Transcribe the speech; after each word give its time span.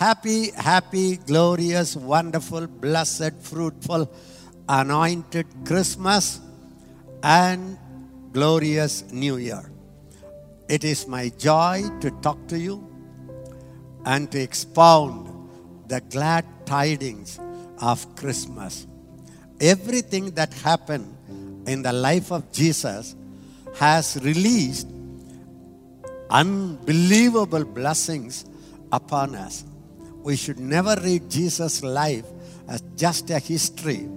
Happy, 0.00 0.50
happy, 0.52 1.18
glorious, 1.18 1.94
wonderful, 1.94 2.66
blessed, 2.66 3.34
fruitful, 3.42 4.10
anointed 4.66 5.46
Christmas 5.66 6.40
and 7.22 7.76
glorious 8.32 9.04
New 9.12 9.36
Year. 9.36 9.70
It 10.70 10.84
is 10.84 11.06
my 11.06 11.28
joy 11.28 11.82
to 12.00 12.10
talk 12.22 12.38
to 12.48 12.58
you 12.58 12.82
and 14.06 14.32
to 14.32 14.40
expound 14.40 15.28
the 15.88 16.00
glad 16.08 16.46
tidings 16.64 17.38
of 17.82 18.16
Christmas. 18.16 18.86
Everything 19.60 20.30
that 20.30 20.54
happened 20.54 21.14
in 21.68 21.82
the 21.82 21.92
life 21.92 22.32
of 22.32 22.50
Jesus 22.52 23.14
has 23.76 24.18
released 24.22 24.88
unbelievable 26.30 27.66
blessings 27.66 28.46
upon 28.92 29.34
us. 29.34 29.66
We 30.22 30.36
should 30.36 30.60
never 30.60 30.96
read 31.02 31.30
Jesus' 31.30 31.82
life 31.82 32.26
as 32.68 32.82
just 32.96 33.30
a 33.30 33.38
history. 33.38 34.08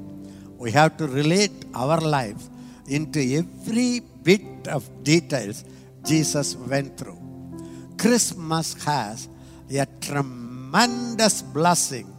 We 0.58 0.72
have 0.72 0.98
to 0.98 1.08
relate 1.08 1.66
our 1.74 2.00
lives 2.00 2.50
into 2.88 3.20
every 3.20 4.02
bit 4.22 4.68
of 4.68 4.88
details 5.04 5.64
Jesus 6.06 6.56
went 6.56 6.98
through. 6.98 7.20
Christmas 7.98 8.74
has 8.84 9.30
a 9.72 9.88
tremendous 10.02 11.42
blessing 11.42 12.14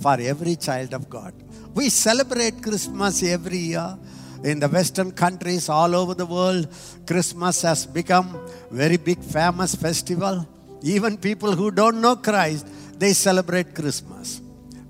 for 0.00 0.16
every 0.20 0.56
child 0.56 0.94
of 0.94 1.08
God. 1.08 1.34
We 1.74 1.88
celebrate 1.88 2.62
Christmas 2.62 3.22
every 3.22 3.58
year. 3.58 3.98
In 4.44 4.60
the 4.60 4.68
Western 4.68 5.10
countries 5.10 5.68
all 5.68 5.94
over 5.96 6.14
the 6.14 6.26
world, 6.26 6.68
Christmas 7.06 7.62
has 7.62 7.86
become 7.86 8.38
very 8.70 8.96
big 8.96 9.20
famous 9.20 9.74
festival. 9.74 10.46
Even 10.82 11.16
people 11.16 11.52
who 11.52 11.72
don't 11.72 12.00
know 12.00 12.14
Christ, 12.14 12.66
they 12.98 13.12
celebrate 13.12 13.74
Christmas. 13.74 14.40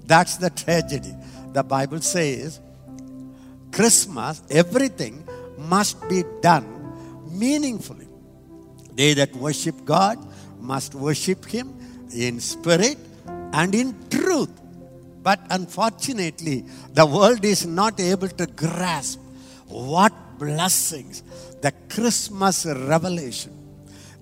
That's 0.06 0.37
the 0.37 0.51
tragedy. 0.51 1.14
The 1.53 1.62
Bible 1.62 2.01
says 2.01 2.61
Christmas, 3.70 4.42
everything 4.51 5.27
must 5.59 6.09
be 6.09 6.25
done 6.41 6.67
meaningfully. 7.31 8.09
They 8.95 9.14
that 9.14 9.34
worship 9.36 9.84
God 9.84 10.19
must 10.61 10.95
worship 10.95 11.45
Him 11.45 11.75
in 12.14 12.41
spirit 12.41 12.98
and 13.53 13.75
in 13.75 13.95
truth. 14.09 14.51
But 15.23 15.41
unfortunately, 15.51 16.64
the 16.95 17.05
world 17.05 17.45
is 17.45 17.67
not 17.67 18.01
able 18.01 18.29
to 18.29 18.47
grasp 18.47 19.20
what 19.67 20.12
blessings 20.39 21.23
the 21.61 21.73
Christmas 21.91 22.64
revelation, 22.64 23.53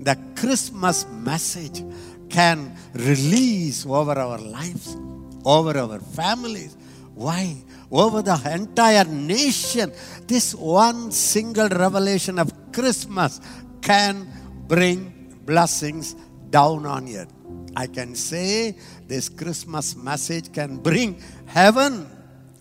the 0.01 0.19
Christmas 0.35 1.07
message 1.07 1.83
can 2.29 2.77
release 2.95 3.87
over 3.87 4.13
our 4.19 4.39
lives, 4.39 4.97
over 5.45 5.79
our 5.79 6.01
families. 6.01 6.77
Why? 7.15 7.57
Over 7.91 8.23
the 8.23 8.37
entire 8.53 9.05
nation. 9.05 9.93
This 10.27 10.55
one 10.55 11.13
single 11.13 11.69
revelation 11.69 12.39
of 12.39 12.53
Christmas 12.73 13.41
can 13.81 14.29
bring 14.67 15.35
blessings 15.47 16.15
down 16.51 16.85
on 16.87 17.09
earth. 17.15 17.33
I 17.77 17.87
can 17.87 18.15
say 18.15 18.77
this 19.07 19.29
Christmas 19.29 19.97
message 19.97 20.53
can 20.53 20.79
bring 20.79 21.21
heaven 21.47 22.09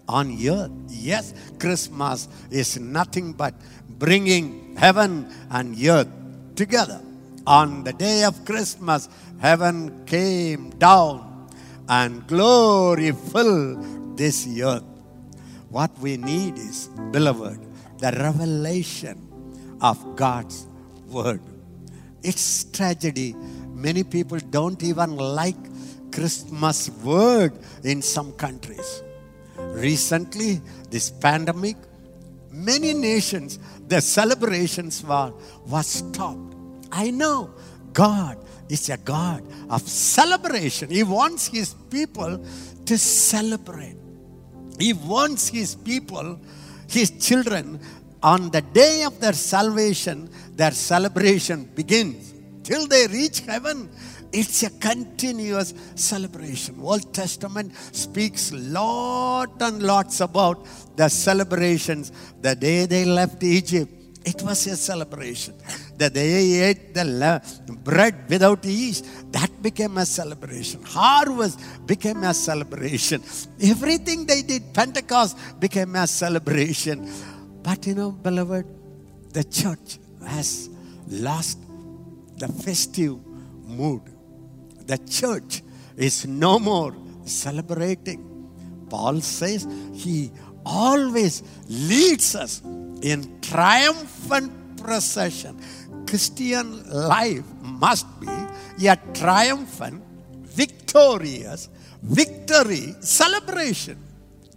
on 0.08 0.38
earth. 0.48 0.72
Yes, 0.90 1.34
Christmas 1.60 2.28
is 2.52 2.78
nothing 2.80 3.34
but 3.34 3.56
bringing 3.98 4.76
heaven 4.76 5.28
and 5.50 5.76
earth 5.88 6.10
together. 6.56 7.02
On 7.48 7.84
the 7.84 7.94
day 7.94 8.24
of 8.24 8.44
Christmas, 8.44 9.08
heaven 9.40 10.06
came 10.06 10.72
down 10.72 11.48
and 11.88 12.26
glory 12.28 13.12
filled 13.12 14.18
this 14.18 14.48
earth. 14.60 14.84
What 15.70 15.92
we 16.00 16.18
need 16.18 16.58
is, 16.58 16.90
beloved, 17.12 17.60
the 18.00 18.12
revelation 18.12 19.78
of 19.82 20.16
God's 20.16 20.66
word. 21.08 21.42
It's 22.24 22.64
tragedy. 22.64 23.36
Many 23.74 24.04
people 24.04 24.40
don't 24.40 24.82
even 24.82 25.16
like 25.16 25.58
Christmas 26.12 26.90
word 27.04 27.54
in 27.84 28.02
some 28.02 28.32
countries. 28.34 29.04
Recently, 29.58 30.62
this 30.90 31.12
pandemic, 31.12 31.78
many 32.50 32.94
nations, 32.94 33.60
the 33.88 34.02
celebrations 34.02 35.04
were, 35.04 35.34
was 35.68 35.86
stopped. 35.86 36.55
I 36.92 37.12
know 37.12 37.52
God 37.94 38.38
is 38.70 38.90
a 38.90 38.98
God 38.98 39.44
of 39.70 39.82
celebration. 39.82 40.90
He 40.90 41.04
wants 41.04 41.48
His 41.48 41.74
people 41.90 42.44
to 42.86 42.98
celebrate. 42.98 43.98
He 44.80 44.94
wants 44.94 45.48
His 45.50 45.76
people, 45.76 46.40
His 46.88 47.12
children, 47.12 47.80
on 48.24 48.50
the 48.50 48.62
day 48.62 49.04
of 49.04 49.20
their 49.20 49.34
salvation, 49.34 50.30
their 50.56 50.72
celebration 50.72 51.66
begins. 51.76 52.34
Till 52.64 52.88
they 52.88 53.06
reach 53.06 53.42
heaven, 53.42 53.88
it's 54.34 54.64
a 54.64 54.72
continuous 54.72 55.76
celebration. 55.94 56.80
Old 56.82 57.14
Testament 57.14 57.76
speaks 57.92 58.52
lot 58.52 59.62
and 59.62 59.84
lots 59.84 60.22
about 60.22 60.66
the 60.98 61.08
celebrations. 61.08 62.12
The 62.42 62.56
day 62.56 62.88
they 62.88 63.06
left 63.06 63.44
Egypt, 63.44 63.94
it 64.26 64.42
was 64.42 64.66
a 64.66 64.76
celebration. 64.76 65.54
The 65.98 66.10
day 66.10 66.30
they 66.30 66.62
ate 66.62 66.94
the 66.94 67.78
bread 67.84 68.30
without 68.30 68.66
yeast, 68.66 69.06
that 69.32 69.50
became 69.62 69.98
a 69.98 70.06
celebration. 70.06 70.84
Harvest 70.84 71.60
became 71.86 72.24
a 72.24 72.34
celebration. 72.34 73.22
Everything 73.62 74.26
they 74.26 74.42
did, 74.42 74.74
Pentecost 74.74 75.38
became 75.60 75.96
a 75.96 76.06
celebration. 76.06 77.10
But 77.64 77.88
you 77.88 77.96
know, 77.96 78.12
beloved, 78.12 78.66
the 79.32 79.44
church 79.44 80.00
has 80.28 80.70
lost 81.08 81.60
the 82.38 82.48
festive 82.48 83.18
mood. 83.64 84.02
The 84.86 84.98
church 84.98 85.64
is 85.96 86.26
no 86.28 86.60
more 86.60 86.94
celebrating. 87.26 88.22
Paul 88.90 89.22
says 89.22 89.68
he 89.94 90.32
always 90.66 91.42
leads 91.68 92.36
us 92.36 92.62
in 93.02 93.40
triumphant 93.42 94.52
procession. 94.78 95.60
Christian 96.08 96.90
life 96.90 97.46
must 97.62 98.08
be 98.20 98.28
a 98.88 98.98
triumphant, 99.14 100.04
victorious, 100.44 101.70
victory 102.02 102.96
celebration. 103.02 103.98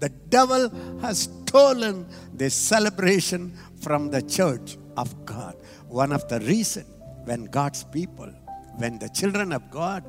The 0.01 0.11
devil 0.31 0.71
has 1.01 1.29
stolen 1.47 2.07
this 2.33 2.55
celebration 2.55 3.57
from 3.81 4.11
the 4.11 4.23
church 4.23 4.77
of 4.97 5.13
God. 5.25 5.57
One 5.89 6.13
of 6.13 6.29
the 6.29 6.41
reasons 6.41 6.87
when 7.25 7.45
God's 7.47 7.85
people, 7.85 8.31
when 8.77 8.99
the 8.99 9.09
children 9.09 9.53
of 9.53 9.71
God, 9.71 10.05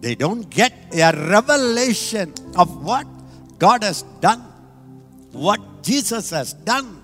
they 0.00 0.14
don't 0.14 0.48
get 0.48 0.72
a 0.92 1.12
revelation 1.28 2.32
of 2.56 2.84
what 2.84 3.06
God 3.58 3.82
has 3.82 4.02
done, 4.20 4.40
what 5.32 5.60
Jesus 5.82 6.30
has 6.30 6.52
done, 6.52 7.02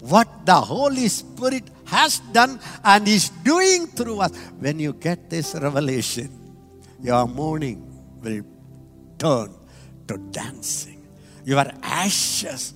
what 0.00 0.28
the 0.46 0.54
Holy 0.54 1.08
Spirit 1.08 1.64
has 1.86 2.20
done 2.32 2.60
and 2.84 3.06
is 3.08 3.30
doing 3.42 3.86
through 3.86 4.20
us. 4.20 4.36
When 4.58 4.78
you 4.78 4.92
get 4.92 5.30
this 5.30 5.54
revelation, 5.54 6.30
your 7.00 7.26
mourning 7.26 7.82
will 8.22 8.42
turn 9.18 9.54
to 10.08 10.18
dancing. 10.30 11.06
Your 11.44 11.64
ashes 11.82 12.74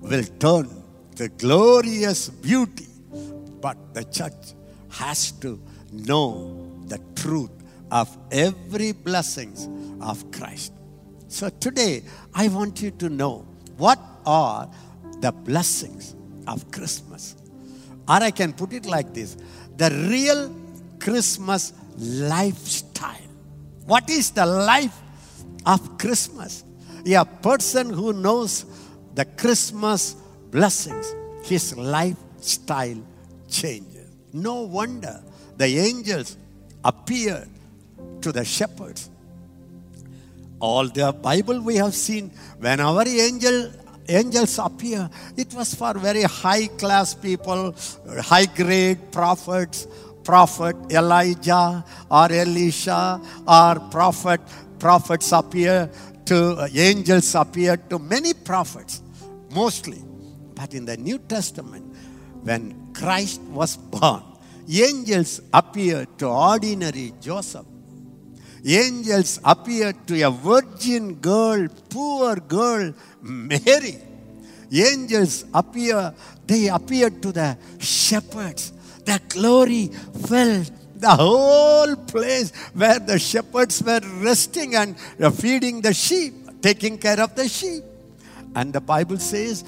will 0.00 0.24
turn 0.38 0.68
to 1.16 1.28
glorious 1.28 2.28
beauty. 2.28 2.86
But 3.60 3.94
the 3.94 4.04
church 4.04 4.54
has 4.90 5.32
to 5.40 5.60
know 5.92 6.80
the 6.86 6.98
truth 7.14 7.50
of 7.90 8.16
every 8.30 8.92
blessings 8.92 9.68
of 10.00 10.30
Christ. 10.30 10.72
So 11.28 11.48
today 11.48 12.02
I 12.34 12.48
want 12.48 12.82
you 12.82 12.90
to 12.92 13.08
know 13.08 13.46
what 13.76 13.98
are 14.26 14.70
the 15.20 15.32
blessings 15.32 16.14
of 16.46 16.70
Christmas. 16.70 17.36
Or 18.08 18.16
I 18.16 18.30
can 18.30 18.52
put 18.52 18.72
it 18.72 18.86
like 18.86 19.14
this 19.14 19.36
the 19.76 19.90
real 20.10 20.54
Christmas 20.98 21.72
lifestyle. 21.96 23.16
What 23.86 24.08
is 24.10 24.30
the 24.30 24.46
life 24.46 24.98
of 25.66 25.98
Christmas? 25.98 26.64
A 27.06 27.24
person 27.24 27.90
who 27.90 28.12
knows 28.12 28.64
the 29.14 29.24
Christmas 29.24 30.14
blessings, 30.50 31.14
his 31.44 31.76
lifestyle 31.76 33.02
changes. 33.48 34.08
No 34.32 34.62
wonder 34.62 35.22
the 35.56 35.66
angels 35.78 36.36
appeared 36.84 37.48
to 38.20 38.32
the 38.32 38.44
shepherds. 38.44 39.10
All 40.60 40.88
the 40.88 41.12
Bible 41.12 41.60
we 41.60 41.76
have 41.76 41.94
seen, 41.94 42.30
whenever 42.60 43.02
angel 43.08 43.72
angels 44.08 44.58
appear, 44.58 45.08
it 45.36 45.52
was 45.54 45.74
for 45.74 45.94
very 45.94 46.22
high 46.22 46.66
class 46.66 47.14
people, 47.14 47.74
high 48.20 48.46
grade 48.46 49.12
prophets, 49.12 49.86
prophet 50.24 50.76
Elijah 50.90 51.84
or 52.10 52.32
Elisha 52.32 53.20
or 53.46 53.80
prophet 53.90 54.40
prophets 54.78 55.32
appear 55.32 55.90
to, 56.24 56.56
uh, 56.56 56.68
angels 56.74 57.34
appear 57.34 57.76
to 57.76 57.98
many 57.98 58.34
prophets, 58.34 59.02
mostly. 59.50 60.02
But 60.54 60.74
in 60.74 60.84
the 60.84 60.96
New 60.96 61.18
Testament, 61.18 61.84
when 62.42 62.92
Christ 62.92 63.40
was 63.42 63.76
born, 63.76 64.22
angels 64.68 65.40
appeared 65.52 66.18
to 66.18 66.28
ordinary 66.28 67.12
Joseph. 67.20 67.66
Angels 68.64 69.40
appeared 69.44 70.06
to 70.06 70.22
a 70.22 70.30
virgin 70.30 71.16
girl, 71.16 71.66
poor 71.90 72.36
girl, 72.36 72.94
Mary. 73.20 73.98
Angels 74.72 75.44
appear, 75.52 76.14
they 76.46 76.68
appeared 76.68 77.20
to 77.22 77.32
the 77.32 77.58
shepherds. 77.78 78.72
The 79.04 79.20
glory 79.28 79.88
filled 79.88 80.70
the 80.94 81.10
whole 81.10 81.96
place 81.96 82.52
where 82.72 83.00
the 83.00 83.18
shepherds 83.18 83.82
were 83.82 84.00
resting 84.20 84.76
and 84.76 84.96
feeding 85.34 85.80
the 85.80 85.92
sheep, 85.92 86.62
taking 86.62 86.98
care 86.98 87.20
of 87.20 87.34
the 87.34 87.48
sheep. 87.48 87.82
And 88.54 88.72
the 88.72 88.80
Bible 88.80 89.18
says, 89.18 89.64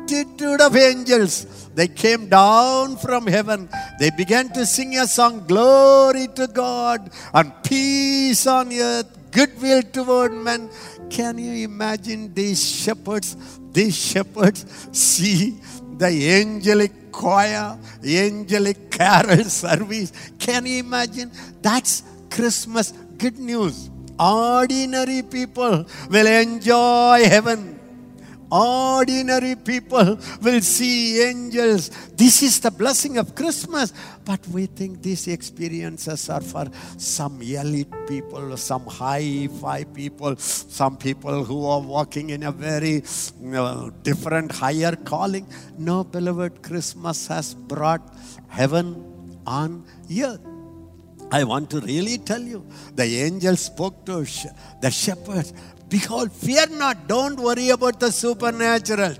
multitude 0.00 0.60
of 0.60 0.76
angels, 0.76 1.68
they 1.74 1.88
came 1.88 2.28
down 2.28 2.96
from 2.96 3.26
heaven. 3.26 3.68
They 3.98 4.10
began 4.10 4.48
to 4.50 4.66
sing 4.66 4.96
a 4.98 5.06
song, 5.06 5.46
Glory 5.46 6.28
to 6.34 6.46
God 6.46 7.10
and 7.32 7.52
peace 7.62 8.46
on 8.46 8.72
earth, 8.72 9.30
goodwill 9.30 9.82
toward 9.82 10.32
men. 10.32 10.70
Can 11.08 11.38
you 11.38 11.64
imagine 11.64 12.32
these 12.34 12.64
shepherds? 12.64 13.36
These 13.72 13.96
shepherds 13.96 14.66
see 14.92 15.60
the 15.96 16.40
angelic 16.40 17.12
choir, 17.12 17.78
angelic 18.04 18.90
carol 18.90 19.44
service. 19.44 20.12
Can 20.38 20.66
you 20.66 20.80
imagine? 20.80 21.30
That's 21.62 22.02
Christmas 22.30 22.92
good 23.18 23.38
news. 23.38 23.90
Ordinary 24.18 25.22
people 25.22 25.86
will 26.10 26.26
enjoy 26.26 27.24
heaven. 27.24 27.79
Ordinary 28.50 29.54
people 29.54 30.18
will 30.42 30.60
see 30.60 31.22
angels. 31.22 31.90
This 32.16 32.42
is 32.42 32.60
the 32.60 32.70
blessing 32.70 33.16
of 33.18 33.34
Christmas. 33.34 33.92
But 34.24 34.46
we 34.48 34.66
think 34.66 35.02
these 35.02 35.28
experiences 35.28 36.28
are 36.28 36.40
for 36.40 36.66
some 36.96 37.40
elite 37.42 37.92
people, 38.08 38.56
some 38.56 38.86
high 38.86 39.48
fi 39.60 39.84
people, 39.84 40.36
some 40.36 40.96
people 40.96 41.44
who 41.44 41.64
are 41.66 41.80
walking 41.80 42.30
in 42.30 42.42
a 42.42 42.52
very 42.52 43.02
you 43.40 43.50
know, 43.50 43.92
different, 44.02 44.52
higher 44.52 44.96
calling. 44.96 45.46
No, 45.78 46.04
beloved, 46.04 46.62
Christmas 46.62 47.28
has 47.28 47.54
brought 47.54 48.02
heaven 48.48 49.38
on 49.46 49.84
earth. 50.10 50.40
I 51.32 51.44
want 51.44 51.70
to 51.70 51.80
really 51.80 52.18
tell 52.18 52.42
you, 52.42 52.66
the 52.94 53.04
angel 53.04 53.56
spoke 53.56 54.04
to 54.06 54.26
the 54.80 54.90
shepherds 54.90 55.52
Behold, 55.90 56.32
fear 56.32 56.66
not, 56.68 57.08
don't 57.08 57.38
worry 57.38 57.70
about 57.70 57.98
the 57.98 58.10
supernatural. 58.12 59.14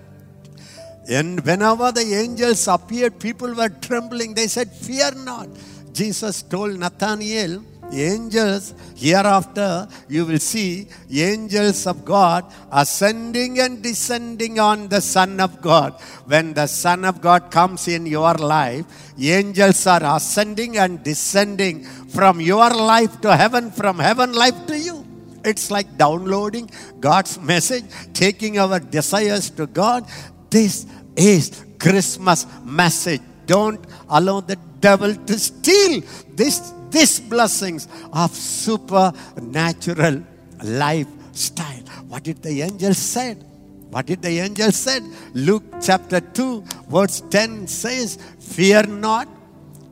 And 1.08 1.40
whenever 1.44 1.90
the 1.90 2.14
angels 2.14 2.68
appeared, 2.68 3.18
people 3.18 3.52
were 3.52 3.68
trembling. 3.68 4.34
They 4.34 4.46
said, 4.46 4.70
Fear 4.72 5.12
not. 5.16 5.48
Jesus 5.92 6.42
told 6.42 6.78
Nathanael, 6.78 7.64
angels 7.92 8.74
hereafter 8.94 9.88
you 10.08 10.24
will 10.24 10.38
see 10.38 10.86
angels 11.10 11.86
of 11.86 12.04
god 12.04 12.44
ascending 12.70 13.58
and 13.58 13.82
descending 13.82 14.60
on 14.60 14.88
the 14.88 15.00
son 15.00 15.40
of 15.40 15.60
god 15.60 15.92
when 16.26 16.54
the 16.54 16.66
son 16.66 17.04
of 17.04 17.20
god 17.20 17.50
comes 17.50 17.88
in 17.88 18.06
your 18.06 18.34
life 18.34 18.84
angels 19.18 19.86
are 19.86 20.16
ascending 20.16 20.76
and 20.78 21.02
descending 21.02 21.84
from 21.84 22.40
your 22.40 22.70
life 22.70 23.20
to 23.20 23.36
heaven 23.36 23.70
from 23.70 23.98
heaven 23.98 24.32
life 24.32 24.66
to 24.66 24.78
you 24.78 24.99
it's 25.44 25.70
like 25.70 25.96
downloading 25.96 26.70
God's 27.00 27.38
message, 27.40 27.84
taking 28.12 28.58
our 28.58 28.80
desires 28.80 29.50
to 29.50 29.66
God. 29.66 30.06
This 30.50 30.86
is 31.16 31.64
Christmas 31.78 32.46
message. 32.64 33.22
Don't 33.46 33.84
allow 34.08 34.40
the 34.40 34.56
devil 34.80 35.14
to 35.14 35.38
steal 35.38 36.02
this, 36.34 36.72
these 36.90 37.20
blessings 37.20 37.88
of 38.12 38.34
supernatural 38.34 40.22
lifestyle. 40.62 41.82
What 42.08 42.24
did 42.24 42.42
the 42.42 42.62
angel 42.62 42.94
said? 42.94 43.44
What 43.90 44.06
did 44.06 44.22
the 44.22 44.38
angel 44.38 44.70
said? 44.70 45.02
Luke 45.34 45.64
chapter 45.82 46.20
2 46.20 46.64
verse 46.88 47.22
10 47.30 47.66
says, 47.66 48.18
Fear 48.38 48.84
not, 48.84 49.28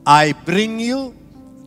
I 0.05 0.33
bring 0.45 0.79
you, 0.79 1.15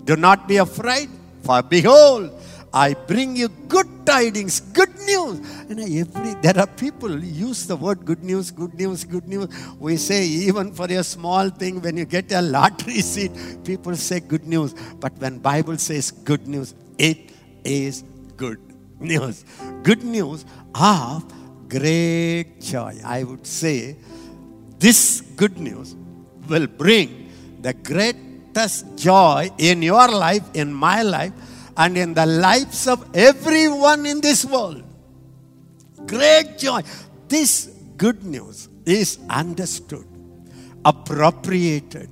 do 0.04 0.16
not 0.16 0.48
be 0.48 0.56
afraid, 0.56 1.10
for 1.42 1.62
behold, 1.62 2.30
I 2.74 2.94
bring 2.94 3.36
you 3.36 3.48
good 3.68 3.86
tidings, 4.06 4.60
good 4.60 4.94
news. 5.00 5.40
And 5.68 5.78
every 5.80 6.34
there 6.40 6.58
are 6.58 6.66
people 6.66 7.22
use 7.22 7.66
the 7.66 7.76
word 7.76 8.04
good 8.06 8.24
news, 8.24 8.50
good 8.50 8.74
news, 8.74 9.04
good 9.04 9.28
news. 9.28 9.48
We 9.78 9.96
say 9.98 10.24
even 10.24 10.72
for 10.72 10.86
a 10.86 11.04
small 11.04 11.50
thing, 11.50 11.82
when 11.82 11.98
you 11.98 12.06
get 12.06 12.32
a 12.32 12.40
lottery 12.40 13.00
seat, 13.12 13.32
people 13.64 13.94
say 13.96 14.20
good 14.20 14.46
news. 14.46 14.74
But 14.98 15.12
when 15.18 15.38
Bible 15.38 15.76
says 15.76 16.10
good 16.10 16.48
news, 16.48 16.74
it 16.96 17.32
is 17.62 18.04
good 18.36 18.60
news. 18.98 19.44
Good 19.82 20.02
news 20.02 20.46
of 20.74 21.24
great 21.68 22.60
joy. 22.60 22.98
I 23.04 23.24
would 23.24 23.46
say 23.46 23.96
this 24.78 25.20
good 25.36 25.58
news 25.58 25.94
will 26.48 26.66
bring 26.66 27.30
the 27.60 27.74
greatest 27.74 28.96
joy 28.96 29.50
in 29.58 29.82
your 29.82 30.08
life, 30.08 30.42
in 30.54 30.72
my 30.72 31.02
life 31.02 31.32
and 31.76 31.96
in 31.96 32.14
the 32.14 32.26
lives 32.26 32.86
of 32.86 33.08
everyone 33.14 34.06
in 34.06 34.20
this 34.20 34.44
world. 34.44 34.82
Great 36.06 36.58
joy. 36.58 36.82
This 37.28 37.70
good 37.96 38.24
news 38.24 38.68
is 38.84 39.18
understood, 39.30 40.06
appropriated. 40.84 42.10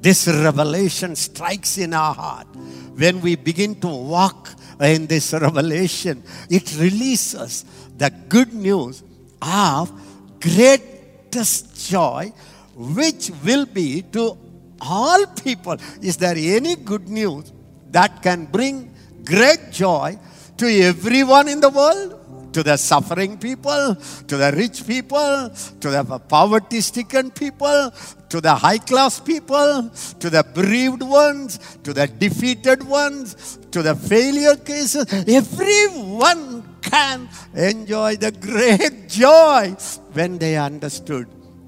This 0.00 0.26
revelation 0.26 1.14
strikes 1.14 1.78
in 1.78 1.94
our 1.94 2.14
heart. 2.14 2.48
When 2.96 3.20
we 3.20 3.36
begin 3.36 3.80
to 3.80 3.88
walk 3.88 4.50
in 4.80 5.06
this 5.06 5.32
revelation, 5.32 6.22
it 6.50 6.76
releases 6.78 7.64
the 7.96 8.10
good 8.28 8.52
news 8.52 9.02
of 9.40 9.92
greatest 10.40 11.88
joy, 11.88 12.32
which 12.74 13.30
will 13.44 13.66
be 13.66 14.02
to 14.02 14.36
all 14.80 15.26
people. 15.26 15.76
Is 16.00 16.16
there 16.16 16.34
any 16.36 16.74
good 16.74 17.08
news 17.08 17.52
that 17.92 18.22
can 18.22 18.46
bring 18.46 18.92
great 19.24 19.70
joy 19.70 20.18
to 20.56 20.66
everyone 20.66 21.48
in 21.48 21.60
the 21.60 21.70
world 21.70 22.18
to 22.52 22.62
the 22.62 22.76
suffering 22.76 23.38
people, 23.38 23.96
to 24.28 24.36
the 24.36 24.52
rich 24.52 24.86
people, 24.86 25.50
to 25.80 25.90
the 25.90 26.04
poverty 26.28 26.80
stricken 26.80 27.30
people, 27.30 27.92
to 28.28 28.40
the 28.40 28.54
high 28.54 28.78
class 28.78 29.20
people, 29.20 29.90
to 30.20 30.30
the 30.30 30.44
bereaved 30.54 31.02
ones, 31.02 31.78
to 31.82 31.92
the 31.92 32.06
defeated 32.06 32.82
ones, 32.82 33.58
to 33.70 33.82
the 33.82 33.94
failure 33.94 34.56
cases. 34.56 35.06
Everyone 35.26 36.76
can 36.82 37.28
enjoy 37.54 38.16
the 38.16 38.32
great 38.32 39.08
joy 39.08 39.74
when 40.12 40.38
they 40.38 40.56
understood 40.56 41.26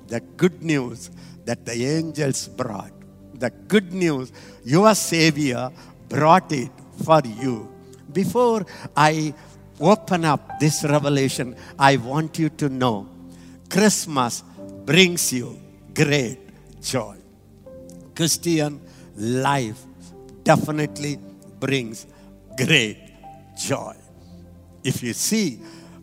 the 0.08 0.20
good 0.36 0.62
news 0.62 1.10
that 1.44 1.64
the 1.64 1.84
angels 1.84 2.48
brought. 2.48 2.92
The 3.34 3.50
good 3.50 3.92
news, 3.92 4.32
your 4.64 4.94
Savior 4.94 5.70
brought 6.14 6.52
it 6.52 6.70
for 7.04 7.20
you. 7.24 7.68
Before 8.12 8.64
I 8.96 9.34
open 9.80 10.24
up 10.24 10.60
this 10.60 10.84
revelation, 10.84 11.56
I 11.76 11.96
want 11.96 12.38
you 12.38 12.50
to 12.50 12.68
know 12.68 13.08
Christmas 13.68 14.44
brings 14.84 15.32
you 15.32 15.58
great 15.92 16.38
joy. 16.80 17.16
Christian 18.14 18.80
life 19.16 19.82
definitely 20.44 21.18
brings 21.58 22.06
great 22.56 22.98
joy. 23.58 23.96
If 24.84 25.02
you 25.02 25.14
see 25.14 25.58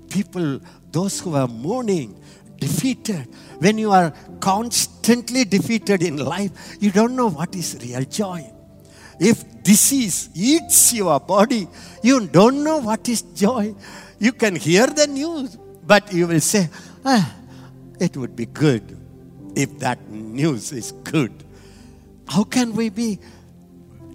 people, 0.10 0.60
those 0.92 1.22
who 1.22 1.36
are 1.36 1.48
mourning, 1.48 2.22
defeated, 2.60 3.30
when 3.60 3.78
you 3.78 3.92
are 3.92 4.12
constantly 4.42 5.46
defeated 5.46 6.04
in 6.04 6.18
life, 6.18 6.76
you 6.82 6.92
don't 6.92 7.16
know 7.16 7.30
what 7.30 7.56
is 7.56 7.78
real 7.82 8.04
joy. 8.04 8.52
If 9.22 9.62
disease 9.62 10.30
eats 10.34 10.94
your 10.94 11.20
body, 11.20 11.68
you 12.02 12.26
don't 12.26 12.64
know 12.64 12.80
what 12.80 13.08
is 13.08 13.22
joy. 13.22 13.76
You 14.18 14.34
can 14.34 14.56
hear 14.56 14.88
the 14.88 15.06
news, 15.06 15.58
but 15.86 16.12
you 16.12 16.26
will 16.26 16.40
say, 16.40 16.70
ah, 17.06 17.32
it 18.00 18.18
would 18.18 18.36
be 18.36 18.48
good 18.48 18.98
if 19.56 19.78
that 19.78 20.10
news 20.10 20.72
is 20.72 20.92
good. 21.04 21.32
How 22.28 22.44
can 22.44 22.74
we 22.74 22.90
be 22.90 23.20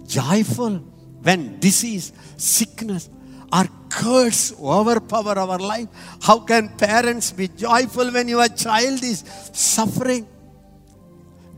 joyful 0.05 0.79
when 1.23 1.57
disease, 1.61 2.11
sickness, 2.35 3.09
or 3.53 3.63
curse 3.87 4.53
overpower 4.59 5.39
our 5.39 5.57
life? 5.57 5.87
How 6.21 6.39
can 6.39 6.67
parents 6.75 7.31
be 7.31 7.47
joyful 7.47 8.11
when 8.11 8.27
your 8.27 8.49
child 8.49 9.01
is 9.01 9.23
suffering? 9.53 10.27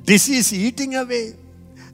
Disease 0.05 0.53
eating 0.53 0.95
away 0.95 1.33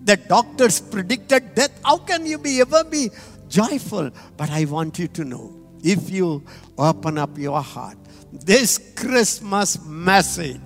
the 0.06 0.16
doctors 0.16 0.80
predicted 0.80 1.56
death. 1.56 1.78
How 1.84 1.98
can 1.98 2.26
you 2.26 2.38
be 2.38 2.62
ever 2.62 2.84
be 2.86 3.10
joyful. 3.50 4.12
But 4.38 4.50
I 4.50 4.66
want 4.66 5.00
you 5.00 5.08
to 5.10 5.24
know 5.24 5.54
if 5.84 6.10
you 6.10 6.44
open 6.78 7.18
up 7.18 7.38
your 7.38 7.62
heart, 7.62 7.98
this 8.32 8.78
Christmas 8.96 9.84
message, 9.86 10.62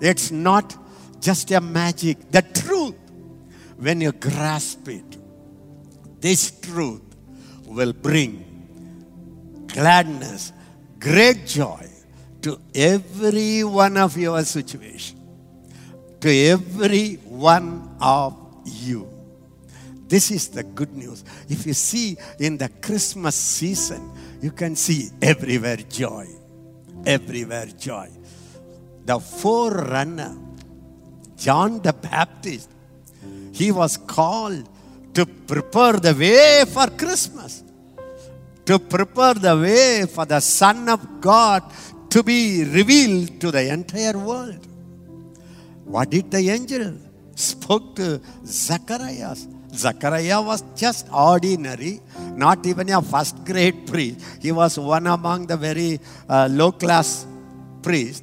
it's 0.00 0.30
not 0.30 0.76
just 1.20 1.50
a 1.50 1.60
magic. 1.60 2.30
The 2.30 2.42
truth, 2.42 2.94
when 3.78 4.00
you 4.00 4.12
grasp 4.12 4.88
it, 4.88 5.16
this 6.20 6.50
truth 6.60 7.02
will 7.66 7.92
bring 7.92 9.66
gladness, 9.66 10.52
great 10.98 11.46
joy 11.46 11.86
to 12.42 12.60
every 12.74 13.64
one 13.64 13.96
of 13.96 14.16
your 14.16 14.42
situation, 14.44 15.17
to 16.20 16.28
every 16.28 17.14
one 17.14 17.96
of 18.00 18.36
you. 18.64 19.08
This 20.08 20.30
is 20.30 20.48
the 20.48 20.62
good 20.62 20.96
news. 20.96 21.22
If 21.48 21.66
you 21.66 21.74
see 21.74 22.16
in 22.38 22.56
the 22.56 22.68
Christmas 22.68 23.34
season, 23.34 24.10
you 24.40 24.50
can 24.52 24.74
see 24.74 25.10
everywhere 25.20 25.76
joy. 25.76 26.26
Everywhere 27.04 27.66
joy. 27.78 28.08
The 29.04 29.20
forerunner, 29.20 30.36
John 31.36 31.80
the 31.82 31.92
Baptist, 31.92 32.70
he 33.52 33.70
was 33.70 33.96
called 33.96 34.68
to 35.14 35.26
prepare 35.26 35.94
the 35.94 36.14
way 36.14 36.64
for 36.66 36.86
Christmas, 36.88 37.62
to 38.64 38.78
prepare 38.78 39.34
the 39.34 39.56
way 39.56 40.06
for 40.06 40.24
the 40.24 40.40
Son 40.40 40.88
of 40.88 41.20
God 41.20 41.62
to 42.10 42.22
be 42.22 42.64
revealed 42.64 43.40
to 43.40 43.50
the 43.50 43.72
entire 43.72 44.16
world. 44.16 44.66
What 45.88 46.10
did 46.10 46.30
the 46.30 46.50
angel 46.50 46.98
spoke 47.34 47.96
to 47.96 48.20
Zacharias? 48.44 49.48
Zachariah 49.72 50.42
was 50.42 50.62
just 50.76 51.08
ordinary, 51.12 52.00
not 52.34 52.66
even 52.66 52.90
a 52.90 53.00
first 53.00 53.42
grade 53.44 53.86
priest. 53.86 54.20
He 54.42 54.52
was 54.52 54.78
one 54.78 55.06
among 55.06 55.46
the 55.46 55.56
very 55.56 55.98
uh, 56.28 56.48
low 56.50 56.72
class 56.72 57.26
priests. 57.82 58.22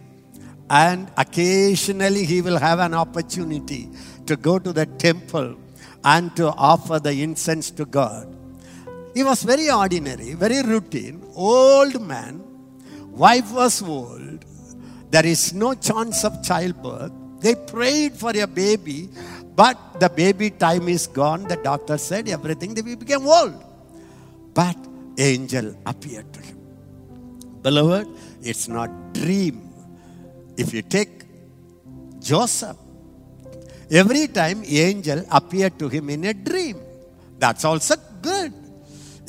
And 0.69 1.11
occasionally 1.17 2.25
he 2.25 2.41
will 2.41 2.59
have 2.59 2.79
an 2.79 2.93
opportunity 2.93 3.89
to 4.27 4.35
go 4.35 4.59
to 4.59 4.71
the 4.71 4.85
temple 4.85 5.55
and 6.03 6.35
to 6.35 6.49
offer 6.49 6.99
the 6.99 7.23
incense 7.23 7.71
to 7.71 7.85
God. 7.85 8.27
He 9.15 9.23
was 9.23 9.41
very 9.41 9.71
ordinary, 9.71 10.33
very 10.33 10.61
routine, 10.61 11.23
old 11.33 11.99
man, 11.99 12.43
wife 13.09 13.51
was 13.51 13.81
old, 13.81 14.45
there 15.09 15.25
is 15.25 15.53
no 15.53 15.73
chance 15.73 16.23
of 16.23 16.43
childbirth. 16.43 17.24
They 17.45 17.53
prayed 17.53 18.17
for 18.17 18.31
a 18.33 18.47
baby, 18.47 19.07
but 19.55 19.77
the 19.99 20.09
baby 20.09 20.49
time 20.49 20.89
is 20.89 21.05
gone. 21.05 21.43
The 21.43 21.57
doctor 21.57 21.95
said 21.99 22.27
everything, 22.27 22.73
the 22.73 22.81
baby 22.81 22.95
became 22.95 23.27
old. 23.27 23.53
But 24.51 24.75
angel 25.15 25.77
appeared 25.85 26.33
to 26.33 26.39
him. 26.41 26.57
Beloved, 27.61 28.07
it's 28.41 28.67
not 28.67 28.89
dream. 29.13 29.61
If 30.57 30.73
you 30.73 30.81
take 30.81 31.21
Joseph, 32.19 32.77
every 33.91 34.25
time 34.25 34.63
angel 34.65 35.23
appeared 35.29 35.77
to 35.77 35.87
him 35.87 36.09
in 36.09 36.25
a 36.25 36.33
dream. 36.33 36.81
That's 37.37 37.63
also 37.63 37.93
good. 38.23 38.53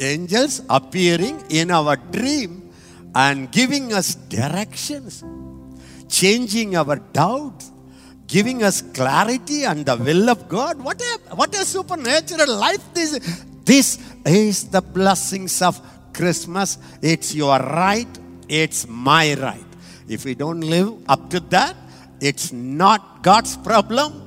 Angels 0.00 0.62
appearing 0.70 1.44
in 1.50 1.70
our 1.70 1.96
dream 1.96 2.72
and 3.14 3.52
giving 3.52 3.92
us 3.92 4.14
directions, 4.14 5.22
changing 6.08 6.76
our 6.76 6.96
doubts, 6.96 7.75
giving 8.26 8.62
us 8.62 8.82
clarity 8.82 9.64
and 9.64 9.86
the 9.86 9.96
will 9.96 10.30
of 10.30 10.48
God. 10.48 10.80
What 10.80 11.00
a, 11.00 11.34
what 11.34 11.54
a 11.54 11.64
supernatural 11.64 12.56
life 12.56 12.82
this 12.92 13.14
is. 13.14 13.44
This 13.64 13.98
is 14.24 14.68
the 14.68 14.80
blessings 14.80 15.62
of 15.62 15.80
Christmas. 16.12 16.78
It's 17.02 17.34
your 17.34 17.58
right, 17.58 18.08
it's 18.48 18.86
my 18.88 19.34
right. 19.34 19.64
If 20.08 20.24
we 20.24 20.34
don't 20.34 20.60
live 20.60 20.94
up 21.08 21.30
to 21.30 21.40
that, 21.50 21.76
it's 22.20 22.52
not 22.52 23.22
God's 23.22 23.56
problem. 23.56 24.22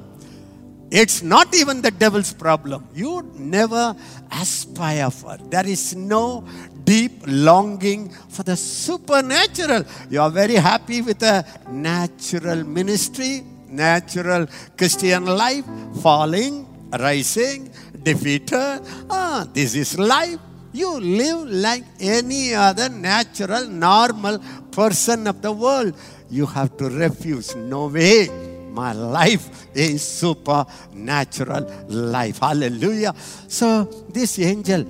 It's 0.91 1.21
not 1.21 1.55
even 1.55 1.81
the 1.81 1.91
devil's 1.91 2.33
problem. 2.33 2.87
You 2.93 3.31
never 3.35 3.95
aspire 4.31 5.11
for. 5.11 5.37
There 5.37 5.67
is 5.67 5.95
no 5.95 6.47
deep 6.83 7.21
longing 7.27 8.09
for 8.09 8.43
the 8.43 8.55
supernatural. 8.55 9.83
You 10.09 10.21
are 10.21 10.31
very 10.31 10.55
happy 10.55 11.01
with 11.01 11.21
a 11.21 11.45
natural 11.69 12.63
ministry, 12.63 13.43
natural 13.71 14.47
Christian 14.77 15.25
life, 15.25 15.65
falling, 16.01 16.67
rising, 16.97 17.69
defeated. 18.03 18.81
Ah, 19.09 19.47
this 19.53 19.75
is 19.75 19.97
life. 19.97 20.39
You 20.71 20.99
live 20.99 21.49
like 21.49 21.83
any 21.99 22.53
other 22.53 22.89
natural, 22.89 23.67
normal 23.67 24.39
person 24.71 25.27
of 25.27 25.41
the 25.41 25.51
world. 25.51 25.95
You 26.29 26.45
have 26.45 26.77
to 26.77 26.89
refuse. 26.89 27.55
No 27.55 27.87
way. 27.87 28.29
My 28.71 28.93
life 28.93 29.67
is 29.73 30.03
supernatural 30.03 31.65
life. 31.89 32.39
Hallelujah. 32.39 33.13
So 33.47 33.85
this 34.09 34.37
angel 34.39 34.85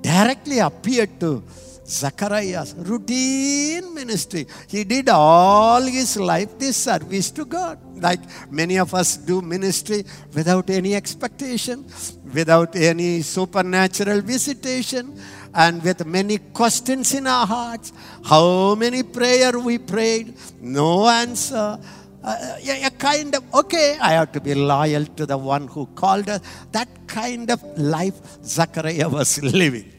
directly 0.00 0.60
appeared 0.60 1.20
to 1.20 1.42
Zacharias, 1.88 2.74
routine 2.76 3.94
ministry. 3.94 4.46
He 4.68 4.84
did 4.84 5.08
all 5.08 5.80
his 5.82 6.16
life 6.18 6.58
this 6.58 6.76
service 6.76 7.30
to 7.32 7.46
God. 7.46 7.78
Like 8.00 8.20
many 8.50 8.78
of 8.78 8.94
us 8.94 9.16
do 9.16 9.40
ministry 9.40 10.04
without 10.34 10.68
any 10.68 10.94
expectation, 10.94 11.86
without 12.32 12.76
any 12.76 13.22
supernatural 13.22 14.20
visitation, 14.20 15.18
and 15.54 15.82
with 15.82 16.04
many 16.06 16.38
questions 16.38 17.14
in 17.14 17.26
our 17.26 17.46
hearts. 17.46 17.92
How 18.22 18.74
many 18.74 19.02
prayer 19.02 19.58
we 19.58 19.78
prayed, 19.78 20.34
no 20.60 21.08
answer. 21.08 21.78
Uh, 22.22 22.58
a, 22.62 22.84
a 22.84 22.90
kind 22.90 23.34
of, 23.34 23.54
okay, 23.54 23.96
I 24.00 24.10
have 24.12 24.32
to 24.32 24.40
be 24.40 24.54
loyal 24.54 25.06
to 25.06 25.24
the 25.24 25.38
one 25.38 25.68
who 25.68 25.86
called 25.86 26.28
us. 26.28 26.40
That 26.72 26.88
kind 27.06 27.50
of 27.50 27.62
life 27.78 28.14
Zachariah 28.44 29.08
was 29.08 29.42
living. 29.42 29.97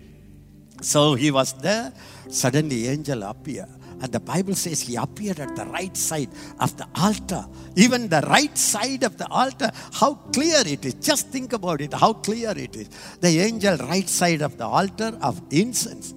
So 0.82 1.16
he 1.16 1.32
was 1.32 1.54
there. 1.54 1.94
Suddenly, 2.30 2.88
angel 2.88 3.24
appeared. 3.24 3.70
And 4.02 4.12
the 4.12 4.20
Bible 4.20 4.56
says 4.56 4.82
he 4.82 4.96
appeared 4.96 5.40
at 5.40 5.56
the 5.56 5.66
right 5.66 5.96
side 5.96 6.30
of 6.60 6.78
the 6.78 6.88
altar. 6.96 7.46
Even 7.76 8.08
the 8.08 8.22
right 8.22 8.58
side 8.58 9.04
of 9.04 9.18
the 9.18 9.28
altar. 9.28 9.72
How 9.94 10.14
clear 10.14 10.62
it 10.66 10.86
is. 10.86 10.94
Just 10.96 11.28
think 11.30 11.52
about 11.52 11.82
it, 11.82 11.94
how 11.94 12.14
clear 12.14 12.52
it 12.58 12.76
is. 12.76 12.90
The 13.20 13.40
angel 13.40 13.78
right 13.78 14.08
side 14.08 14.42
of 14.42 14.58
the 14.58 14.66
altar 14.66 15.18
of 15.22 15.42
incense. 15.52 16.14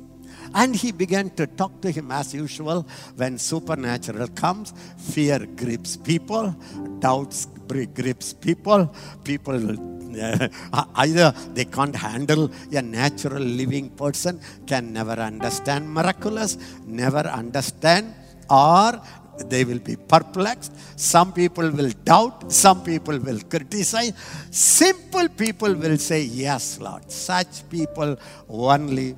And 0.54 0.76
he 0.76 0.92
began 0.92 1.31
to 1.31 1.47
talk 1.47 1.81
to 1.81 1.90
him 1.90 2.12
as 2.12 2.35
usual. 2.35 2.87
When 3.16 3.38
supernatural 3.38 4.28
comes, 4.28 4.75
fear 4.97 5.45
grips 5.57 5.97
people, 5.97 6.54
doubts 7.00 7.47
grips 7.95 8.35
people. 8.35 8.95
People 9.25 9.76
Uh, 10.73 10.85
either 10.97 11.35
they 11.54 11.64
can't 11.64 11.95
handle 11.95 12.50
a 12.73 12.83
natural 12.83 13.42
living 13.42 13.90
person, 13.90 14.40
can 14.66 14.92
never 14.92 15.12
understand 15.12 15.88
miraculous, 15.92 16.57
never 16.87 17.25
understand, 17.40 18.14
or 18.49 19.00
they 19.49 19.64
will 19.64 19.78
be 19.78 19.97
perplexed. 19.97 20.73
Some 20.99 21.33
people 21.33 21.71
will 21.71 21.90
doubt, 22.04 22.52
some 22.52 22.83
people 22.83 23.19
will 23.19 23.40
criticize. 23.40 24.12
Simple 24.50 25.28
people 25.28 25.75
will 25.75 25.99
say, 25.99 26.23
Yes, 26.23 26.81
Lord. 26.81 27.11
Such 27.11 27.69
people 27.69 28.16
only 28.49 29.16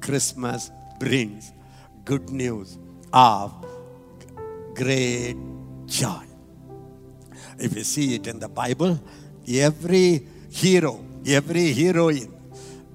Christmas 0.00 0.70
brings 0.98 1.52
good 2.04 2.30
news 2.30 2.78
of 3.12 3.52
great 4.74 5.36
joy. 5.86 6.24
If 7.58 7.76
you 7.76 7.84
see 7.84 8.16
it 8.16 8.26
in 8.26 8.38
the 8.38 8.48
Bible, 8.48 9.00
every 9.48 10.26
hero, 10.54 11.04
every 11.26 11.72
heroine, 11.72 12.32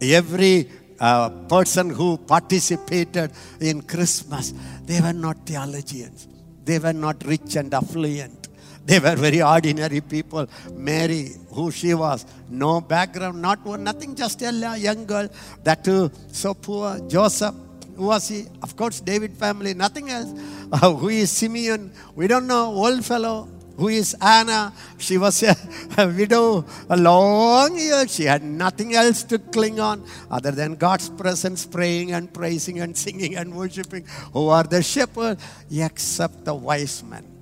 every 0.02 0.70
uh, 1.00 1.30
person 1.54 1.90
who 1.90 2.18
participated 2.18 3.32
in 3.60 3.82
Christmas, 3.82 4.54
they 4.86 5.00
were 5.02 5.14
not 5.14 5.46
theologians. 5.46 6.28
They 6.64 6.80
were 6.80 6.94
not 6.94 7.26
rich 7.26 7.56
and 7.56 7.74
affluent. 7.74 8.48
They 8.86 9.00
were 9.00 9.16
very 9.16 9.42
ordinary 9.42 10.02
people. 10.02 10.48
Mary, 10.72 11.32
who 11.52 11.70
she 11.70 11.94
was, 11.94 12.26
no 12.50 12.82
background, 12.82 13.42
not 13.42 13.64
one, 13.66 13.84
nothing, 13.84 14.16
just 14.16 14.42
a 14.42 14.52
young 14.78 15.06
girl. 15.06 15.28
That 15.64 15.84
too, 15.84 16.12
so 16.32 16.54
poor. 16.54 17.00
Joseph, 17.08 17.56
who 17.96 18.06
was 18.06 18.28
he? 18.30 18.46
Of 18.64 18.76
course, 18.76 19.02
David 19.02 19.34
family, 19.38 19.74
nothing 19.74 20.10
else. 20.10 20.32
Uh, 20.72 20.94
who 20.94 21.10
is 21.10 21.32
Simeon? 21.32 21.92
We 22.16 22.28
don't 22.28 22.48
know. 22.48 22.66
Old 22.74 23.04
fellow, 23.06 23.48
who 23.80 23.88
is 23.88 24.16
Anna. 24.22 24.74
She 24.98 25.18
was 25.18 25.42
a, 25.44 25.56
a, 25.98 26.08
widow 26.08 26.66
a 26.90 26.98
long 26.98 27.78
year. 27.78 28.08
She 28.08 28.26
had 28.26 28.44
nothing 28.44 28.94
else 28.94 29.24
to 29.24 29.40
cling 29.40 29.80
on 29.80 30.04
other 30.30 30.52
than 30.52 30.76
God's 30.76 31.10
presence, 31.10 31.66
praying 31.66 32.12
and 32.12 32.32
praising 32.32 32.80
and 32.82 32.96
singing 32.96 33.38
and 33.38 33.56
worshiping. 33.56 34.06
Who 34.34 34.50
are 34.50 34.64
the 34.64 34.84
shepherd? 34.84 35.40
Except 35.72 36.44
the 36.44 36.54
wise 36.54 37.04
men. 37.04 37.39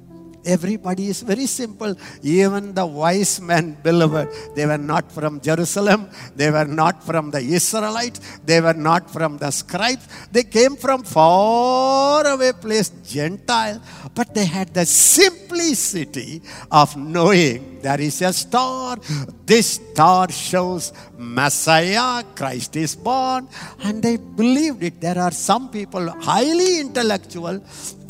Everybody 0.55 1.07
is 1.07 1.21
very 1.21 1.45
simple. 1.45 1.93
Even 2.23 2.73
the 2.73 2.85
wise 2.85 3.41
men, 3.41 3.77
beloved, 3.83 4.29
they 4.55 4.65
were 4.65 4.77
not 4.77 5.11
from 5.11 5.41
Jerusalem. 5.41 6.09
They 6.35 6.49
were 6.49 6.65
not 6.65 7.03
from 7.03 7.31
the 7.31 7.39
Israelites. 7.39 8.21
They 8.45 8.61
were 8.61 8.79
not 8.89 9.11
from 9.11 9.37
the 9.37 9.51
scribes. 9.51 10.07
They 10.31 10.43
came 10.43 10.77
from 10.77 11.03
far 11.03 12.25
away 12.25 12.53
place, 12.53 12.89
Gentile. 13.05 13.81
But 14.15 14.33
they 14.33 14.45
had 14.45 14.73
the 14.73 14.85
simplicity 14.85 16.41
of 16.71 16.95
knowing 16.95 17.76
there 17.87 18.01
is 18.01 18.21
a 18.21 18.33
star. 18.33 18.97
This 19.45 19.67
star 19.79 20.29
shows 20.29 20.91
Messiah, 21.17 22.23
Christ 22.35 22.75
is 22.75 22.95
born. 22.95 23.47
And 23.83 24.03
they 24.03 24.17
believed 24.17 24.83
it. 24.83 24.99
There 24.99 25.17
are 25.17 25.31
some 25.31 25.69
people 25.69 26.09
highly 26.31 26.81
intellectual, 26.81 27.61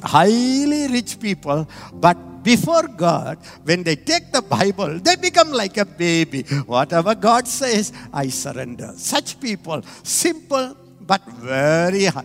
highly 0.01 0.87
rich 0.87 1.19
people, 1.19 1.67
but 1.93 2.17
before 2.43 2.87
God, 2.87 3.37
when 3.63 3.83
they 3.83 3.97
take 3.97 4.31
the 4.31 4.41
Bible, 4.41 4.99
they 4.99 5.15
become 5.17 5.51
like 5.51 5.77
a 5.77 5.85
baby. 5.85 6.43
Whatever 6.65 7.13
God 7.13 7.47
says, 7.47 7.91
I 8.13 8.29
surrender. 8.29 8.93
Such 8.95 9.39
people, 9.39 9.81
simple 10.03 10.75
but 11.01 11.23
very 11.25 12.07
uh, 12.07 12.21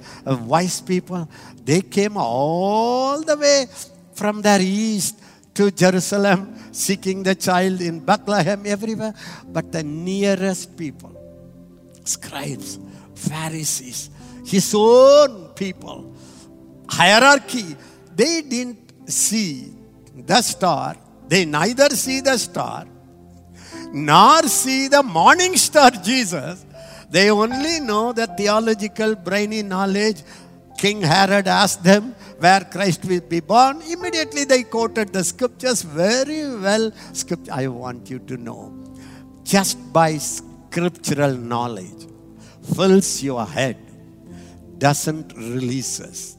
wise 0.52 0.80
people, 0.80 1.28
they 1.64 1.80
came 1.82 2.16
all 2.16 3.20
the 3.20 3.36
way 3.36 3.66
from 4.14 4.42
their 4.42 4.60
east 4.60 5.21
to 5.54 5.70
Jerusalem, 5.70 6.72
seeking 6.72 7.22
the 7.22 7.34
child 7.34 7.80
in 7.80 8.00
Bethlehem, 8.00 8.62
everywhere. 8.66 9.14
But 9.46 9.72
the 9.72 9.82
nearest 9.82 10.76
people, 10.76 11.12
scribes, 12.04 12.78
Pharisees, 13.14 14.10
his 14.46 14.74
own 14.74 15.48
people, 15.54 16.14
hierarchy, 16.88 17.76
they 18.14 18.42
didn't 18.42 19.10
see 19.10 19.72
the 20.16 20.42
star. 20.42 20.96
They 21.28 21.44
neither 21.44 21.90
see 21.90 22.20
the 22.20 22.36
star 22.36 22.86
nor 23.92 24.42
see 24.44 24.88
the 24.88 25.02
morning 25.02 25.56
star 25.56 25.90
Jesus. 25.90 26.64
They 27.10 27.30
only 27.30 27.80
know 27.80 28.12
the 28.12 28.26
theological 28.26 29.14
brainy 29.14 29.62
knowledge. 29.62 30.22
King 30.78 31.02
Herod 31.02 31.46
asked 31.46 31.84
them 31.84 32.14
where 32.42 32.64
Christ 32.64 33.04
will 33.04 33.20
be 33.20 33.38
born. 33.38 33.82
Immediately 33.82 34.44
they 34.44 34.64
quoted 34.64 35.12
the 35.12 35.22
scriptures 35.22 35.82
very 35.82 36.42
well. 36.66 36.90
Scripture, 37.12 37.52
I 37.52 37.68
want 37.68 38.10
you 38.10 38.18
to 38.30 38.36
know. 38.36 38.60
Just 39.44 39.76
by 39.92 40.18
scriptural 40.18 41.34
knowledge 41.36 42.08
fills 42.74 43.22
your 43.22 43.44
head, 43.46 43.76
doesn't 44.78 45.32
release 45.36 46.00
us. 46.00 46.36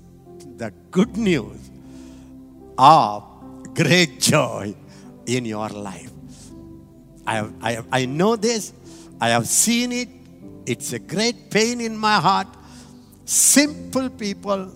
The 0.57 0.73
good 0.91 1.15
news 1.15 1.59
of 2.77 3.23
great 3.73 4.19
joy 4.19 4.75
in 5.25 5.45
your 5.45 5.69
life. 5.69 6.11
I, 7.25 7.35
have, 7.35 7.53
I, 7.61 7.71
have, 7.71 7.87
I 7.91 8.05
know 8.05 8.35
this, 8.35 8.73
I 9.21 9.29
have 9.29 9.47
seen 9.47 9.93
it. 9.93 10.09
It's 10.65 10.91
a 10.91 10.99
great 10.99 11.49
pain 11.49 11.79
in 11.79 11.95
my 11.97 12.19
heart. 12.19 12.47
Simple 13.23 14.09
people, 14.09 14.69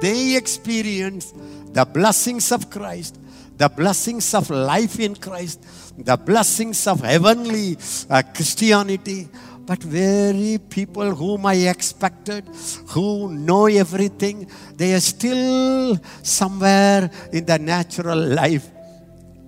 they 0.00 0.36
experience 0.36 1.32
the 1.72 1.84
blessings 1.84 2.52
of 2.52 2.70
Christ, 2.70 3.18
the 3.56 3.68
blessings 3.68 4.34
of 4.34 4.50
life 4.50 5.00
in 5.00 5.14
Christ, 5.14 5.64
the 5.98 6.16
blessings 6.16 6.86
of 6.86 7.00
heavenly 7.00 7.76
uh, 8.10 8.22
Christianity. 8.34 9.28
But 9.66 9.82
very 9.82 10.58
people 10.58 11.12
whom 11.14 11.44
I 11.46 11.54
expected, 11.54 12.48
who 12.88 13.32
know 13.32 13.66
everything, 13.66 14.48
they 14.76 14.94
are 14.94 15.00
still 15.00 15.98
somewhere 16.22 17.10
in 17.32 17.44
the 17.46 17.58
natural 17.58 18.16
life, 18.16 18.70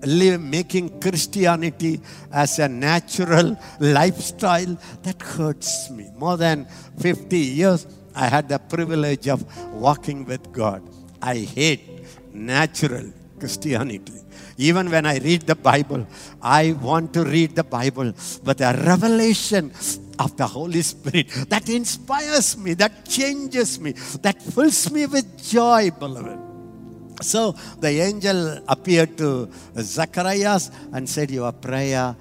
live, 0.05 0.41
making 0.41 1.01
Christianity 1.01 2.01
as 2.33 2.59
a 2.59 2.67
natural 2.67 3.57
lifestyle. 3.79 4.77
That 5.05 5.23
hurts 5.23 5.89
me. 5.91 6.11
More 6.17 6.37
than 6.37 6.67
50 6.99 7.39
years, 7.39 7.87
I 8.19 8.27
had 8.27 8.49
the 8.49 8.59
privilege 8.59 9.29
of 9.29 9.47
walking 9.73 10.25
with 10.25 10.53
God. 10.53 10.83
I 11.23 11.37
hate 11.37 12.03
natural 12.35 13.13
Christianity. 13.39 14.19
Even 14.57 14.91
when 14.91 15.07
I 15.07 15.19
read 15.19 15.43
the 15.43 15.55
Bible, 15.55 16.05
I 16.43 16.73
want 16.83 17.15
to 17.15 17.23
read 17.23 17.55
the 17.55 17.63
Bible, 17.63 18.13
but 18.43 18.59
the 18.59 18.75
revelation 18.85 19.71
of 20.19 20.37
the 20.37 20.49
Holy 20.49 20.83
Spirit 20.83 21.31
that 21.49 21.69
inspires 21.69 22.59
me, 22.59 22.75
that 22.75 23.07
changes 23.07 23.79
me, 23.79 23.93
that 24.23 24.43
fills 24.43 24.91
me 24.91 25.07
with 25.07 25.27
joy, 25.39 25.93
beloved. 25.93 26.41
So 27.23 27.53
the 27.79 28.03
angel 28.03 28.59
appeared 28.67 29.17
to 29.19 29.49
Zacharias 29.79 30.73
and 30.93 31.09
said, 31.09 31.31
Your 31.31 31.53
prayer 31.53 32.17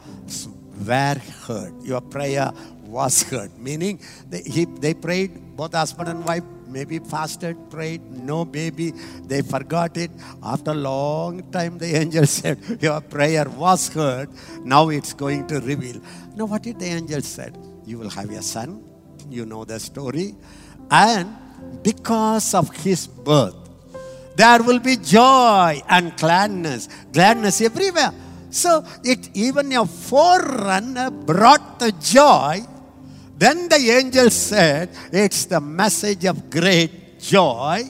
were 0.85 1.17
heard. 1.47 1.73
Your 1.83 2.01
prayer 2.01 2.51
was 2.87 3.23
heard. 3.29 3.57
Meaning, 3.57 3.99
they, 4.29 4.41
he, 4.41 4.65
they 4.65 4.93
prayed, 4.93 5.55
both 5.55 5.73
husband 5.73 6.09
and 6.09 6.25
wife, 6.25 6.43
maybe 6.67 6.99
fasted, 6.99 7.69
prayed, 7.69 8.01
no 8.11 8.45
baby. 8.45 8.91
They 9.25 9.41
forgot 9.41 9.97
it. 9.97 10.11
After 10.43 10.71
a 10.71 10.75
long 10.75 11.51
time, 11.51 11.77
the 11.77 11.95
angel 12.01 12.25
said, 12.25 12.59
Your 12.81 13.01
prayer 13.01 13.49
was 13.49 13.89
heard. 13.89 14.29
Now 14.63 14.89
it's 14.89 15.13
going 15.13 15.47
to 15.47 15.59
reveal. 15.59 16.01
Now, 16.35 16.45
what 16.45 16.63
did 16.63 16.79
the 16.79 16.85
angel 16.85 17.21
said? 17.21 17.57
You 17.85 17.99
will 17.99 18.09
have 18.09 18.29
a 18.29 18.41
son. 18.41 18.83
You 19.29 19.45
know 19.45 19.65
the 19.65 19.79
story. 19.79 20.35
And 20.89 21.35
because 21.83 22.53
of 22.53 22.73
his 22.75 23.07
birth, 23.07 23.55
there 24.35 24.61
will 24.61 24.79
be 24.79 24.97
joy 24.97 25.81
and 25.89 26.15
gladness. 26.15 26.87
Gladness 27.11 27.59
everywhere. 27.61 28.13
So 28.49 28.85
it 29.03 29.29
even 29.33 29.73
a 29.73 29.85
forerunner 29.85 31.11
brought 31.11 31.79
the 31.79 31.91
joy. 31.91 32.61
Then 33.37 33.69
the 33.69 33.77
angel 33.91 34.29
said, 34.31 34.89
It's 35.11 35.45
the 35.45 35.61
message 35.61 36.25
of 36.25 36.49
great 36.49 37.19
joy. 37.19 37.83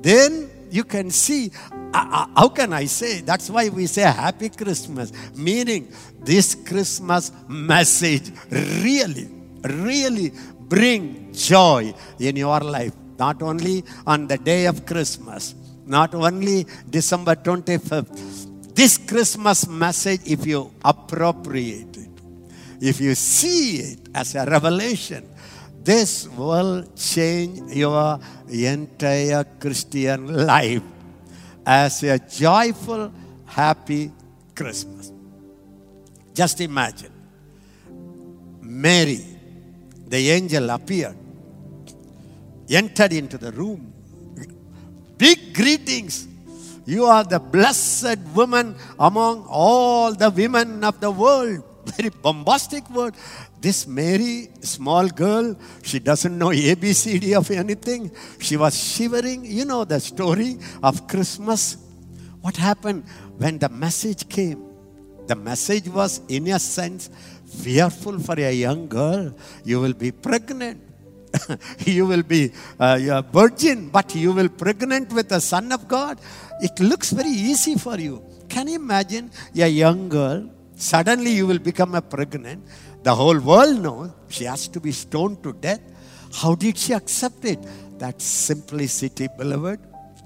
Then 0.00 0.48
you 0.70 0.84
can 0.84 1.10
see, 1.10 1.50
uh, 1.92 2.26
how 2.36 2.48
can 2.48 2.72
I 2.72 2.84
say? 2.84 3.20
That's 3.20 3.50
why 3.50 3.68
we 3.68 3.86
say 3.86 4.02
Happy 4.02 4.48
Christmas. 4.50 5.12
Meaning, 5.34 5.92
this 6.20 6.54
Christmas 6.54 7.32
message 7.48 8.30
really, 8.50 9.28
really 9.64 10.32
bring 10.60 11.32
joy 11.32 11.92
in 12.20 12.36
your 12.36 12.60
life. 12.60 12.92
Not 13.18 13.42
only 13.42 13.84
on 14.06 14.28
the 14.28 14.38
day 14.38 14.66
of 14.66 14.86
Christmas, 14.86 15.56
not 15.84 16.14
only 16.14 16.66
December 16.88 17.34
25th. 17.34 18.46
This 18.74 18.98
Christmas 18.98 19.66
message, 19.66 20.20
if 20.24 20.46
you 20.46 20.70
appropriate 20.84 21.87
if 22.80 23.00
you 23.00 23.14
see 23.14 23.78
it 23.78 24.08
as 24.14 24.34
a 24.34 24.44
revelation, 24.44 25.28
this 25.82 26.28
will 26.28 26.84
change 26.94 27.74
your 27.74 28.20
entire 28.48 29.44
Christian 29.58 30.46
life 30.46 30.82
as 31.64 32.02
a 32.02 32.18
joyful, 32.18 33.12
happy 33.46 34.10
Christmas. 34.54 35.12
Just 36.34 36.60
imagine 36.60 37.12
Mary, 38.60 39.24
the 40.06 40.30
angel 40.30 40.70
appeared, 40.70 41.16
entered 42.68 43.12
into 43.12 43.38
the 43.38 43.50
room. 43.52 43.92
Big 45.16 45.52
greetings. 45.52 46.28
You 46.86 47.04
are 47.04 47.24
the 47.24 47.40
blessed 47.40 48.18
woman 48.34 48.76
among 48.98 49.46
all 49.48 50.14
the 50.14 50.30
women 50.30 50.84
of 50.84 51.00
the 51.00 51.10
world. 51.10 51.64
Very 51.96 52.10
bombastic 52.10 52.88
word. 52.90 53.14
This 53.60 53.86
Mary, 53.86 54.48
small 54.60 55.08
girl, 55.08 55.56
she 55.82 55.98
doesn't 55.98 56.36
know 56.36 56.48
ABCD 56.48 57.36
of 57.36 57.50
anything. 57.50 58.10
She 58.40 58.56
was 58.56 58.76
shivering. 58.76 59.44
You 59.44 59.64
know 59.64 59.84
the 59.84 60.00
story 60.00 60.58
of 60.82 61.06
Christmas. 61.08 61.76
What 62.40 62.56
happened 62.56 63.04
when 63.36 63.58
the 63.58 63.68
message 63.68 64.28
came? 64.28 64.64
The 65.26 65.36
message 65.36 65.88
was, 65.88 66.20
in 66.28 66.48
a 66.48 66.58
sense, 66.58 67.10
fearful 67.46 68.18
for 68.18 68.38
a 68.38 68.52
young 68.52 68.88
girl. 68.88 69.34
You 69.64 69.80
will 69.80 69.92
be 69.94 70.10
pregnant. 70.10 70.82
you 71.84 72.06
will 72.06 72.22
be 72.22 72.52
uh, 72.80 72.98
a 73.10 73.22
virgin, 73.22 73.90
but 73.90 74.14
you 74.14 74.32
will 74.32 74.48
pregnant 74.48 75.12
with 75.12 75.28
the 75.28 75.40
Son 75.40 75.70
of 75.72 75.86
God. 75.86 76.18
It 76.60 76.80
looks 76.80 77.10
very 77.10 77.28
easy 77.28 77.74
for 77.76 77.98
you. 77.98 78.22
Can 78.48 78.68
you 78.68 78.76
imagine 78.76 79.30
a 79.54 79.68
young 79.68 80.08
girl? 80.08 80.50
Suddenly 80.78 81.32
you 81.32 81.46
will 81.46 81.58
become 81.58 81.96
a 81.96 82.00
pregnant. 82.00 82.64
The 83.02 83.12
whole 83.12 83.40
world 83.40 83.80
knows 83.80 84.10
she 84.28 84.44
has 84.44 84.68
to 84.68 84.80
be 84.80 84.92
stoned 84.92 85.42
to 85.42 85.52
death. 85.52 85.80
How 86.32 86.54
did 86.54 86.78
she 86.78 86.92
accept 86.92 87.44
it? 87.44 87.58
That 87.98 88.22
simplicity, 88.22 89.26
beloved. 89.36 89.80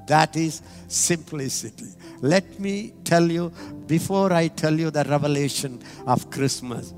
That 0.06 0.36
is 0.36 0.60
simplicity. 0.88 1.86
Let 2.20 2.60
me 2.60 2.92
tell 3.02 3.30
you, 3.30 3.50
before 3.86 4.32
I 4.32 4.48
tell 4.48 4.78
you 4.78 4.90
the 4.90 5.04
revelation 5.04 5.80
of 6.06 6.30
Christmas, 6.30 6.92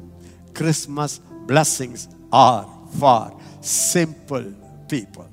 Christmas 0.52 1.20
blessings 1.46 2.08
are 2.32 2.68
for 2.98 3.40
simple 3.60 4.52
people. 4.88 5.28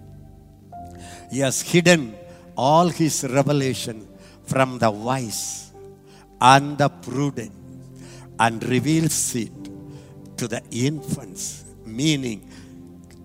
He 1.31 1.39
has 1.39 1.61
hidden 1.61 2.13
all 2.55 2.89
his 2.89 3.23
revelation 3.23 4.07
from 4.43 4.77
the 4.77 4.91
wise 4.91 5.71
and 6.39 6.77
the 6.77 6.89
prudent 6.89 7.60
and 8.41 8.63
reveals 8.63 9.35
it 9.35 9.51
to 10.35 10.47
the 10.47 10.61
infants, 10.71 11.63
meaning 11.85 12.49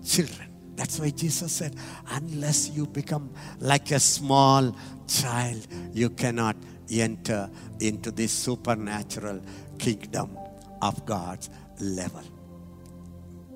children. 0.05 0.47
That's 0.75 0.99
why 0.99 1.09
Jesus 1.09 1.51
said, 1.51 1.75
unless 2.11 2.69
you 2.69 2.85
become 2.85 3.31
like 3.59 3.89
a 3.89 3.99
small 3.99 4.75
child, 5.07 5.65
you 5.91 6.11
cannot 6.11 6.55
enter 6.91 7.49
into 7.79 8.11
this 8.11 8.31
supernatural 8.31 9.41
kingdom 9.79 10.37
of 10.83 11.03
God's 11.07 11.49
level. 11.79 12.21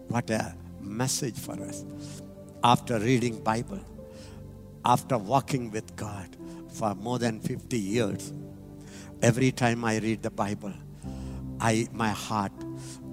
What 0.08 0.32
a 0.32 0.56
message 0.82 1.38
for 1.38 1.62
us. 1.62 1.86
After 2.63 2.97
reading 2.97 3.39
Bible, 3.43 3.82
after 4.84 5.15
walking 5.15 5.69
with 5.69 5.95
God 5.95 6.28
for 6.74 6.95
more 6.95 7.19
than 7.19 7.39
50 7.39 7.78
years, 7.78 8.34
every 9.21 9.52
time 9.52 9.86
I 9.86 10.00
read 10.00 10.24
the 10.24 10.32
Bible, 10.32 10.74
I 11.62 11.88
my 11.93 12.10
heart 12.10 12.52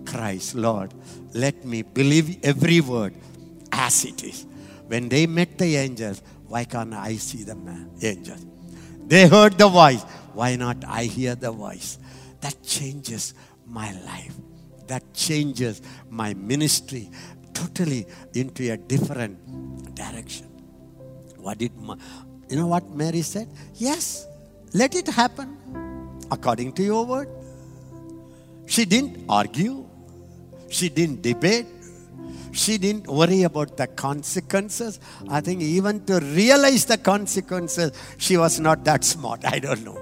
cries, 0.06 0.54
Lord, 0.54 0.94
let 1.34 1.64
me 1.64 1.82
believe 1.82 2.42
every 2.42 2.80
word 2.80 3.14
as 3.70 4.04
it 4.04 4.24
is. 4.24 4.46
When 4.86 5.08
they 5.08 5.26
met 5.26 5.58
the 5.58 5.76
angels, 5.76 6.22
why 6.46 6.64
can't 6.64 6.94
I 6.94 7.16
see 7.16 7.44
the 7.44 7.54
man, 7.54 7.90
angels? 8.02 8.44
They 9.06 9.28
heard 9.28 9.58
the 9.58 9.68
voice. 9.68 10.02
Why 10.32 10.56
not 10.56 10.82
I 10.86 11.04
hear 11.04 11.34
the 11.34 11.52
voice? 11.52 11.98
That 12.40 12.62
changes 12.62 13.34
my 13.66 13.92
life. 14.02 14.34
That 14.86 15.12
changes 15.12 15.82
my 16.08 16.32
ministry 16.32 17.10
totally 17.52 18.06
into 18.34 18.72
a 18.72 18.76
different 18.76 19.36
direction. 19.94 20.46
What 21.36 21.58
did 21.58 21.72
you 22.48 22.56
know 22.56 22.66
what 22.66 22.88
Mary 22.90 23.22
said? 23.22 23.48
Yes, 23.74 24.26
let 24.72 24.94
it 24.94 25.08
happen 25.08 25.56
according 26.30 26.72
to 26.74 26.82
your 26.82 27.04
word. 27.04 27.28
She 28.68 28.84
didn't 28.84 29.24
argue. 29.28 29.86
She 30.68 30.88
didn't 30.90 31.22
debate. 31.22 31.66
She 32.52 32.76
didn't 32.76 33.06
worry 33.06 33.42
about 33.42 33.76
the 33.76 33.86
consequences. 33.86 35.00
I 35.28 35.40
think 35.40 35.62
even 35.62 36.04
to 36.06 36.20
realize 36.20 36.84
the 36.84 36.98
consequences, 36.98 37.92
she 38.18 38.36
was 38.36 38.60
not 38.60 38.84
that 38.84 39.04
smart. 39.04 39.44
I 39.44 39.58
don't 39.58 39.84
know. 39.84 40.00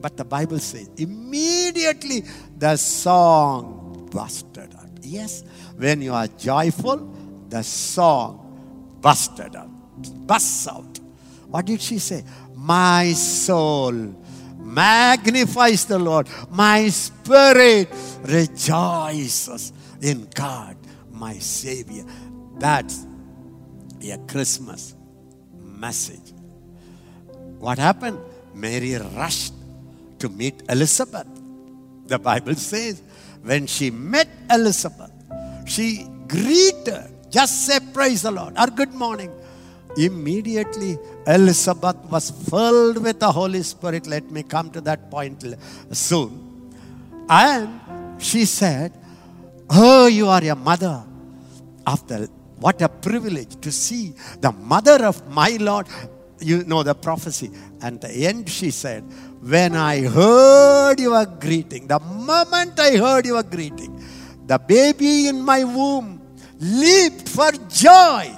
But 0.00 0.16
the 0.16 0.24
Bible 0.24 0.58
says 0.58 0.88
immediately 0.96 2.24
the 2.56 2.76
song 2.76 4.08
busted 4.12 4.74
out. 4.74 4.90
Yes, 5.02 5.42
when 5.76 6.02
you 6.02 6.12
are 6.12 6.28
joyful, 6.28 7.12
the 7.48 7.62
song 7.62 8.98
busted 9.00 9.56
out, 9.56 9.70
busts 10.26 10.68
out. 10.68 11.00
What 11.48 11.66
did 11.66 11.80
she 11.80 11.98
say? 11.98 12.24
My 12.54 13.12
soul 13.12 14.14
magnifies 14.66 15.84
the 15.84 15.98
Lord. 15.98 16.28
My 16.50 16.88
spirit 16.88 17.88
rejoices 18.22 19.72
in 20.02 20.28
God, 20.34 20.76
my 21.10 21.34
Savior. 21.38 22.04
That's 22.58 23.06
a 24.02 24.18
Christmas 24.26 24.94
message. 25.62 26.32
What 27.58 27.78
happened? 27.78 28.18
Mary 28.54 28.94
rushed 28.94 29.54
to 30.18 30.28
meet 30.28 30.62
Elizabeth. 30.68 31.26
The 32.06 32.18
Bible 32.18 32.54
says 32.54 33.02
when 33.42 33.66
she 33.66 33.90
met 33.90 34.28
Elizabeth, 34.50 35.12
she 35.66 36.06
greeted, 36.28 37.10
just 37.30 37.66
say 37.66 37.78
praise 37.92 38.22
the 38.22 38.30
Lord 38.30 38.54
or 38.58 38.66
good 38.68 38.92
morning. 38.94 39.30
Immediately, 39.96 40.98
Elizabeth 41.26 41.96
was 42.10 42.30
filled 42.30 43.02
with 43.02 43.18
the 43.18 43.30
Holy 43.30 43.62
Spirit. 43.62 44.06
Let 44.06 44.30
me 44.30 44.42
come 44.42 44.70
to 44.70 44.80
that 44.82 45.10
point 45.10 45.44
soon. 45.90 46.72
And 47.28 47.80
she 48.18 48.44
said, 48.44 48.92
Oh, 49.68 50.06
you 50.06 50.28
are 50.28 50.42
a 50.44 50.54
mother 50.54 51.02
After 51.86 52.28
what 52.58 52.80
a 52.80 52.88
privilege 52.88 53.60
to 53.60 53.70
see 53.70 54.14
the 54.40 54.52
mother 54.52 55.04
of 55.04 55.28
my 55.28 55.56
Lord. 55.60 55.86
You 56.40 56.64
know 56.64 56.82
the 56.82 56.94
prophecy. 56.94 57.50
And 57.82 58.00
the 58.00 58.10
end 58.26 58.48
she 58.48 58.70
said, 58.70 59.02
When 59.42 59.74
I 59.76 60.02
heard 60.02 61.00
your 61.00 61.26
greeting, 61.26 61.86
the 61.86 62.00
moment 62.00 62.78
I 62.78 62.96
heard 62.96 63.26
your 63.26 63.42
greeting, 63.42 64.02
the 64.46 64.58
baby 64.58 65.28
in 65.28 65.42
my 65.42 65.64
womb 65.64 66.20
leaped 66.58 67.28
for 67.28 67.50
joy. 67.68 68.32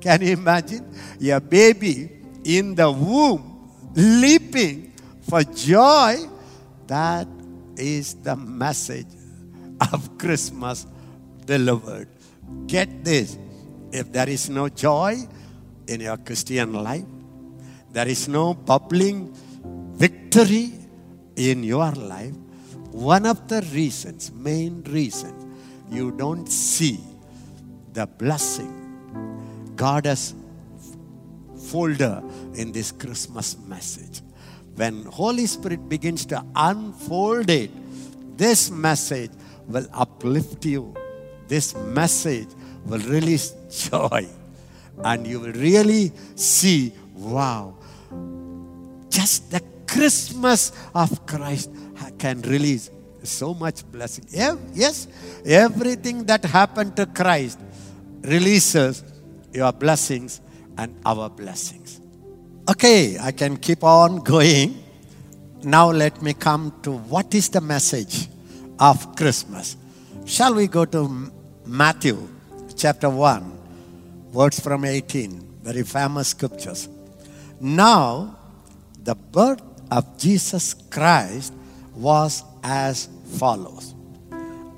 Can 0.00 0.22
you 0.22 0.32
imagine? 0.32 0.86
A 1.20 1.40
baby 1.40 2.10
in 2.44 2.74
the 2.74 2.90
womb 2.90 3.70
leaping 3.94 4.92
for 5.28 5.42
joy. 5.42 6.16
That 6.86 7.26
is 7.76 8.14
the 8.14 8.36
message 8.36 9.06
of 9.92 10.18
Christmas 10.18 10.86
delivered. 11.44 12.08
Get 12.66 13.04
this 13.04 13.38
if 13.92 14.12
there 14.12 14.28
is 14.28 14.48
no 14.48 14.68
joy 14.68 15.16
in 15.86 16.00
your 16.00 16.16
Christian 16.18 16.72
life, 16.72 17.04
there 17.92 18.08
is 18.08 18.28
no 18.28 18.54
bubbling 18.54 19.32
victory 19.94 20.72
in 21.36 21.64
your 21.64 21.92
life, 21.92 22.34
one 22.92 23.26
of 23.26 23.48
the 23.48 23.62
reasons, 23.72 24.32
main 24.32 24.82
reasons, 24.84 25.46
you 25.90 26.10
don't 26.12 26.46
see 26.46 27.00
the 27.92 28.06
blessing 28.06 28.77
God 29.78 30.06
has 30.06 30.34
folder 31.70 32.22
in 32.54 32.72
this 32.72 32.90
Christmas 32.90 33.56
message. 33.66 34.22
When 34.74 35.04
Holy 35.04 35.46
Spirit 35.46 35.88
begins 35.88 36.26
to 36.26 36.44
unfold 36.54 37.48
it, 37.48 37.70
this 38.36 38.70
message 38.70 39.30
will 39.66 39.86
uplift 39.92 40.66
you. 40.66 40.94
This 41.46 41.74
message 41.74 42.48
will 42.86 43.00
release 43.00 43.54
joy. 43.70 44.26
And 45.04 45.26
you 45.26 45.40
will 45.40 45.52
really 45.52 46.12
see, 46.34 46.92
wow, 47.14 47.74
just 49.08 49.50
the 49.50 49.62
Christmas 49.86 50.72
of 50.94 51.24
Christ 51.26 51.70
can 52.18 52.42
release 52.42 52.90
so 53.22 53.54
much 53.54 53.84
blessing. 53.92 54.26
Yes, 54.74 55.06
everything 55.46 56.24
that 56.24 56.44
happened 56.44 56.96
to 56.96 57.06
Christ 57.06 57.58
releases 58.22 59.04
your 59.58 59.72
blessings 59.72 60.40
and 60.78 60.94
our 61.04 61.28
blessings. 61.28 62.00
Okay, 62.70 63.18
I 63.18 63.32
can 63.32 63.56
keep 63.56 63.82
on 63.82 64.22
going. 64.22 64.82
Now 65.64 65.90
let 65.90 66.22
me 66.22 66.32
come 66.34 66.72
to 66.82 66.92
what 66.92 67.34
is 67.34 67.48
the 67.48 67.60
message 67.60 68.28
of 68.78 69.16
Christmas. 69.16 69.76
Shall 70.24 70.54
we 70.54 70.68
go 70.68 70.84
to 70.84 71.32
Matthew 71.66 72.28
chapter 72.78 73.10
1, 73.10 74.32
words 74.32 74.60
from 74.60 74.84
18, 74.84 75.58
very 75.62 75.82
famous 75.82 76.28
scriptures. 76.28 76.88
Now, 77.60 78.38
the 79.02 79.16
birth 79.16 79.60
of 79.90 80.16
Jesus 80.16 80.74
Christ 80.74 81.52
was 81.94 82.44
as 82.62 83.08
follows. 83.36 83.94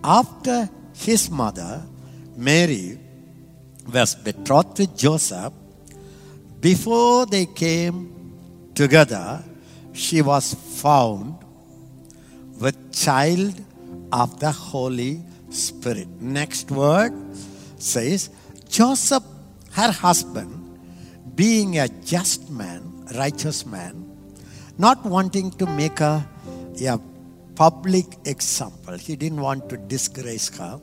After 0.02 0.68
his 0.94 1.30
mother, 1.30 1.82
Mary, 2.36 2.98
was 3.86 4.14
betrothed 4.14 4.76
to 4.76 4.86
Joseph, 4.96 5.52
before 6.60 7.26
they 7.26 7.46
came 7.46 8.38
together, 8.74 9.42
she 9.92 10.22
was 10.22 10.54
found 10.54 11.36
with 12.60 12.92
child 12.92 13.54
of 14.12 14.38
the 14.40 14.52
Holy 14.52 15.22
Spirit. 15.50 16.08
Next 16.20 16.70
word 16.70 17.12
says, 17.78 18.30
Joseph, 18.68 19.24
her 19.72 19.90
husband, 19.90 20.78
being 21.34 21.78
a 21.78 21.88
just 21.88 22.50
man, 22.50 23.06
righteous 23.14 23.64
man, 23.64 24.06
not 24.78 25.04
wanting 25.04 25.50
to 25.52 25.66
make 25.66 25.98
her 25.98 26.26
a 26.82 27.00
public 27.54 28.06
example, 28.24 28.96
he 28.96 29.16
didn't 29.16 29.40
want 29.40 29.68
to 29.70 29.76
disgrace 29.76 30.56
her, 30.56 30.80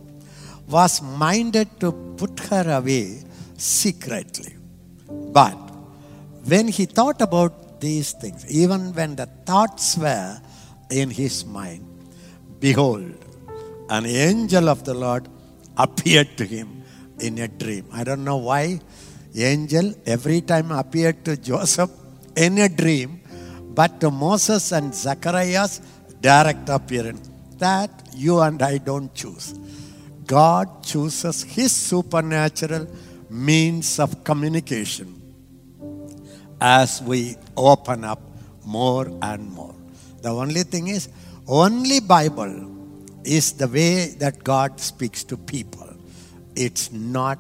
was 0.67 1.01
minded 1.01 1.80
to 1.80 1.91
put 2.17 2.39
her 2.51 2.65
away 2.80 3.23
secretly. 3.58 4.56
But 5.10 5.58
when 6.45 6.67
he 6.67 6.86
thought 6.86 7.21
about 7.21 7.80
these 7.80 8.12
things, 8.13 8.49
even 8.51 8.93
when 8.93 9.15
the 9.15 9.27
thoughts 9.45 9.97
were 9.97 10.39
in 10.89 11.10
his 11.10 11.45
mind, 11.45 11.86
behold, 12.60 13.13
an 13.89 14.06
angel 14.06 14.69
of 14.69 14.84
the 14.84 14.93
Lord 14.93 15.27
appeared 15.77 16.38
to 16.38 16.45
him 16.45 16.84
in 17.19 17.38
a 17.39 17.47
dream. 17.47 17.86
I 17.91 18.03
don't 18.03 18.23
know 18.23 18.38
why 18.38 18.80
angel 19.36 19.93
every 20.06 20.41
time 20.41 20.71
appeared 20.71 21.23
to 21.25 21.38
Joseph 21.38 21.91
in 22.36 22.58
a 22.58 22.69
dream, 22.69 23.21
but 23.75 23.99
to 24.01 24.10
Moses 24.10 24.71
and 24.71 24.93
Zacharias 24.93 25.82
direct 26.21 26.69
appearance. 26.69 27.30
That 27.58 27.91
you 28.15 28.39
and 28.39 28.62
I 28.62 28.77
don't 28.77 29.13
choose. 29.13 29.53
God 30.27 30.83
chooses 30.83 31.43
His 31.43 31.71
supernatural 31.71 32.87
means 33.29 33.99
of 33.99 34.23
communication 34.23 35.21
as 36.59 37.01
we 37.01 37.35
open 37.55 38.03
up 38.03 38.21
more 38.65 39.07
and 39.21 39.49
more. 39.51 39.75
The 40.21 40.29
only 40.29 40.63
thing 40.63 40.87
is, 40.87 41.09
only 41.47 41.99
Bible 41.99 42.69
is 43.23 43.53
the 43.53 43.67
way 43.67 44.07
that 44.19 44.43
God 44.43 44.79
speaks 44.79 45.23
to 45.25 45.37
people. 45.37 45.95
It's 46.55 46.91
not 46.91 47.39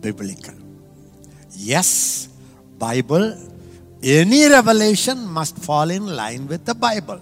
biblical. 0.00 0.54
Yes, 1.56 2.28
Bible, 2.78 3.36
any 4.02 4.48
revelation 4.48 5.26
must 5.26 5.56
fall 5.58 5.90
in 5.90 6.06
line 6.06 6.46
with 6.46 6.64
the 6.64 6.74
Bible. 6.74 7.20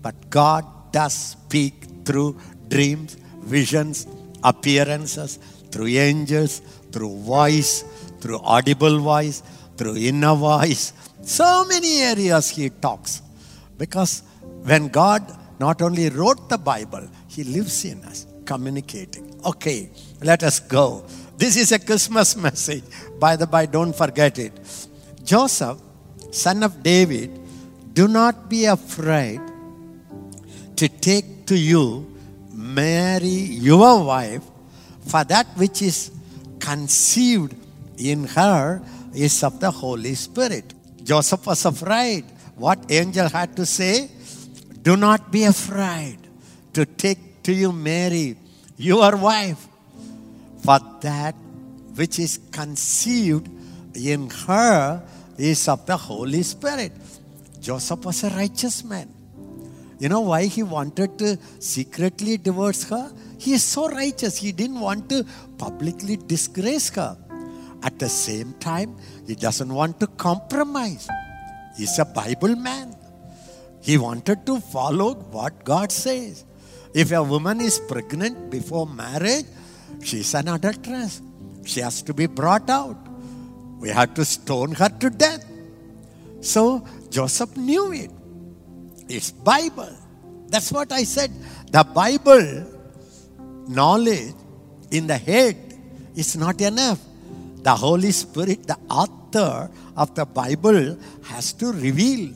But 0.00 0.30
God 0.30 0.64
does 0.92 1.14
speak 1.14 1.74
through 2.04 2.36
dreams, 2.68 3.16
visions, 3.42 4.06
appearances, 4.42 5.38
through 5.70 5.88
angels, 5.88 6.60
through 6.92 7.16
voice, 7.18 7.82
through 8.20 8.38
audible 8.38 8.98
voice, 9.00 9.42
through 9.76 9.96
inner 9.96 10.34
voice. 10.34 10.92
So 11.22 11.64
many 11.64 12.00
areas 12.02 12.50
he 12.50 12.70
talks. 12.70 13.22
Because 13.78 14.22
when 14.62 14.88
God 14.88 15.22
not 15.58 15.82
only 15.82 16.08
wrote 16.08 16.48
the 16.48 16.58
Bible, 16.58 17.08
he 17.28 17.44
lives 17.44 17.84
in 17.84 18.02
us, 18.04 18.26
communicating. 18.44 19.40
Okay, 19.44 19.90
let 20.22 20.42
us 20.42 20.60
go. 20.60 21.04
This 21.36 21.56
is 21.56 21.72
a 21.72 21.78
Christmas 21.78 22.36
message. 22.46 22.84
By 23.18 23.36
the 23.36 23.46
by, 23.46 23.66
don't 23.66 23.94
forget 23.94 24.38
it. 24.38 24.52
Joseph, 25.24 25.78
son 26.30 26.62
of 26.62 26.82
David, 26.82 27.38
do 27.92 28.08
not 28.08 28.48
be 28.48 28.66
afraid 28.66 29.40
to 30.76 30.88
take 30.88 31.46
to 31.46 31.56
you 31.56 32.11
Mary, 32.74 33.60
your 33.60 34.04
wife, 34.04 34.42
for 35.06 35.24
that 35.24 35.46
which 35.56 35.82
is 35.82 36.10
conceived 36.58 37.54
in 37.98 38.24
her 38.24 38.82
is 39.14 39.42
of 39.42 39.60
the 39.60 39.70
Holy 39.70 40.14
Spirit. 40.14 40.74
Joseph 41.02 41.46
was 41.46 41.64
afraid. 41.64 42.24
What 42.56 42.90
angel 42.90 43.28
had 43.28 43.56
to 43.56 43.66
say? 43.66 44.10
Do 44.82 44.96
not 44.96 45.30
be 45.30 45.44
afraid 45.44 46.18
to 46.72 46.86
take 46.86 47.42
to 47.42 47.52
you 47.52 47.72
Mary, 47.72 48.36
your 48.76 49.16
wife, 49.16 49.66
for 50.62 50.78
that 51.00 51.34
which 51.94 52.18
is 52.18 52.38
conceived 52.50 53.48
in 53.94 54.30
her 54.46 55.02
is 55.36 55.68
of 55.68 55.84
the 55.86 55.96
Holy 55.96 56.42
Spirit. 56.42 56.92
Joseph 57.60 58.04
was 58.04 58.24
a 58.24 58.30
righteous 58.30 58.84
man. 58.84 59.08
You 60.02 60.08
know 60.08 60.22
why 60.22 60.46
he 60.46 60.64
wanted 60.64 61.16
to 61.20 61.38
secretly 61.60 62.36
divorce 62.36 62.82
her? 62.88 63.12
He 63.38 63.52
is 63.52 63.62
so 63.62 63.88
righteous. 63.88 64.36
He 64.36 64.50
didn't 64.50 64.80
want 64.80 65.08
to 65.10 65.24
publicly 65.58 66.16
disgrace 66.16 66.88
her. 66.96 67.16
At 67.84 68.00
the 68.00 68.08
same 68.08 68.54
time, 68.54 68.96
he 69.28 69.36
doesn't 69.36 69.72
want 69.72 70.00
to 70.00 70.08
compromise. 70.08 71.08
He's 71.76 71.96
a 72.00 72.04
Bible 72.04 72.56
man. 72.56 72.96
He 73.80 73.96
wanted 73.96 74.44
to 74.46 74.58
follow 74.58 75.14
what 75.36 75.62
God 75.62 75.92
says. 75.92 76.44
If 76.92 77.12
a 77.12 77.22
woman 77.22 77.60
is 77.60 77.78
pregnant 77.78 78.50
before 78.50 78.88
marriage, 78.88 79.46
she's 80.02 80.34
an 80.34 80.48
adulteress. 80.48 81.22
She 81.64 81.78
has 81.78 82.02
to 82.02 82.12
be 82.12 82.26
brought 82.26 82.68
out. 82.68 82.98
We 83.78 83.90
had 83.90 84.16
to 84.16 84.24
stone 84.24 84.72
her 84.72 84.88
to 84.88 85.10
death. 85.10 85.44
So 86.40 86.84
Joseph 87.08 87.56
knew 87.56 87.92
it. 87.92 88.10
It's 89.12 89.30
Bible. 89.30 89.92
That's 90.48 90.72
what 90.72 90.90
I 90.90 91.04
said. 91.04 91.30
The 91.70 91.84
Bible 91.84 92.64
knowledge 93.68 94.34
in 94.90 95.06
the 95.06 95.18
head 95.18 95.56
is 96.16 96.36
not 96.36 96.60
enough. 96.60 96.98
The 97.62 97.74
Holy 97.74 98.10
Spirit, 98.10 98.66
the 98.66 98.78
author 98.88 99.70
of 99.96 100.14
the 100.14 100.24
Bible, 100.24 100.96
has 101.24 101.52
to 101.54 101.72
reveal. 101.72 102.32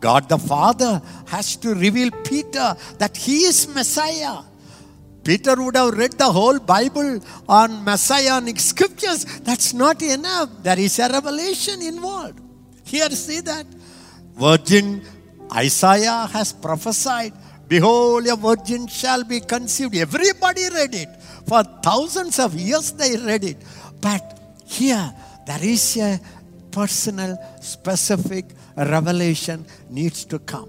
God 0.00 0.28
the 0.28 0.38
Father 0.38 1.02
has 1.26 1.56
to 1.56 1.74
reveal 1.74 2.10
Peter 2.24 2.76
that 2.98 3.16
he 3.16 3.44
is 3.44 3.68
Messiah. 3.74 4.42
Peter 5.24 5.56
would 5.56 5.76
have 5.76 5.92
read 5.92 6.12
the 6.12 6.30
whole 6.30 6.58
Bible 6.58 7.20
on 7.48 7.84
messianic 7.84 8.60
scriptures. 8.60 9.24
That's 9.40 9.74
not 9.74 10.00
enough. 10.02 10.50
There 10.62 10.78
is 10.78 10.98
a 10.98 11.08
revelation 11.08 11.82
involved. 11.82 12.40
Here, 12.84 13.10
see 13.10 13.40
that. 13.40 13.66
Virgin 14.36 15.02
Isaiah 15.54 16.26
has 16.32 16.52
prophesied, 16.52 17.32
Behold, 17.68 18.26
a 18.28 18.36
virgin 18.36 18.86
shall 18.86 19.24
be 19.24 19.40
conceived. 19.40 19.96
Everybody 19.96 20.68
read 20.70 20.94
it. 20.94 21.08
For 21.46 21.62
thousands 21.82 22.38
of 22.38 22.54
years 22.54 22.92
they 22.92 23.16
read 23.16 23.44
it. 23.44 23.56
But 24.00 24.38
here, 24.64 25.12
there 25.46 25.62
is 25.64 25.96
a 25.96 26.20
personal, 26.70 27.36
specific 27.60 28.44
revelation 28.76 29.66
needs 29.90 30.24
to 30.26 30.38
come. 30.38 30.68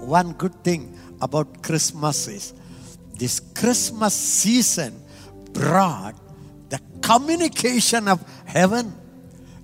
One 0.00 0.32
good 0.32 0.64
thing 0.64 0.98
about 1.20 1.62
Christmas 1.62 2.26
is 2.28 2.54
this 3.18 3.40
Christmas 3.40 4.14
season 4.14 4.94
brought 5.52 6.14
the 6.68 6.80
communication 7.02 8.08
of 8.08 8.24
heaven. 8.46 8.94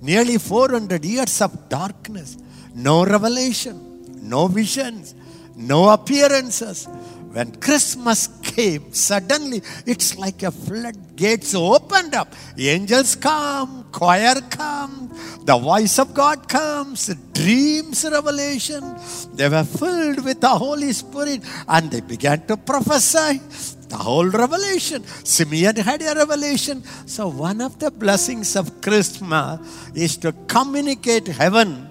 Nearly 0.00 0.38
400 0.38 1.04
years 1.04 1.40
of 1.40 1.68
darkness, 1.68 2.36
no 2.74 3.04
revelation, 3.04 3.91
no 4.22 4.46
visions, 4.46 5.14
no 5.56 5.90
appearances. 5.90 6.88
When 7.32 7.50
Christmas 7.56 8.28
came, 8.42 8.92
suddenly 8.92 9.62
it's 9.86 10.18
like 10.18 10.42
a 10.42 10.50
floodgates 10.50 11.54
opened 11.54 12.14
up. 12.14 12.34
Angels 12.58 13.16
come, 13.16 13.86
choir 13.90 14.34
come, 14.50 15.08
the 15.44 15.56
voice 15.56 15.98
of 15.98 16.12
God 16.12 16.46
comes, 16.46 17.06
dreams, 17.32 18.04
revelation. 18.04 18.84
They 19.32 19.48
were 19.48 19.64
filled 19.64 20.24
with 20.24 20.42
the 20.42 20.50
Holy 20.50 20.92
Spirit 20.92 21.40
and 21.68 21.90
they 21.90 22.02
began 22.02 22.46
to 22.48 22.56
prophesy 22.58 23.40
the 23.88 23.96
whole 23.96 24.28
revelation. 24.28 25.02
Simeon 25.24 25.76
had 25.76 26.02
a 26.02 26.14
revelation. 26.14 26.82
So, 27.06 27.28
one 27.28 27.62
of 27.62 27.78
the 27.78 27.90
blessings 27.90 28.56
of 28.56 28.82
Christmas 28.82 29.58
is 29.94 30.18
to 30.18 30.32
communicate 30.48 31.28
heaven 31.28 31.88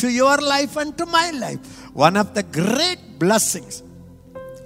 to 0.00 0.08
your 0.08 0.38
life 0.38 0.76
and 0.76 0.96
to 0.96 1.04
my 1.06 1.30
life. 1.30 1.60
One 1.92 2.16
of 2.16 2.32
the 2.34 2.42
great 2.42 3.18
blessings 3.18 3.82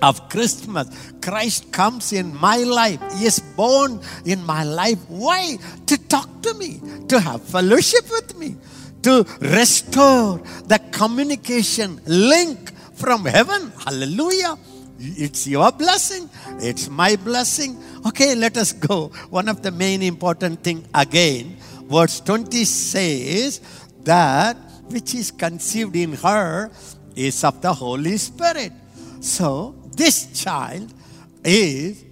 of 0.00 0.28
Christmas. 0.28 0.86
Christ 1.20 1.72
comes 1.72 2.12
in 2.12 2.34
my 2.36 2.58
life. 2.58 3.00
He 3.18 3.26
is 3.26 3.40
born 3.40 4.00
in 4.24 4.44
my 4.44 4.62
life. 4.62 4.98
Why? 5.08 5.58
To 5.86 5.96
talk 6.08 6.28
to 6.42 6.54
me, 6.54 6.80
to 7.08 7.18
have 7.18 7.42
fellowship 7.42 8.04
with 8.10 8.36
me, 8.38 8.56
to 9.02 9.26
restore 9.40 10.38
the 10.66 10.78
communication 10.92 12.00
link 12.06 12.70
from 12.94 13.24
heaven. 13.24 13.72
Hallelujah. 13.84 14.56
It's 15.00 15.46
your 15.48 15.72
blessing. 15.72 16.30
It's 16.60 16.88
my 16.88 17.16
blessing. 17.16 17.82
Okay, 18.06 18.34
let 18.36 18.56
us 18.56 18.72
go. 18.72 19.08
One 19.30 19.48
of 19.48 19.62
the 19.62 19.72
main 19.72 20.02
important 20.02 20.62
thing 20.62 20.86
again, 20.94 21.56
verse 21.90 22.20
20 22.20 22.64
says 22.64 23.60
that 24.04 24.56
which 24.88 25.14
is 25.14 25.30
conceived 25.30 25.96
in 25.96 26.12
her 26.14 26.70
is 27.16 27.44
of 27.44 27.60
the 27.60 27.72
Holy 27.72 28.16
Spirit. 28.16 28.72
So 29.20 29.74
this 29.96 30.42
child 30.42 30.92
is 31.44 32.04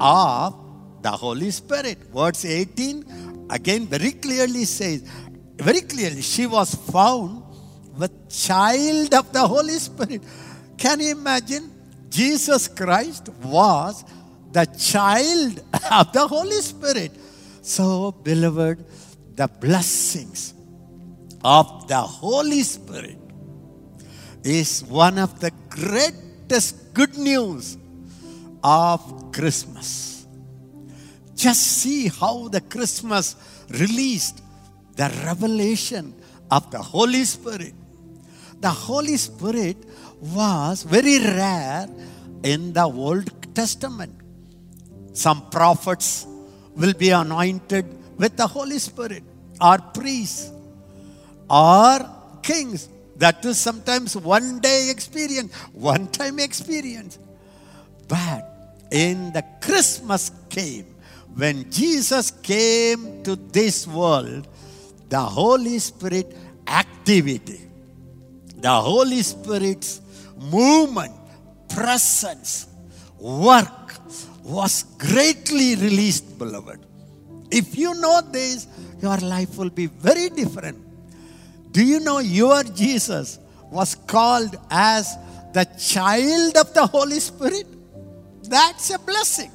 of 0.00 0.54
the 1.02 1.10
Holy 1.10 1.50
Spirit. 1.50 1.98
Verse 2.12 2.44
18 2.44 3.46
again 3.50 3.86
very 3.86 4.12
clearly 4.12 4.64
says, 4.64 5.02
very 5.56 5.80
clearly, 5.80 6.20
she 6.20 6.46
was 6.46 6.74
found 6.74 7.42
with 7.96 8.12
child 8.28 9.14
of 9.14 9.32
the 9.32 9.46
Holy 9.46 9.78
Spirit. 9.78 10.22
Can 10.76 11.00
you 11.00 11.12
imagine? 11.12 11.72
Jesus 12.10 12.68
Christ 12.68 13.30
was 13.42 14.04
the 14.52 14.66
child 14.66 15.62
of 15.90 16.12
the 16.12 16.26
Holy 16.26 16.60
Spirit. 16.60 17.12
So, 17.62 18.12
beloved, 18.12 18.84
the 19.34 19.48
blessings 19.48 20.54
of 21.46 21.86
the 21.86 22.00
Holy 22.00 22.62
Spirit 22.64 23.18
is 24.42 24.82
one 24.82 25.16
of 25.16 25.38
the 25.38 25.52
greatest 25.70 26.92
good 26.92 27.16
news 27.16 27.78
of 28.64 28.98
Christmas. 29.32 30.26
Just 31.36 31.62
see 31.62 32.08
how 32.08 32.48
the 32.48 32.60
Christmas 32.60 33.36
released 33.68 34.42
the 34.96 35.08
revelation 35.24 36.14
of 36.50 36.68
the 36.72 36.82
Holy 36.82 37.24
Spirit. 37.24 37.74
The 38.58 38.70
Holy 38.70 39.16
Spirit 39.16 39.76
was 40.20 40.82
very 40.82 41.20
rare 41.20 41.86
in 42.42 42.72
the 42.72 42.86
Old 42.86 43.30
Testament. 43.54 44.14
Some 45.12 45.48
prophets 45.50 46.26
will 46.74 46.94
be 46.94 47.10
anointed 47.10 47.86
with 48.18 48.36
the 48.36 48.48
Holy 48.48 48.80
Spirit, 48.80 49.22
or 49.60 49.78
priests, 49.78 50.50
or 51.48 51.98
kings. 52.42 52.88
That 53.16 53.44
is 53.44 53.58
sometimes 53.58 54.16
one 54.16 54.60
day 54.60 54.90
experience, 54.90 55.54
one 55.72 56.08
time 56.08 56.38
experience. 56.38 57.18
But 58.08 58.76
in 58.90 59.32
the 59.32 59.44
Christmas 59.60 60.30
came, 60.48 60.86
when 61.34 61.70
Jesus 61.70 62.30
came 62.30 63.22
to 63.24 63.36
this 63.36 63.86
world, 63.86 64.46
the 65.08 65.20
Holy 65.20 65.78
Spirit 65.78 66.36
activity 66.66 67.66
the 68.56 68.72
Holy 68.72 69.22
Spirit's 69.22 70.00
movement, 70.36 71.14
presence, 71.68 72.66
work 73.18 74.00
was 74.42 74.84
greatly 74.98 75.76
released, 75.76 76.38
beloved. 76.38 76.80
If 77.50 77.76
you 77.76 77.94
know 77.94 78.20
this, 78.22 78.66
your 79.00 79.18
life 79.18 79.58
will 79.58 79.70
be 79.70 79.86
very 79.86 80.30
different. 80.30 80.78
Do 81.76 81.84
you 81.84 82.00
know 82.00 82.20
your 82.20 82.62
Jesus 82.64 83.38
was 83.70 83.94
called 83.94 84.56
as 84.70 85.14
the 85.52 85.66
child 85.76 86.56
of 86.56 86.72
the 86.72 86.86
Holy 86.86 87.20
Spirit? 87.20 87.66
That's 88.44 88.88
a 88.88 88.98
blessing. 88.98 89.50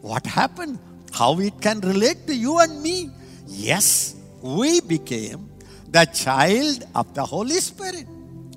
What 0.00 0.24
happened? 0.26 0.78
How 1.12 1.40
it 1.40 1.60
can 1.60 1.80
relate 1.80 2.28
to 2.28 2.34
you 2.36 2.60
and 2.60 2.80
me? 2.80 3.10
Yes, 3.48 4.14
we 4.42 4.80
became 4.80 5.50
the 5.88 6.04
child 6.04 6.84
of 6.94 7.12
the 7.14 7.26
Holy 7.26 7.58
Spirit. 7.58 8.06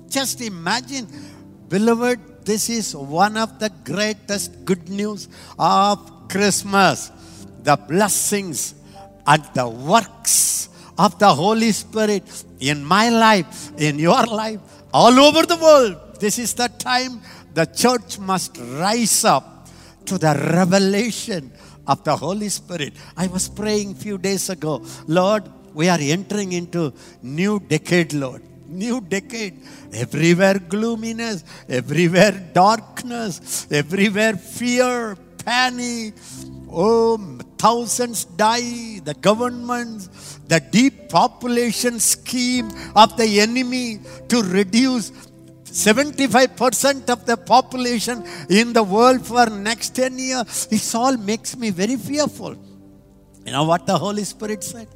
Just 0.08 0.40
imagine, 0.40 1.08
beloved, 1.68 2.44
this 2.44 2.70
is 2.70 2.94
one 2.94 3.36
of 3.36 3.58
the 3.58 3.72
greatest 3.82 4.64
good 4.64 4.88
news 4.88 5.26
of 5.58 6.28
Christmas. 6.28 7.10
The 7.64 7.74
blessings 7.74 8.76
and 9.26 9.42
the 9.54 9.68
works 9.68 10.68
of 10.98 11.18
the 11.18 11.32
Holy 11.32 11.72
Spirit 11.72 12.24
in 12.60 12.84
my 12.84 13.08
life, 13.08 13.70
in 13.78 13.98
your 13.98 14.24
life, 14.26 14.60
all 14.92 15.18
over 15.18 15.46
the 15.46 15.56
world. 15.56 16.20
This 16.20 16.38
is 16.38 16.54
the 16.54 16.68
time 16.68 17.20
the 17.54 17.66
church 17.66 18.18
must 18.18 18.58
rise 18.58 19.24
up 19.24 19.68
to 20.06 20.18
the 20.18 20.34
revelation 20.54 21.52
of 21.86 22.02
the 22.04 22.16
Holy 22.16 22.48
Spirit. 22.48 22.94
I 23.16 23.28
was 23.28 23.48
praying 23.48 23.92
a 23.92 23.94
few 23.94 24.18
days 24.18 24.50
ago, 24.50 24.84
Lord, 25.06 25.44
we 25.74 25.88
are 25.88 25.98
entering 26.00 26.52
into 26.52 26.92
new 27.22 27.60
decade, 27.60 28.12
Lord. 28.12 28.42
New 28.66 29.00
decade. 29.00 29.62
Everywhere 29.92 30.58
gloominess, 30.58 31.44
everywhere 31.68 32.50
darkness, 32.52 33.66
everywhere 33.70 34.36
fear, 34.36 35.16
panic. 35.44 36.14
Oh, 36.70 37.38
thousands 37.56 38.24
die. 38.24 39.00
The 39.02 39.14
governments, 39.14 40.10
the 40.48 40.60
depopulation 40.60 42.00
scheme 42.00 42.70
of 42.96 43.16
the 43.16 43.40
enemy 43.40 44.00
to 44.28 44.42
reduce 44.42 45.10
75% 45.64 47.10
of 47.10 47.26
the 47.26 47.36
population 47.36 48.24
in 48.48 48.72
the 48.72 48.82
world 48.82 49.24
for 49.24 49.46
next 49.46 49.94
10 49.94 50.18
years. 50.18 50.66
This 50.66 50.94
all 50.94 51.16
makes 51.16 51.56
me 51.56 51.70
very 51.70 51.96
fearful. 51.96 52.56
You 53.44 53.52
know 53.52 53.64
what 53.64 53.86
the 53.86 53.96
Holy 53.96 54.24
Spirit 54.24 54.64
said? 54.64 54.88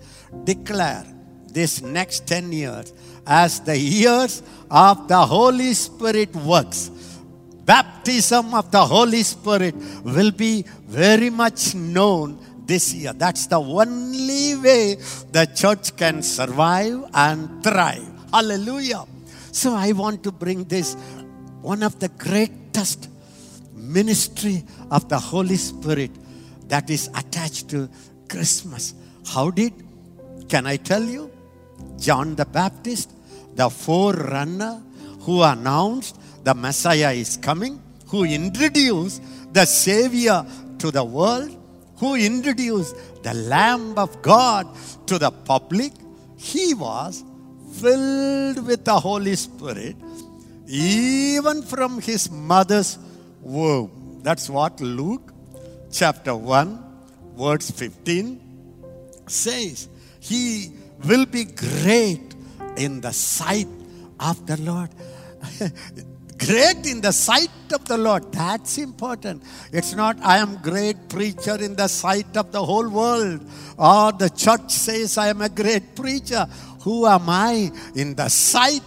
Declare 0.44 1.04
this 1.46 1.82
next 1.82 2.26
10 2.26 2.52
years 2.52 2.92
as 3.26 3.60
the 3.60 3.76
years 3.76 4.42
of 4.70 5.06
the 5.08 5.24
Holy 5.24 5.74
Spirit 5.74 6.34
works. 6.36 6.90
Baptism 7.64 8.54
of 8.54 8.70
the 8.70 8.84
Holy 8.84 9.22
Spirit 9.22 9.74
will 10.02 10.32
be 10.32 10.64
very 10.88 11.30
much 11.30 11.74
known 11.74 12.41
this 12.66 12.94
year. 12.94 13.12
That's 13.12 13.46
the 13.46 13.60
only 13.60 14.56
way 14.56 14.96
the 15.30 15.50
church 15.54 15.96
can 15.96 16.22
survive 16.22 17.04
and 17.14 17.62
thrive. 17.62 18.08
Hallelujah. 18.32 19.04
So 19.52 19.74
I 19.74 19.92
want 19.92 20.22
to 20.24 20.32
bring 20.32 20.64
this 20.64 20.94
one 21.60 21.82
of 21.82 21.98
the 22.00 22.08
greatest 22.08 23.08
ministry 23.74 24.64
of 24.90 25.08
the 25.08 25.18
Holy 25.18 25.56
Spirit 25.56 26.10
that 26.68 26.88
is 26.88 27.08
attached 27.14 27.68
to 27.70 27.88
Christmas. 28.28 28.94
How 29.26 29.50
did? 29.50 29.72
Can 30.48 30.66
I 30.66 30.76
tell 30.76 31.02
you? 31.02 31.30
John 31.98 32.34
the 32.34 32.46
Baptist, 32.46 33.10
the 33.54 33.68
forerunner 33.68 34.82
who 35.20 35.42
announced 35.42 36.18
the 36.44 36.54
Messiah 36.54 37.12
is 37.12 37.36
coming, 37.36 37.80
who 38.06 38.24
introduced 38.24 39.22
the 39.52 39.64
Savior 39.64 40.44
to 40.78 40.90
the 40.90 41.04
world, 41.04 41.56
who 42.02 42.16
introduced 42.16 42.96
the 43.22 43.32
Lamb 43.32 43.96
of 43.96 44.10
God 44.22 44.66
to 45.06 45.20
the 45.20 45.30
public, 45.30 45.92
he 46.36 46.74
was 46.74 47.22
filled 47.80 48.66
with 48.66 48.84
the 48.84 48.98
Holy 48.98 49.36
Spirit 49.36 49.94
even 50.66 51.62
from 51.62 52.00
his 52.00 52.28
mother's 52.28 52.98
womb. 53.40 54.18
That's 54.24 54.50
what 54.50 54.80
Luke 54.80 55.32
chapter 55.92 56.34
1, 56.34 56.82
verse 57.36 57.70
15 57.70 58.40
says. 59.28 59.88
He 60.18 60.72
will 61.04 61.26
be 61.26 61.44
great 61.44 62.34
in 62.76 63.00
the 63.00 63.12
sight 63.12 63.68
of 64.18 64.44
the 64.48 64.60
Lord. 64.60 64.90
great 66.46 66.86
in 66.86 67.00
the 67.00 67.12
sight 67.12 67.72
of 67.72 67.84
the 67.86 67.96
Lord. 67.96 68.30
That's 68.32 68.78
important. 68.78 69.42
It's 69.72 69.94
not, 69.94 70.16
I 70.22 70.38
am 70.38 70.56
great 70.56 71.08
preacher 71.08 71.56
in 71.62 71.76
the 71.76 71.88
sight 71.88 72.36
of 72.36 72.52
the 72.52 72.64
whole 72.64 72.88
world. 72.88 73.40
Or 73.78 74.12
the 74.12 74.30
church 74.30 74.70
says, 74.70 75.18
I 75.18 75.28
am 75.28 75.40
a 75.42 75.48
great 75.48 75.94
preacher. 75.94 76.46
Who 76.82 77.06
am 77.06 77.28
I 77.28 77.70
in 77.94 78.14
the 78.14 78.28
sight 78.28 78.82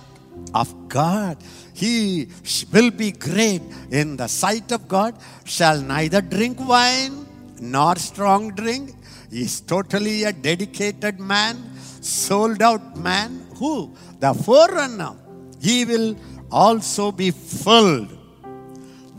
of 0.54 0.88
God? 0.88 1.38
He 1.74 2.28
will 2.72 2.92
be 2.92 3.12
great 3.12 3.62
in 3.92 4.18
the 4.18 4.28
sight 4.28 4.72
of 4.72 4.88
God, 4.88 5.16
shall 5.44 5.82
neither 5.82 6.22
drink 6.22 6.58
wine 6.66 7.26
nor 7.60 7.96
strong 7.98 8.52
drink. 8.52 8.96
He 9.30 9.42
is 9.42 9.60
totally 9.62 10.24
a 10.24 10.32
dedicated 10.32 11.20
man, 11.20 11.58
sold 12.02 12.62
out 12.62 12.96
man. 12.96 13.46
Who? 13.58 13.94
The 14.20 14.34
forerunner. 14.34 15.16
He 15.60 15.84
will 15.84 16.16
also 16.56 17.12
be 17.12 17.32
filled 17.32 18.08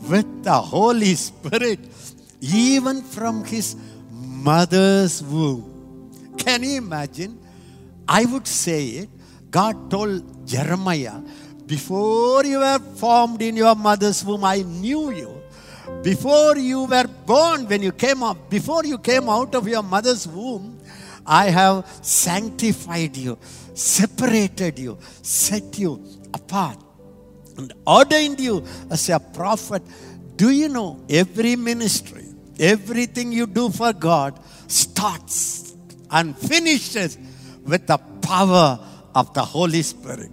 with 0.09 0.27
the 0.43 0.59
Holy 0.59 1.15
Spirit, 1.15 1.81
even 2.41 3.03
from 3.03 3.45
his 3.45 3.77
mother's 4.11 5.23
womb. 5.23 6.33
Can 6.39 6.63
you 6.63 6.79
imagine? 6.79 7.39
I 8.09 8.25
would 8.25 8.47
say 8.47 8.87
it. 9.05 9.11
God 9.51 9.91
told 9.91 10.47
Jeremiah, 10.47 11.21
Before 11.67 12.43
you 12.45 12.61
were 12.61 12.79
formed 12.79 13.43
in 13.43 13.57
your 13.57 13.75
mother's 13.75 14.25
womb, 14.25 14.45
I 14.45 14.63
knew 14.63 15.11
you. 15.11 15.43
Before 16.03 16.57
you 16.57 16.85
were 16.85 17.07
born, 17.27 17.67
when 17.67 17.83
you 17.83 17.93
came 17.93 18.23
up, 18.23 18.49
before 18.49 18.85
you 18.85 18.99
came 18.99 19.29
out 19.29 19.55
of 19.55 19.69
your 19.69 19.83
mother's 19.83 20.27
womb, 20.27 20.79
I 21.27 21.51
have 21.51 21.87
sanctified 22.01 23.17
you, 23.17 23.37
separated 23.75 24.79
you, 24.79 24.99
set 25.23 25.79
you 25.79 26.03
apart, 26.33 26.79
and 27.57 27.73
ordained 27.87 28.41
you 28.41 28.65
as 28.91 29.09
a 29.09 29.19
prophet. 29.19 29.83
Do 30.37 30.51
you 30.51 30.69
know 30.69 31.01
every 31.09 31.57
ministry, 31.57 32.25
everything 32.59 33.33
you 33.33 33.47
do 33.47 33.71
for 33.71 33.93
God 33.93 34.39
starts 34.69 35.75
and 36.11 36.37
finishes 36.37 37.19
with 37.65 37.87
the 37.87 37.99
power 37.99 38.79
of 39.15 39.33
the 39.35 39.43
Holy 39.43 39.83
Spirit. 39.83 40.31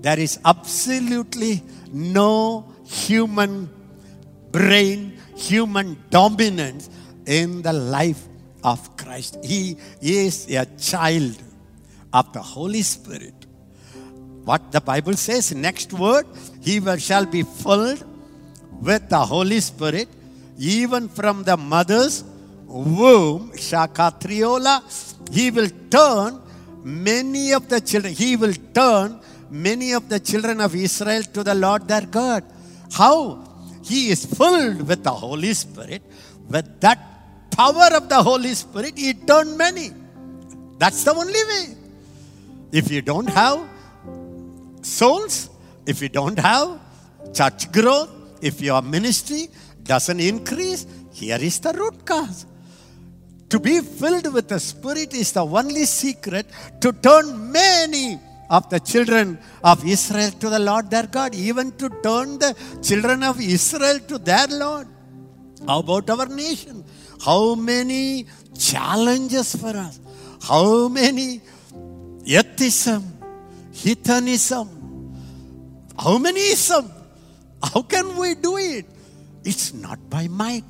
There 0.00 0.18
is 0.18 0.38
absolutely 0.44 1.62
no 1.92 2.66
human 2.84 3.70
brain, 4.50 5.18
human 5.36 6.02
dominance 6.10 6.90
in 7.26 7.62
the 7.62 7.72
life 7.72 8.26
of 8.64 8.96
Christ. 8.96 9.38
He 9.44 9.76
is 10.00 10.50
a 10.50 10.66
child 10.78 11.36
of 12.12 12.32
the 12.32 12.42
Holy 12.42 12.82
Spirit. 12.82 13.35
What 14.46 14.70
the 14.70 14.80
Bible 14.80 15.14
says, 15.14 15.52
next 15.52 15.92
word, 15.92 16.24
he 16.62 16.78
will, 16.78 16.98
shall 16.98 17.26
be 17.26 17.42
filled 17.42 18.04
with 18.80 19.08
the 19.08 19.18
Holy 19.18 19.58
Spirit, 19.58 20.08
even 20.56 21.08
from 21.08 21.42
the 21.42 21.56
mother's 21.56 22.22
womb, 22.66 23.50
Shakatriola, 23.50 24.76
he 25.32 25.50
will 25.50 25.68
turn 25.90 26.40
many 26.84 27.52
of 27.54 27.68
the 27.68 27.80
children, 27.80 28.14
he 28.14 28.36
will 28.36 28.54
turn 28.72 29.18
many 29.50 29.92
of 29.92 30.08
the 30.08 30.20
children 30.20 30.60
of 30.60 30.76
Israel 30.76 31.24
to 31.24 31.42
the 31.42 31.56
Lord 31.56 31.88
their 31.88 32.06
God. 32.06 32.44
How? 32.92 33.42
He 33.82 34.10
is 34.10 34.24
filled 34.26 34.86
with 34.86 35.02
the 35.02 35.10
Holy 35.10 35.54
Spirit. 35.54 36.02
With 36.48 36.80
that 36.82 37.00
power 37.50 37.88
of 37.94 38.08
the 38.08 38.22
Holy 38.22 38.54
Spirit, 38.54 38.96
he 38.96 39.12
turned 39.12 39.58
many. 39.58 39.90
That's 40.78 41.02
the 41.02 41.14
only 41.14 41.32
way. 41.32 41.76
If 42.70 42.92
you 42.92 43.02
don't 43.02 43.28
have 43.28 43.75
souls, 44.86 45.50
if 45.86 46.00
you 46.02 46.08
don't 46.08 46.38
have 46.38 46.80
church 47.34 47.70
growth, 47.72 48.10
if 48.40 48.60
your 48.60 48.82
ministry 48.82 49.48
doesn't 49.82 50.20
increase, 50.20 50.86
here 51.12 51.38
is 51.40 51.58
the 51.60 51.72
root 51.72 52.04
cause. 52.04 52.46
To 53.50 53.60
be 53.60 53.80
filled 53.80 54.32
with 54.32 54.48
the 54.48 54.58
Spirit 54.58 55.14
is 55.14 55.32
the 55.32 55.44
only 55.44 55.84
secret 55.84 56.46
to 56.80 56.92
turn 56.92 57.52
many 57.52 58.18
of 58.50 58.68
the 58.70 58.80
children 58.80 59.38
of 59.62 59.84
Israel 59.86 60.30
to 60.42 60.50
the 60.50 60.58
Lord 60.58 60.90
their 60.90 61.06
God, 61.06 61.34
even 61.34 61.72
to 61.78 61.88
turn 62.02 62.38
the 62.38 62.54
children 62.82 63.22
of 63.22 63.40
Israel 63.40 63.98
to 64.08 64.18
their 64.18 64.46
Lord. 64.48 64.88
How 65.66 65.80
about 65.80 66.10
our 66.10 66.26
nation? 66.26 66.84
How 67.24 67.54
many 67.54 68.26
challenges 68.56 69.54
for 69.56 69.74
us? 69.76 70.00
How 70.42 70.88
many 70.88 71.40
atheism, 72.26 73.02
heathenism, 73.72 74.75
How 75.98 76.18
many? 76.18 76.54
How 77.62 77.82
can 77.82 78.16
we 78.16 78.34
do 78.34 78.56
it? 78.56 78.86
It's 79.44 79.72
not 79.72 79.98
by 80.10 80.28
might. 80.28 80.64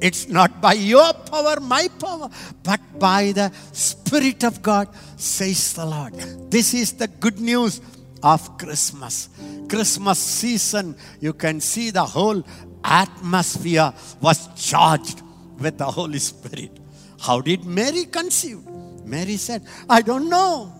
It's 0.00 0.28
not 0.28 0.60
by 0.60 0.74
your 0.74 1.12
power, 1.12 1.60
my 1.60 1.88
power, 1.98 2.28
but 2.62 2.80
by 2.98 3.32
the 3.32 3.52
Spirit 3.72 4.44
of 4.44 4.60
God, 4.60 4.88
says 5.16 5.74
the 5.74 5.86
Lord. 5.86 6.14
This 6.50 6.74
is 6.74 6.92
the 6.94 7.06
good 7.06 7.40
news 7.40 7.80
of 8.22 8.58
Christmas. 8.58 9.28
Christmas 9.68 10.18
season, 10.18 10.96
you 11.20 11.32
can 11.32 11.60
see 11.60 11.90
the 11.90 12.04
whole 12.04 12.42
atmosphere 12.82 13.92
was 14.20 14.48
charged 14.56 15.22
with 15.58 15.78
the 15.78 15.86
Holy 15.86 16.18
Spirit. 16.18 16.78
How 17.20 17.40
did 17.40 17.64
Mary 17.64 18.04
conceive? 18.04 18.60
Mary 19.04 19.36
said, 19.36 19.62
I 19.88 20.02
don't 20.02 20.28
know. 20.28 20.72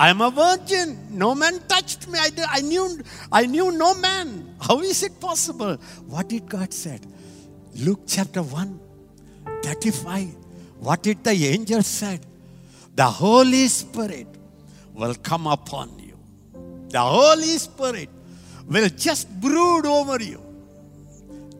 I'm 0.00 0.22
a 0.22 0.30
virgin. 0.30 0.96
No 1.10 1.34
man 1.34 1.60
touched 1.68 2.08
me. 2.08 2.18
I, 2.18 2.30
I, 2.48 2.60
knew, 2.62 3.02
I 3.30 3.44
knew 3.44 3.70
no 3.70 3.92
man. 3.92 4.54
How 4.58 4.80
is 4.80 5.02
it 5.02 5.20
possible? 5.20 5.76
What 6.06 6.30
did 6.30 6.48
God 6.48 6.72
said? 6.72 7.06
Luke 7.76 8.00
chapter 8.06 8.42
1, 8.42 8.80
35. 9.62 10.28
What 10.78 11.02
did 11.02 11.22
the 11.22 11.34
angel 11.48 11.82
said? 11.82 12.24
The 12.96 13.04
Holy 13.04 13.68
Spirit 13.68 14.26
will 14.94 15.14
come 15.16 15.46
upon 15.46 15.98
you. 15.98 16.18
The 16.88 17.00
Holy 17.02 17.58
Spirit 17.58 18.08
will 18.66 18.88
just 18.88 19.28
brood 19.38 19.84
over 19.84 20.22
you. 20.22 20.40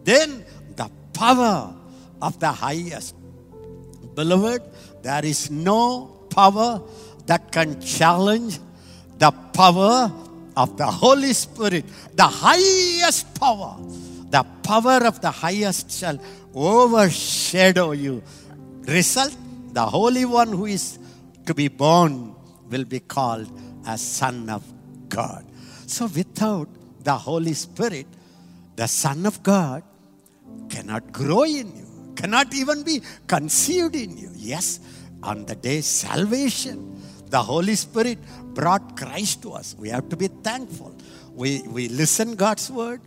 Then 0.05 0.47
the 0.77 0.91
power 1.13 1.75
of 2.23 2.41
the 2.41 2.51
highest. 2.51 3.15
Beloved, 4.15 4.63
there 5.03 5.27
is 5.27 5.51
no 5.51 6.07
power 6.31 6.81
that 7.27 7.53
can 7.53 7.81
challenge 7.81 8.59
the 9.19 9.31
power 9.31 10.11
of 10.57 10.77
the 10.77 10.87
Holy 10.87 11.33
Spirit, 11.33 11.85
the 12.15 12.27
highest 12.27 13.35
power. 13.39 13.77
The 14.31 14.45
power 14.63 15.05
of 15.07 15.21
the 15.21 15.31
highest 15.31 15.91
shall 15.91 16.19
overshadow 16.55 17.93
you. 17.93 18.23
Result 18.87 19.37
the 19.73 19.85
Holy 19.85 20.25
One 20.25 20.49
who 20.49 20.67
is 20.67 20.99
to 21.47 21.55
be 21.55 21.69
born 21.69 22.35
will 22.71 22.85
be 22.85 23.01
called 23.01 23.51
a 23.87 23.99
Son 23.99 24.49
of 24.49 24.63
God. 25.09 25.45
So, 25.87 26.07
without 26.07 26.69
the 27.03 27.15
Holy 27.15 27.55
Spirit, 27.55 28.07
the 28.77 28.87
Son 28.87 29.27
of 29.27 29.43
God 29.43 29.83
cannot 30.69 31.13
grow 31.13 31.43
in 31.43 31.75
you, 31.77 32.15
cannot 32.15 32.55
even 32.55 32.83
be 32.83 33.03
conceived 33.27 33.97
in 33.97 34.17
you. 34.17 34.31
Yes, 34.37 34.81
on 35.23 35.45
the 35.47 35.55
day 35.55 35.81
salvation, 35.81 37.00
the 37.31 37.43
Holy 37.43 37.77
Spirit 37.77 38.19
brought 38.55 38.97
Christ 38.97 39.43
to 39.43 39.53
us. 39.53 39.75
We 39.79 39.89
have 39.89 40.09
to 40.11 40.17
be 40.17 40.29
thankful. 40.29 40.95
We, 41.35 41.63
we 41.63 41.89
listen 41.89 42.35
God's 42.35 42.71
word. 42.71 43.01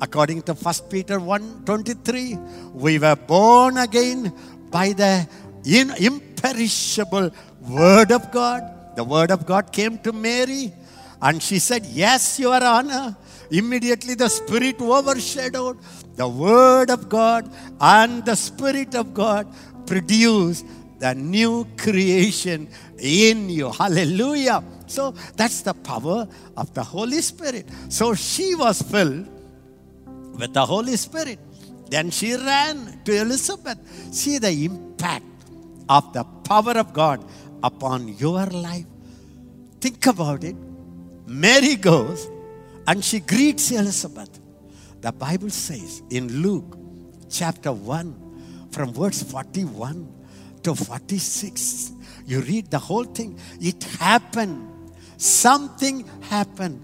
According 0.00 0.42
to 0.42 0.54
1 0.54 0.74
Peter 0.90 1.18
1 1.18 1.64
23, 1.64 2.36
we 2.74 2.98
were 2.98 3.16
born 3.16 3.78
again 3.78 4.32
by 4.70 4.92
the 4.92 5.26
imperishable 5.64 7.30
word 7.62 8.12
of 8.12 8.30
God. 8.30 8.62
The 8.96 9.04
word 9.04 9.30
of 9.30 9.46
God 9.46 9.72
came 9.72 9.98
to 9.98 10.12
Mary 10.12 10.72
and 11.22 11.42
she 11.42 11.58
said, 11.58 11.86
Yes, 11.86 12.38
Your 12.38 12.62
Honor. 12.62 13.16
Immediately 13.50 14.14
the 14.14 14.28
Spirit 14.28 14.80
overshadowed 14.80 15.78
the 16.16 16.28
Word 16.28 16.90
of 16.90 17.08
God 17.08 17.48
and 17.80 18.24
the 18.24 18.34
Spirit 18.34 18.94
of 18.94 19.14
God 19.14 19.46
produced 19.86 20.66
the 20.98 21.14
new 21.14 21.66
creation 21.76 22.68
in 22.98 23.48
you. 23.50 23.70
Hallelujah. 23.70 24.62
So 24.86 25.12
that's 25.36 25.62
the 25.62 25.74
power 25.74 26.26
of 26.56 26.74
the 26.74 26.82
Holy 26.82 27.20
Spirit. 27.20 27.68
So 27.88 28.14
she 28.14 28.54
was 28.54 28.82
filled 28.82 29.28
with 30.38 30.54
the 30.54 30.64
Holy 30.64 30.96
Spirit. 30.96 31.38
Then 31.90 32.10
she 32.10 32.34
ran 32.34 33.00
to 33.04 33.20
Elizabeth. 33.20 33.78
See 34.12 34.38
the 34.38 34.50
impact 34.50 35.24
of 35.88 36.12
the 36.12 36.24
power 36.24 36.72
of 36.72 36.92
God 36.92 37.24
upon 37.62 38.08
your 38.08 38.46
life. 38.46 38.86
Think 39.80 40.06
about 40.06 40.44
it. 40.44 40.56
Mary 41.26 41.76
goes 41.76 42.28
and 42.86 43.04
she 43.04 43.20
greets 43.20 43.70
Elizabeth. 43.70 44.40
The 45.00 45.12
Bible 45.12 45.50
says 45.50 46.02
in 46.10 46.42
Luke 46.42 46.78
chapter 47.28 47.72
1, 47.72 48.68
from 48.70 48.92
verse 48.92 49.22
41 49.22 50.15
to 50.66 50.74
46, 50.74 51.92
you 52.26 52.40
read 52.40 52.72
the 52.72 52.78
whole 52.78 53.04
thing. 53.04 53.38
It 53.60 53.84
happened. 54.02 54.66
Something 55.16 56.04
happened. 56.22 56.82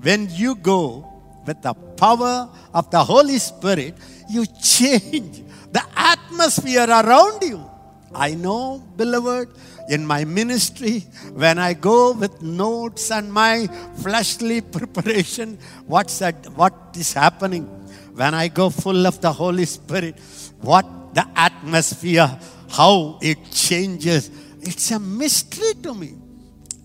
When 0.00 0.28
you 0.30 0.54
go 0.54 1.04
with 1.46 1.60
the 1.60 1.74
power 1.74 2.48
of 2.72 2.90
the 2.90 3.04
Holy 3.04 3.36
Spirit, 3.36 3.98
you 4.30 4.46
change 4.46 5.44
the 5.70 5.84
atmosphere 5.94 6.88
around 6.88 7.42
you. 7.42 7.60
I 8.14 8.32
know, 8.32 8.82
beloved, 8.96 9.52
in 9.90 10.06
my 10.06 10.24
ministry, 10.24 11.00
when 11.34 11.58
I 11.58 11.74
go 11.74 12.12
with 12.12 12.40
notes 12.40 13.10
and 13.10 13.30
my 13.30 13.68
fleshly 13.96 14.62
preparation, 14.62 15.58
what's 15.86 16.18
that? 16.20 16.48
What 16.56 16.96
is 16.96 17.12
happening? 17.12 17.64
When 18.14 18.32
I 18.32 18.48
go 18.48 18.70
full 18.70 19.06
of 19.06 19.20
the 19.20 19.32
Holy 19.32 19.66
Spirit, 19.66 20.18
what 20.62 20.86
the 21.12 21.26
atmosphere, 21.36 22.38
how 22.70 23.18
it 23.22 23.38
changes. 23.50 24.30
It's 24.60 24.90
a 24.90 24.98
mystery 24.98 25.74
to 25.82 25.94
me. 25.94 26.14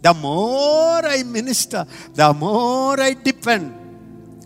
The 0.01 0.13
more 0.13 1.05
I 1.05 1.23
minister, 1.23 1.85
the 2.13 2.33
more 2.33 2.99
I 2.99 3.13
depend 3.13 3.73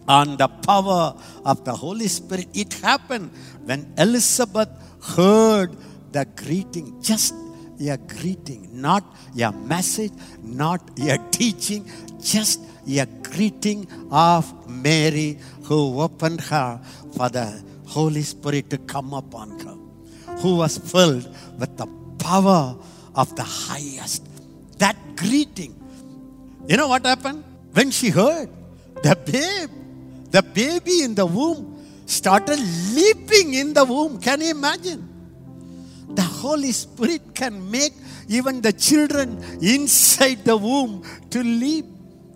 on 0.07 0.37
the 0.37 0.47
power 0.47 1.15
of 1.45 1.63
the 1.65 1.73
Holy 1.73 2.07
Spirit. 2.07 2.47
It 2.53 2.73
happened 2.75 3.31
when 3.65 3.91
Elizabeth 3.97 4.69
heard 5.15 5.75
the 6.11 6.25
greeting, 6.35 7.01
just 7.01 7.33
a 7.79 7.97
greeting, 7.97 8.69
not 8.71 9.03
a 9.39 9.51
message, 9.51 10.13
not 10.41 10.81
a 10.99 11.17
teaching, 11.31 11.89
just 12.21 12.59
a 12.87 13.05
greeting 13.05 13.87
of 14.09 14.69
Mary 14.69 15.37
who 15.63 16.01
opened 16.01 16.41
her 16.41 16.79
for 17.15 17.29
the 17.29 17.61
Holy 17.85 18.21
Spirit 18.21 18.69
to 18.69 18.77
come 18.79 19.13
upon 19.13 19.59
her, 19.59 19.76
who 20.39 20.57
was 20.57 20.77
filled 20.77 21.27
with 21.59 21.75
the 21.77 21.87
power 22.19 22.75
of 23.15 23.35
the 23.35 23.43
highest. 23.43 24.23
That 24.77 24.95
greeting. 25.15 25.73
You 26.67 26.77
know 26.77 26.87
what 26.87 27.05
happened? 27.05 27.43
When 27.73 27.91
she 27.91 28.09
heard, 28.09 28.49
the 29.03 29.15
babe, 29.15 29.69
the 30.31 30.43
baby 30.43 31.03
in 31.03 31.15
the 31.15 31.25
womb 31.25 31.85
started 32.05 32.59
leaping 32.93 33.53
in 33.53 33.73
the 33.73 33.85
womb. 33.85 34.19
Can 34.19 34.41
you 34.41 34.51
imagine? 34.51 35.07
The 36.09 36.21
Holy 36.21 36.71
Spirit 36.71 37.35
can 37.35 37.69
make 37.69 37.93
even 38.27 38.61
the 38.61 38.73
children 38.73 39.43
inside 39.61 40.43
the 40.43 40.57
womb 40.57 41.03
to 41.29 41.43
leap. 41.43 41.85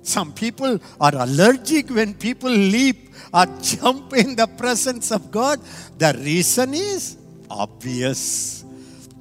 Some 0.04 0.34
people 0.34 0.80
are 1.00 1.16
allergic 1.16 1.90
when 1.90 2.14
people 2.16 2.50
leap 2.50 3.14
or 3.34 3.46
jump 3.62 4.14
in 4.14 4.36
the 4.36 4.48
presence 4.48 5.12
of 5.12 5.32
God. 5.32 5.60
The 5.98 6.14
reason 6.18 6.74
is 6.74 7.18
obvious. 7.52 8.64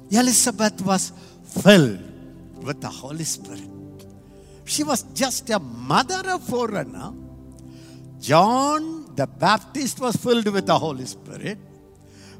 Elizabeth 0.09 0.81
was 0.81 1.11
filled 1.43 1.99
with 2.63 2.81
the 2.81 2.89
Holy 2.89 3.23
Spirit. 3.23 3.69
She 4.65 4.83
was 4.83 5.03
just 5.13 5.49
a 5.49 5.59
mother 5.59 6.21
of 6.29 6.43
forerunner. 6.43 7.13
John 8.19 9.15
the 9.15 9.27
Baptist 9.27 9.99
was 9.99 10.15
filled 10.15 10.47
with 10.47 10.65
the 10.65 10.77
Holy 10.77 11.05
Spirit. 11.05 11.57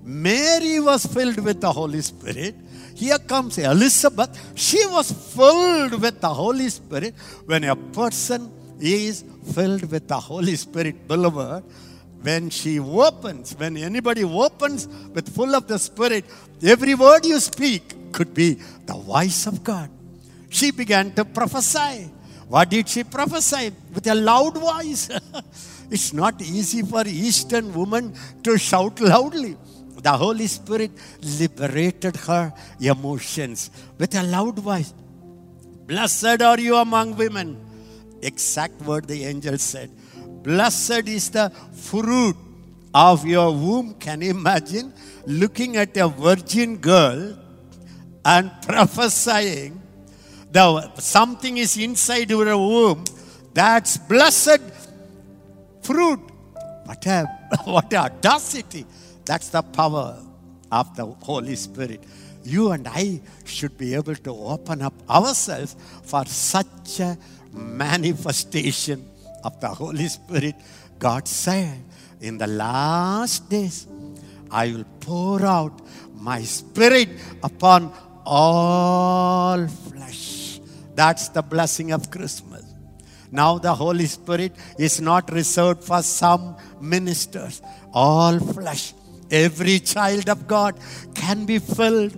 Mary 0.04 0.80
was 0.80 1.06
filled 1.06 1.39
with 1.39 1.62
the 1.62 1.72
Holy 1.72 2.02
Spirit. 2.02 2.56
Here 2.96 3.20
comes 3.20 3.58
Elizabeth. 3.58 4.32
She 4.56 4.86
was 4.88 5.12
filled 5.12 6.02
with 6.02 6.22
the 6.22 6.34
Holy 6.34 6.70
Spirit. 6.70 7.16
When 7.46 7.64
a 7.66 7.76
person 7.76 8.52
is 8.80 9.24
filled 9.54 9.92
with 9.92 10.08
the 10.08 10.20
Holy 10.20 10.56
Spirit, 10.56 11.08
beloved, 11.08 11.64
when 12.22 12.49
she 12.49 12.80
opens, 12.80 13.53
when 13.57 13.78
anybody 13.78 14.24
opens 14.24 14.88
with 14.88 15.34
full 15.34 15.55
of 15.55 15.67
the 15.67 15.80
Spirit, 15.80 16.26
every 16.61 16.95
word 16.95 17.26
you 17.26 17.39
speak 17.39 18.11
could 18.11 18.34
be 18.34 18.59
the 18.86 18.93
voice 18.93 19.47
of 19.47 19.63
God. 19.63 19.89
She 20.49 20.72
began 20.72 21.13
to 21.13 21.26
prophesy. 21.26 22.11
What 22.47 22.69
did 22.69 22.89
she 22.89 23.03
prophesy? 23.03 23.72
With 23.93 24.05
a 24.07 24.15
loud 24.15 24.57
voice. 24.57 25.09
it's 25.89 26.13
not 26.13 26.41
easy 26.41 26.82
for 26.82 27.03
Eastern 27.07 27.74
women 27.74 28.13
to 28.43 28.57
shout 28.57 28.99
loudly. 28.99 29.57
The 30.01 30.11
Holy 30.11 30.47
Spirit 30.47 30.91
liberated 31.39 32.15
her 32.28 32.51
emotions 32.80 33.69
with 33.97 34.15
a 34.15 34.24
loud 34.24 34.57
voice. 34.59 34.93
Blessed 35.86 36.41
are 36.41 36.59
you 36.59 36.76
among 36.76 37.15
women. 37.15 37.57
Exact 38.22 38.82
word 38.82 39.07
the 39.07 39.24
angel 39.24 39.57
said. 39.57 39.91
Blessed 40.44 41.08
is 41.08 41.30
the 41.30 41.50
fruit 41.74 42.36
of 42.94 43.26
your 43.26 43.52
womb. 43.52 43.94
Can 43.96 44.22
you 44.22 44.32
imagine 44.32 44.94
looking 45.26 45.78
at 45.78 45.96
a 45.98 46.08
virgin 46.08 46.78
girl 46.78 47.38
and 48.26 48.52
prophesying 48.62 49.82
that 50.52 51.02
something 51.02 51.58
is 51.58 51.78
inside 51.78 52.30
your 52.30 52.58
womb? 52.58 53.04
That's 53.54 53.98
blessed 53.98 54.62
fruit. 55.82 56.20
What 56.86 57.06
a, 57.06 57.26
what 57.66 57.94
a 57.94 57.98
audacity. 57.98 58.86
That's 59.26 59.50
the 59.50 59.62
power 59.62 60.18
of 60.72 60.96
the 60.96 61.06
Holy 61.06 61.56
Spirit. 61.56 62.04
You 62.44 62.72
and 62.72 62.88
I 62.88 63.22
should 63.46 63.78
be 63.78 63.94
able 63.94 64.16
to 64.16 64.32
open 64.32 64.82
up 64.82 64.94
ourselves 65.10 65.76
for 66.04 66.26
such 66.26 67.00
a 67.00 67.18
manifestation 67.54 69.11
of 69.44 69.60
the 69.60 69.70
Holy 69.70 70.08
Spirit. 70.08 70.56
God 71.00 71.28
said, 71.28 71.80
In 72.20 72.38
the 72.38 72.48
last 72.48 73.50
days, 73.50 73.88
I 74.50 74.68
will 74.68 74.86
pour 75.00 75.46
out 75.46 75.82
my 76.16 76.42
spirit 76.44 77.10
upon 77.42 77.92
all 78.26 79.68
flesh. 79.68 80.60
That's 80.94 81.30
the 81.30 81.42
blessing 81.42 81.92
of 81.92 82.12
Christmas. 82.12 82.64
Now 83.32 83.58
the 83.58 83.74
Holy 83.74 84.06
Spirit 84.06 84.54
is 84.78 85.00
not 85.00 85.32
reserved 85.32 85.84
for 85.84 86.04
some 86.04 86.58
ministers. 86.82 87.62
All 87.94 88.39
flesh, 88.39 88.94
every 89.32 89.80
child 89.80 90.30
of 90.30 90.48
God 90.48 90.78
can 91.16 91.46
be 91.46 91.60
filled, 91.60 92.14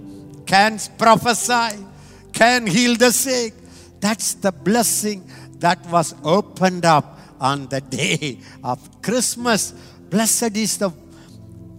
can 0.47 0.79
prophesy, 0.97 1.85
can 2.33 2.65
heal 2.65 2.95
the 2.95 3.11
sick. 3.11 3.53
That's 3.99 4.33
the 4.33 4.51
blessing 4.51 5.29
that 5.59 5.85
was 5.85 6.15
opened 6.23 6.83
up 6.83 7.12
on 7.39 7.67
the 7.67 7.81
day 7.81 8.39
of 8.63 9.01
Christmas. 9.01 9.71
Blessed 10.09 10.55
is 10.57 10.77
the 10.77 10.91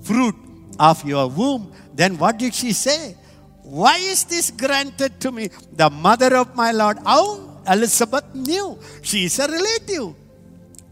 fruit 0.03 0.35
of 0.79 1.05
your 1.05 1.29
womb. 1.29 1.73
Then 1.95 2.19
what 2.19 2.39
did 2.39 2.55
she 2.55 2.73
say? 2.73 3.17
Why 3.63 3.97
is 3.97 4.25
this 4.25 4.51
granted 4.51 5.21
to 5.21 5.33
me? 5.33 5.49
The 5.73 5.89
mother 5.91 6.37
of 6.37 6.55
my 6.55 6.73
Lord. 6.73 6.99
How 7.05 7.63
Elizabeth 7.67 8.35
knew. 8.35 8.79
She 9.03 9.25
is 9.25 9.39
a 9.39 9.49
relative. 9.49 10.15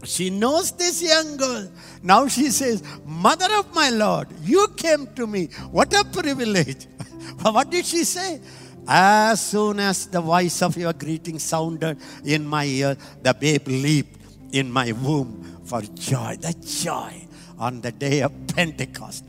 She 0.03 0.29
knows 0.29 0.71
this 0.71 1.01
young 1.01 1.37
girl. 1.37 1.69
Now 2.01 2.27
she 2.27 2.49
says, 2.49 2.83
Mother 3.05 3.47
of 3.55 3.73
my 3.73 3.89
Lord, 3.89 4.27
you 4.41 4.67
came 4.75 5.07
to 5.15 5.27
me. 5.27 5.47
What 5.71 5.93
a 5.93 6.03
privilege. 6.03 6.87
what 7.41 7.69
did 7.69 7.85
she 7.85 8.03
say? 8.03 8.41
As 8.85 9.39
soon 9.41 9.79
as 9.79 10.07
the 10.07 10.19
voice 10.19 10.61
of 10.61 10.75
your 10.75 10.91
greeting 10.91 11.39
sounded 11.39 11.97
in 12.25 12.45
my 12.45 12.65
ear, 12.65 12.97
the 13.21 13.33
babe 13.33 13.67
leaped 13.67 14.19
in 14.53 14.71
my 14.71 14.93
womb 14.93 15.59
for 15.65 15.81
joy. 15.81 16.37
The 16.39 16.53
joy 16.53 17.27
on 17.59 17.81
the 17.81 17.91
day 17.91 18.21
of 18.21 18.31
Pentecost 18.47 19.25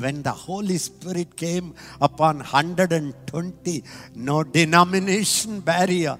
when 0.00 0.22
the 0.22 0.32
Holy 0.32 0.78
Spirit 0.78 1.36
came 1.36 1.74
upon 2.00 2.38
120, 2.38 3.84
no 4.14 4.42
denomination 4.42 5.60
barrier, 5.60 6.16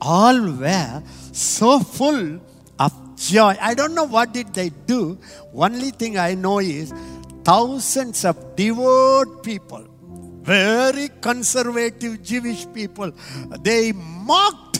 all 0.00 0.38
were 0.52 1.02
so 1.32 1.80
full 1.80 2.40
of 2.78 2.92
joy. 3.16 3.56
I 3.60 3.74
don't 3.74 3.94
know 3.94 4.04
what 4.04 4.34
did 4.34 4.52
they 4.52 4.68
do. 4.68 5.18
Only 5.54 5.90
thing 5.92 6.18
I 6.18 6.34
know 6.34 6.58
is 6.60 6.92
thousands 7.42 8.24
of 8.24 8.54
devout 8.54 9.42
people, 9.42 9.86
very 10.42 11.08
conservative 11.20 12.22
Jewish 12.22 12.66
people, 12.74 13.12
they 13.60 13.92
mocked. 13.92 14.71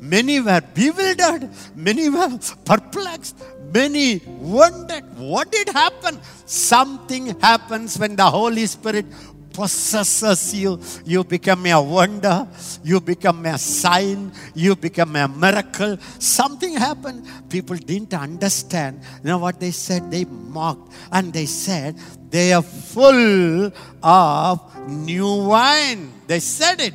Many 0.00 0.40
were 0.40 0.60
bewildered, 0.74 1.50
many 1.74 2.08
were 2.08 2.38
perplexed, 2.64 3.36
Many 3.72 4.22
wondered 4.24 5.04
what 5.18 5.52
did 5.52 5.68
happen. 5.68 6.18
Something 6.46 7.38
happens 7.38 7.98
when 7.98 8.16
the 8.16 8.24
Holy 8.24 8.64
Spirit 8.66 9.04
possesses 9.52 10.54
you. 10.54 10.80
You 11.04 11.22
become 11.24 11.66
a 11.66 11.80
wonder. 11.82 12.48
You 12.82 13.00
become 13.00 13.44
a 13.44 13.58
sign. 13.58 14.32
You 14.54 14.74
become 14.74 15.16
a 15.16 15.28
miracle. 15.28 15.98
Something 16.18 16.76
happened. 16.76 17.26
People 17.50 17.76
didn't 17.76 18.14
understand. 18.14 19.00
You 19.22 19.30
know 19.30 19.38
what 19.38 19.60
they 19.60 19.72
said? 19.72 20.10
They 20.10 20.24
mocked 20.24 20.92
and 21.12 21.32
they 21.32 21.46
said 21.46 21.96
they 22.30 22.52
are 22.52 22.62
full 22.62 23.70
of 24.02 24.88
new 24.88 25.44
wine. 25.44 26.12
They 26.26 26.40
said 26.40 26.80
it. 26.80 26.94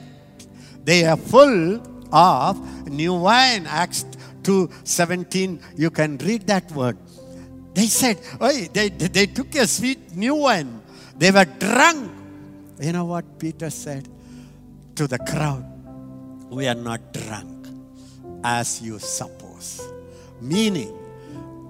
They 0.84 1.06
are 1.06 1.18
full 1.18 1.93
of 2.14 2.56
new 2.88 3.16
wine. 3.16 3.66
Acts 3.66 4.06
2:17, 4.44 5.60
you 5.76 5.90
can 5.90 6.18
read 6.20 6.48
that 6.48 6.72
word. 6.72 6.98
They 7.74 7.88
said, 7.88 8.20
oh, 8.40 8.52
they, 8.72 8.90
they 8.90 9.26
took 9.26 9.56
a 9.56 9.66
sweet 9.66 10.16
new 10.16 10.36
wine. 10.36 10.82
They 11.18 11.32
were 11.32 11.46
drunk. 11.46 12.12
You 12.80 12.92
know 12.92 13.06
what 13.06 13.40
Peter 13.40 13.70
said 13.72 14.08
to 14.96 15.08
the 15.08 15.18
crowd? 15.18 15.66
We 16.50 16.68
are 16.68 16.76
not 16.76 17.14
drunk 17.14 17.68
as 18.44 18.82
you 18.82 19.00
suppose. 19.00 19.82
Meaning, 20.40 20.94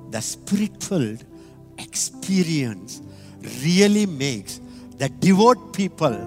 the 0.09 0.21
spirit 0.21 0.83
filled 0.83 1.23
experience 1.77 3.01
really 3.63 4.05
makes 4.05 4.59
the 4.97 5.07
devout 5.09 5.73
people 5.73 6.17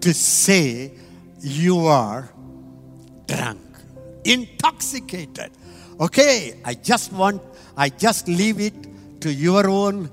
to 0.00 0.12
say, 0.12 0.92
You 1.40 1.86
are 1.86 2.30
drunk, 3.26 3.60
intoxicated. 4.24 5.50
Okay, 6.00 6.60
I 6.64 6.74
just 6.74 7.12
want, 7.12 7.42
I 7.76 7.88
just 7.88 8.28
leave 8.28 8.60
it 8.60 9.20
to 9.20 9.32
your 9.32 9.68
own 9.68 10.10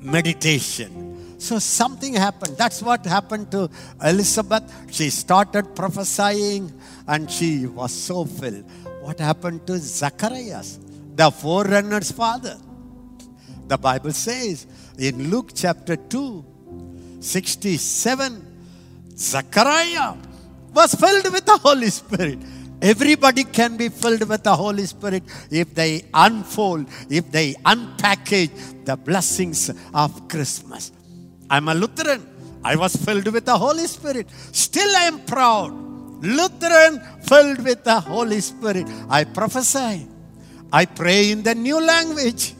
meditation. 0.00 1.38
So 1.38 1.58
something 1.58 2.14
happened. 2.14 2.56
That's 2.56 2.82
what 2.82 3.04
happened 3.04 3.50
to 3.50 3.68
Elizabeth. 4.04 4.62
She 4.92 5.10
started 5.10 5.74
prophesying 5.74 6.72
and 7.08 7.28
she 7.28 7.66
was 7.66 7.92
so 7.92 8.24
filled. 8.24 8.64
What 9.00 9.18
happened 9.18 9.66
to 9.66 9.76
Zacharias, 9.78 10.78
the 11.16 11.32
forerunner's 11.32 12.12
father? 12.12 12.56
The 13.66 13.76
Bible 13.76 14.12
says 14.12 14.66
in 14.98 15.30
Luke 15.30 15.50
chapter 15.54 15.96
2, 15.96 16.44
67, 17.18 18.46
Zachariah 19.16 20.14
was 20.74 20.94
filled 20.94 21.32
with 21.32 21.44
the 21.44 21.56
Holy 21.56 21.90
Spirit. 21.90 22.38
Everybody 22.80 23.44
can 23.44 23.76
be 23.76 23.88
filled 23.88 24.28
with 24.28 24.42
the 24.42 24.56
Holy 24.56 24.86
Spirit 24.86 25.22
if 25.50 25.74
they 25.74 26.04
unfold, 26.12 26.86
if 27.08 27.30
they 27.30 27.54
unpackage 27.64 28.84
the 28.84 28.96
blessings 28.96 29.70
of 29.94 30.28
Christmas. 30.28 30.90
I'm 31.48 31.68
a 31.68 31.74
Lutheran. 31.74 32.26
I 32.64 32.76
was 32.76 32.96
filled 32.96 33.28
with 33.32 33.44
the 33.44 33.56
Holy 33.56 33.86
Spirit. 33.86 34.28
Still, 34.52 34.96
I 34.96 35.04
am 35.04 35.20
proud. 35.24 35.72
Lutheran 36.22 37.00
filled 37.22 37.64
with 37.64 37.84
the 37.84 38.00
Holy 38.00 38.40
Spirit. 38.40 38.86
I 39.08 39.24
prophesy. 39.24 40.08
I 40.72 40.86
pray 40.86 41.30
in 41.32 41.42
the 41.42 41.54
new 41.54 41.80
language. 41.84 42.54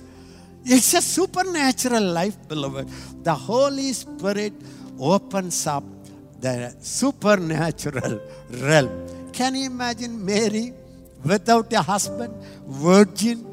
It's 0.65 0.95
a 0.95 1.03
supernatural 1.03 2.03
life, 2.03 2.37
beloved. 2.49 2.89
The 3.25 3.35
Holy 3.35 3.93
Spirit 3.93 4.53
opens 5.01 5.67
up 5.67 5.85
the 6.43 6.75
supernatural 6.81 8.21
realm. 8.51 8.91
Can 9.33 9.55
you 9.55 9.67
imagine 9.67 10.25
Mary 10.25 10.75
without 11.25 11.73
a 11.73 11.81
husband, 11.81 12.35
virgin, 12.67 13.47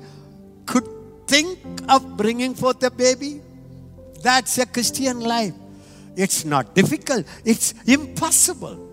could 0.65 0.87
think 1.27 1.59
of 1.87 2.17
bringing 2.17 2.53
forth 2.55 2.83
a 2.83 2.91
baby? 2.91 3.41
That's 4.23 4.57
a 4.57 4.65
Christian 4.65 5.21
life. 5.21 5.53
It's 6.15 6.43
not 6.43 6.75
difficult, 6.75 7.25
it's 7.45 7.73
impossible. 7.85 8.87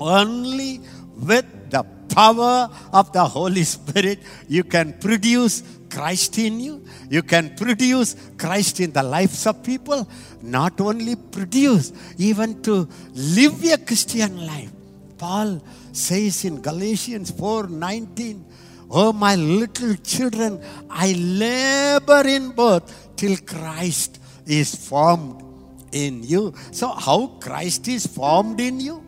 Only 0.00 0.80
with 1.16 1.46
the 1.70 1.84
power 2.14 2.68
of 2.92 3.12
the 3.12 3.24
Holy 3.24 3.64
Spirit, 3.64 4.18
you 4.48 4.64
can 4.64 4.92
produce 4.98 5.62
Christ 5.90 6.38
in 6.38 6.60
you. 6.60 6.84
You 7.08 7.22
can 7.22 7.54
produce 7.56 8.16
Christ 8.38 8.80
in 8.80 8.92
the 8.92 9.02
lives 9.02 9.46
of 9.46 9.62
people. 9.62 10.08
Not 10.42 10.80
only 10.80 11.16
produce, 11.16 11.92
even 12.16 12.62
to 12.62 12.88
live 13.14 13.64
a 13.64 13.78
Christian 13.78 14.46
life. 14.46 14.70
Paul 15.18 15.62
says 15.92 16.44
in 16.44 16.62
Galatians 16.62 17.30
4:19, 17.32 18.44
Oh 18.90 19.12
my 19.12 19.36
little 19.36 19.94
children, 19.96 20.60
I 20.88 21.12
labor 21.12 22.26
in 22.26 22.50
both 22.50 22.90
till 23.16 23.36
Christ 23.36 24.18
is 24.46 24.74
formed 24.74 25.44
in 25.92 26.24
you. 26.24 26.54
So 26.72 26.88
how 26.88 27.38
Christ 27.38 27.86
is 27.86 28.06
formed 28.06 28.60
in 28.60 28.80
you? 28.80 29.04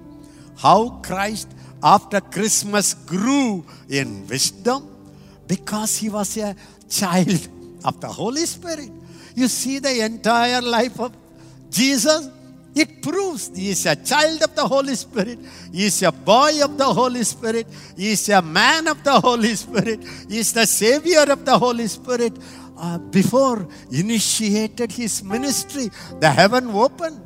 How 0.57 1.01
Christ 1.03 1.49
after 1.83 2.21
Christmas 2.21 2.95
grew 2.95 3.65
in 3.89 4.27
wisdom? 4.29 4.92
Because 5.47 5.99
he 5.99 6.09
was 6.09 6.37
a 6.37 6.55
child 6.89 7.49
of 7.85 8.01
the 8.01 8.09
Holy 8.09 8.47
Spirit. 8.47 8.91
You 9.35 9.49
see 9.49 9.79
the 9.79 10.05
entire 10.05 10.61
life 10.63 11.01
of 11.01 11.13
Jesus 11.71 12.29
it 12.75 13.03
proves 13.03 13.53
he 13.55 13.71
is 13.71 13.85
a 13.85 13.97
child 13.97 14.43
of 14.43 14.55
the 14.55 14.67
Holy 14.67 14.95
Spirit. 14.95 15.39
He 15.71 15.87
is 15.87 16.03
a 16.03 16.11
boy 16.11 16.65
of 16.65 16.79
the 16.79 16.87
Holy 16.87 17.23
Spirit. 17.23 17.67
He 17.97 18.13
is 18.13 18.29
a 18.31 18.41
man 18.41 18.89
of 18.89 19.05
the 19.05 19.21
Holy 19.21 19.55
Spirit. 19.55 20.03
He 20.29 20.39
is 20.39 20.53
the 20.55 20.67
savior 20.67 21.25
of 21.29 21.45
the 21.45 21.59
Holy 21.59 21.87
Spirit. 21.87 22.33
Uh, 22.79 22.99
before 22.99 23.69
initiated 23.93 24.91
his 24.91 25.23
ministry, 25.23 25.91
the 26.19 26.31
heaven 26.31 26.71
opened. 26.71 27.21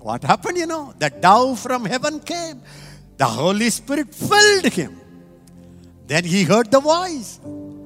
What 0.00 0.22
happened, 0.24 0.58
you 0.58 0.66
know? 0.66 0.92
The 0.98 1.08
dove 1.08 1.58
from 1.58 1.86
heaven 1.86 2.20
came. 2.20 2.60
The 3.16 3.24
Holy 3.24 3.70
Spirit 3.70 4.14
filled 4.14 4.66
him. 4.66 5.00
Then 6.10 6.24
he 6.24 6.42
heard 6.42 6.72
the 6.72 6.80
voice. 6.80 7.38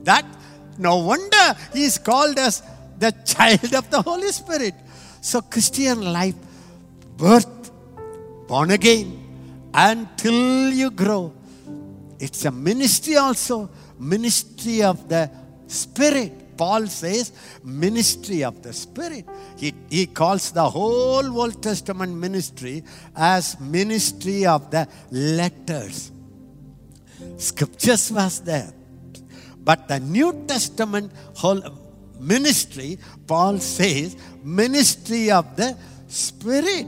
That 0.05 0.25
no 0.79 0.97
wonder 1.11 1.47
he 1.75 1.85
is 1.85 1.99
called 1.99 2.39
as 2.39 2.63
the 2.99 3.11
child 3.33 3.75
of 3.75 3.91
the 3.91 4.01
Holy 4.01 4.33
Spirit. 4.33 4.75
So, 5.21 5.43
Christian 5.43 6.01
life, 6.01 6.35
birth, 7.19 7.71
born 8.49 8.71
again, 8.71 9.09
until 9.75 10.73
you 10.73 10.91
grow. 10.91 11.35
It's 12.19 12.47
a 12.47 12.51
ministry 12.51 13.17
also, 13.17 13.69
ministry 13.99 14.83
of 14.83 15.07
the 15.07 15.31
Spirit. 15.67 16.57
Paul 16.57 16.87
says, 16.87 17.31
ministry 17.63 18.43
of 18.43 18.63
the 18.63 18.73
Spirit. 18.73 19.27
He, 19.59 19.75
he 19.91 20.07
calls 20.07 20.51
the 20.51 20.71
whole 20.71 21.27
Old 21.43 21.63
Testament 21.63 22.15
ministry 22.15 22.85
as 23.15 23.61
ministry 23.61 24.47
of 24.47 24.71
the 24.71 24.89
letters. 25.11 26.14
Scriptures 27.37 28.11
was 28.13 28.41
there. 28.41 28.73
But 29.59 29.89
the 29.89 30.01
New 30.01 30.45
Testament 30.47 31.13
whole 31.35 31.63
ministry, 32.21 32.99
Paul 33.27 33.59
says, 33.59 34.17
ministry 34.43 35.31
of 35.31 35.57
the 35.57 35.77
Spirit. 36.09 36.87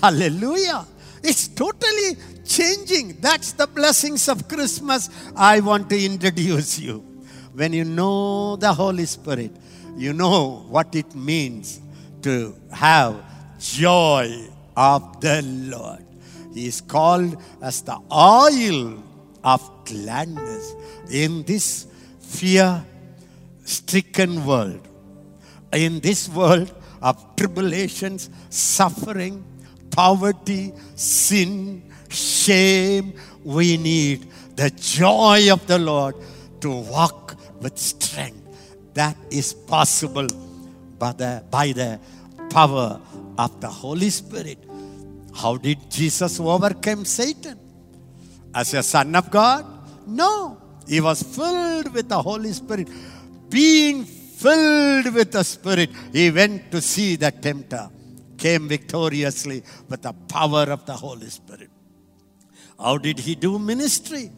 Hallelujah. 0.00 0.86
It's 1.22 1.48
totally 1.48 2.16
changing. 2.44 3.20
That's 3.20 3.52
the 3.52 3.66
blessings 3.66 4.28
of 4.28 4.48
Christmas 4.48 5.10
I 5.36 5.60
want 5.60 5.88
to 5.90 6.04
introduce 6.04 6.78
you. 6.78 6.98
When 7.54 7.72
you 7.72 7.84
know 7.84 8.56
the 8.56 8.72
Holy 8.72 9.04
Spirit, 9.04 9.52
you 9.96 10.12
know 10.12 10.64
what 10.68 10.94
it 10.94 11.14
means 11.14 11.80
to 12.22 12.54
have 12.72 13.22
joy 13.60 14.48
of 14.76 15.20
the 15.20 15.42
Lord. 15.42 16.04
He 16.54 16.66
is 16.66 16.80
called 16.80 17.36
as 17.60 17.82
the 17.82 17.98
oil 18.10 19.02
of 19.44 19.60
gladness 19.84 20.74
in 21.10 21.42
this 21.44 21.86
fear 22.20 22.84
stricken 23.64 24.44
world. 24.44 24.86
In 25.72 26.00
this 26.00 26.28
world 26.28 26.72
of 27.00 27.36
tribulations, 27.36 28.30
suffering, 28.50 29.44
poverty, 29.90 30.72
sin, 30.94 31.82
shame, 32.08 33.14
we 33.44 33.76
need 33.76 34.26
the 34.56 34.70
joy 34.70 35.52
of 35.52 35.66
the 35.66 35.78
Lord 35.78 36.14
to 36.60 36.70
walk 36.70 37.36
with 37.60 37.78
strength. 37.78 38.38
That 38.94 39.16
is 39.30 39.54
possible 39.54 40.28
by 40.98 41.12
the, 41.12 41.44
by 41.50 41.72
the 41.72 41.98
power 42.50 43.00
of 43.38 43.60
the 43.60 43.68
Holy 43.68 44.10
Spirit. 44.10 44.58
How 45.34 45.56
did 45.56 45.90
Jesus 45.90 46.38
overcome 46.38 47.04
Satan? 47.04 47.58
As 48.54 48.74
a 48.74 48.82
son 48.82 49.14
of 49.14 49.30
God? 49.30 49.64
No. 50.06 50.58
He 50.86 51.00
was 51.00 51.22
filled 51.22 51.92
with 51.94 52.08
the 52.08 52.20
Holy 52.20 52.52
Spirit. 52.52 52.88
Being 53.48 54.04
filled 54.04 55.14
with 55.14 55.32
the 55.32 55.44
Spirit, 55.44 55.90
he 56.12 56.30
went 56.30 56.70
to 56.72 56.80
see 56.80 57.16
the 57.16 57.30
tempter 57.30 57.90
came 58.42 58.68
victoriously 58.68 59.62
with 59.88 60.02
the 60.02 60.12
power 60.36 60.64
of 60.76 60.84
the 60.84 60.92
Holy 60.92 61.30
Spirit. 61.30 61.70
How 62.78 62.98
did 62.98 63.20
he 63.20 63.34
do 63.36 63.58
ministry? 63.58 64.30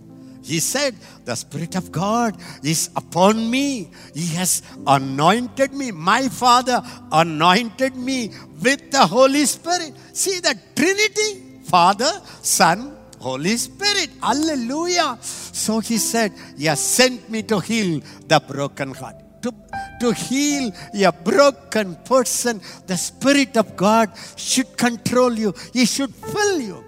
He 0.42 0.60
said, 0.60 0.94
The 1.24 1.34
Spirit 1.34 1.74
of 1.74 1.90
God 1.90 2.36
is 2.62 2.90
upon 2.94 3.50
me. 3.50 3.90
He 4.14 4.26
has 4.34 4.62
anointed 4.86 5.72
me. 5.72 5.90
My 5.90 6.28
Father 6.28 6.82
anointed 7.10 7.96
me 7.96 8.32
with 8.62 8.90
the 8.90 9.06
Holy 9.06 9.46
Spirit. 9.46 9.94
See 10.12 10.40
the 10.40 10.54
Trinity 10.76 11.62
Father, 11.64 12.12
Son, 12.42 12.93
Holy 13.24 13.56
Spirit. 13.56 14.10
Hallelujah. 14.22 15.18
So 15.20 15.80
he 15.80 15.98
said, 15.98 16.32
He 16.58 16.66
has 16.66 16.80
sent 16.80 17.30
me 17.30 17.42
to 17.44 17.58
heal 17.60 18.00
the 18.28 18.40
broken 18.40 18.92
heart 18.92 19.24
to, 19.44 19.52
to 20.00 20.12
heal 20.12 20.72
a 20.94 21.12
broken 21.12 21.96
person, 21.96 22.60
the 22.86 22.96
Spirit 22.96 23.56
of 23.56 23.76
God 23.76 24.10
should 24.36 24.76
control 24.76 25.32
you. 25.38 25.54
He 25.72 25.84
should 25.84 26.14
fill 26.14 26.60
you 26.60 26.84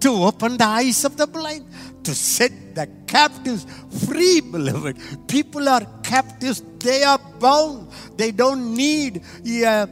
to 0.00 0.10
open 0.28 0.58
the 0.58 0.64
eyes 0.64 1.04
of 1.04 1.16
the 1.16 1.26
blind, 1.26 1.64
to 2.04 2.14
set 2.14 2.52
the 2.74 2.86
captives 3.06 3.66
free, 4.06 4.40
beloved. 4.40 4.98
People 5.26 5.68
are 5.68 5.84
captives, 6.02 6.62
they 6.78 7.02
are 7.02 7.18
bound. 7.40 7.90
They 8.16 8.30
don't 8.30 8.74
need 8.76 9.24
uh, 9.66 9.86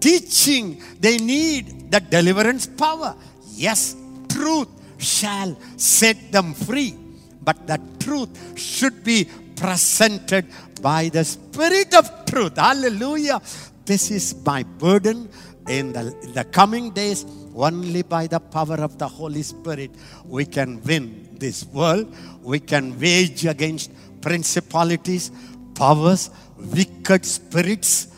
teaching, 0.00 0.80
they 1.00 1.18
need 1.18 1.90
the 1.90 2.00
deliverance 2.00 2.66
power. 2.66 3.16
Yes, 3.54 3.96
truth 4.28 4.68
shall 4.98 5.56
set 5.76 6.30
them 6.30 6.54
free, 6.54 6.94
but 7.42 7.66
the 7.66 7.80
truth 7.98 8.58
should 8.58 9.02
be 9.02 9.28
presented 9.56 10.46
by 10.82 11.08
the 11.08 11.24
Spirit 11.24 11.94
of 11.94 12.26
truth. 12.26 12.56
Hallelujah. 12.56 13.40
This 13.84 14.10
is 14.10 14.34
my 14.44 14.62
burden 14.62 15.28
in 15.68 15.92
the, 15.92 16.14
in 16.22 16.32
the 16.32 16.44
coming 16.44 16.90
days. 16.90 17.24
Only 17.54 18.02
by 18.02 18.28
the 18.28 18.38
power 18.38 18.76
of 18.76 18.98
the 18.98 19.08
Holy 19.08 19.42
Spirit 19.42 19.90
we 20.24 20.44
can 20.44 20.80
win 20.84 21.28
this 21.38 21.64
world. 21.66 22.14
We 22.42 22.60
can 22.60 22.98
wage 23.00 23.46
against 23.46 23.90
principalities, 24.20 25.32
powers, 25.74 26.30
wicked 26.56 27.24
spirits 27.24 28.08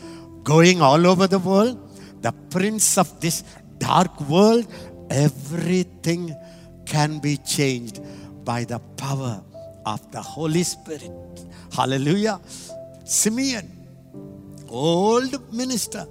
going 0.43 0.81
all 0.81 1.07
over 1.07 1.25
the 1.25 1.39
world. 1.39 1.79
The 2.21 2.33
prince 2.51 2.99
of 2.99 3.19
this 3.19 3.43
dark 3.79 4.21
world, 4.21 4.67
everything 5.09 6.35
can 6.91 7.19
be 7.19 7.37
changed 7.37 8.01
by 8.43 8.65
the 8.65 8.79
power 8.97 9.41
of 9.85 10.11
the 10.11 10.21
Holy 10.21 10.63
Spirit. 10.63 11.09
Hallelujah. 11.73 12.41
Simeon, 13.05 13.71
old 14.67 15.53
minister. 15.53 16.05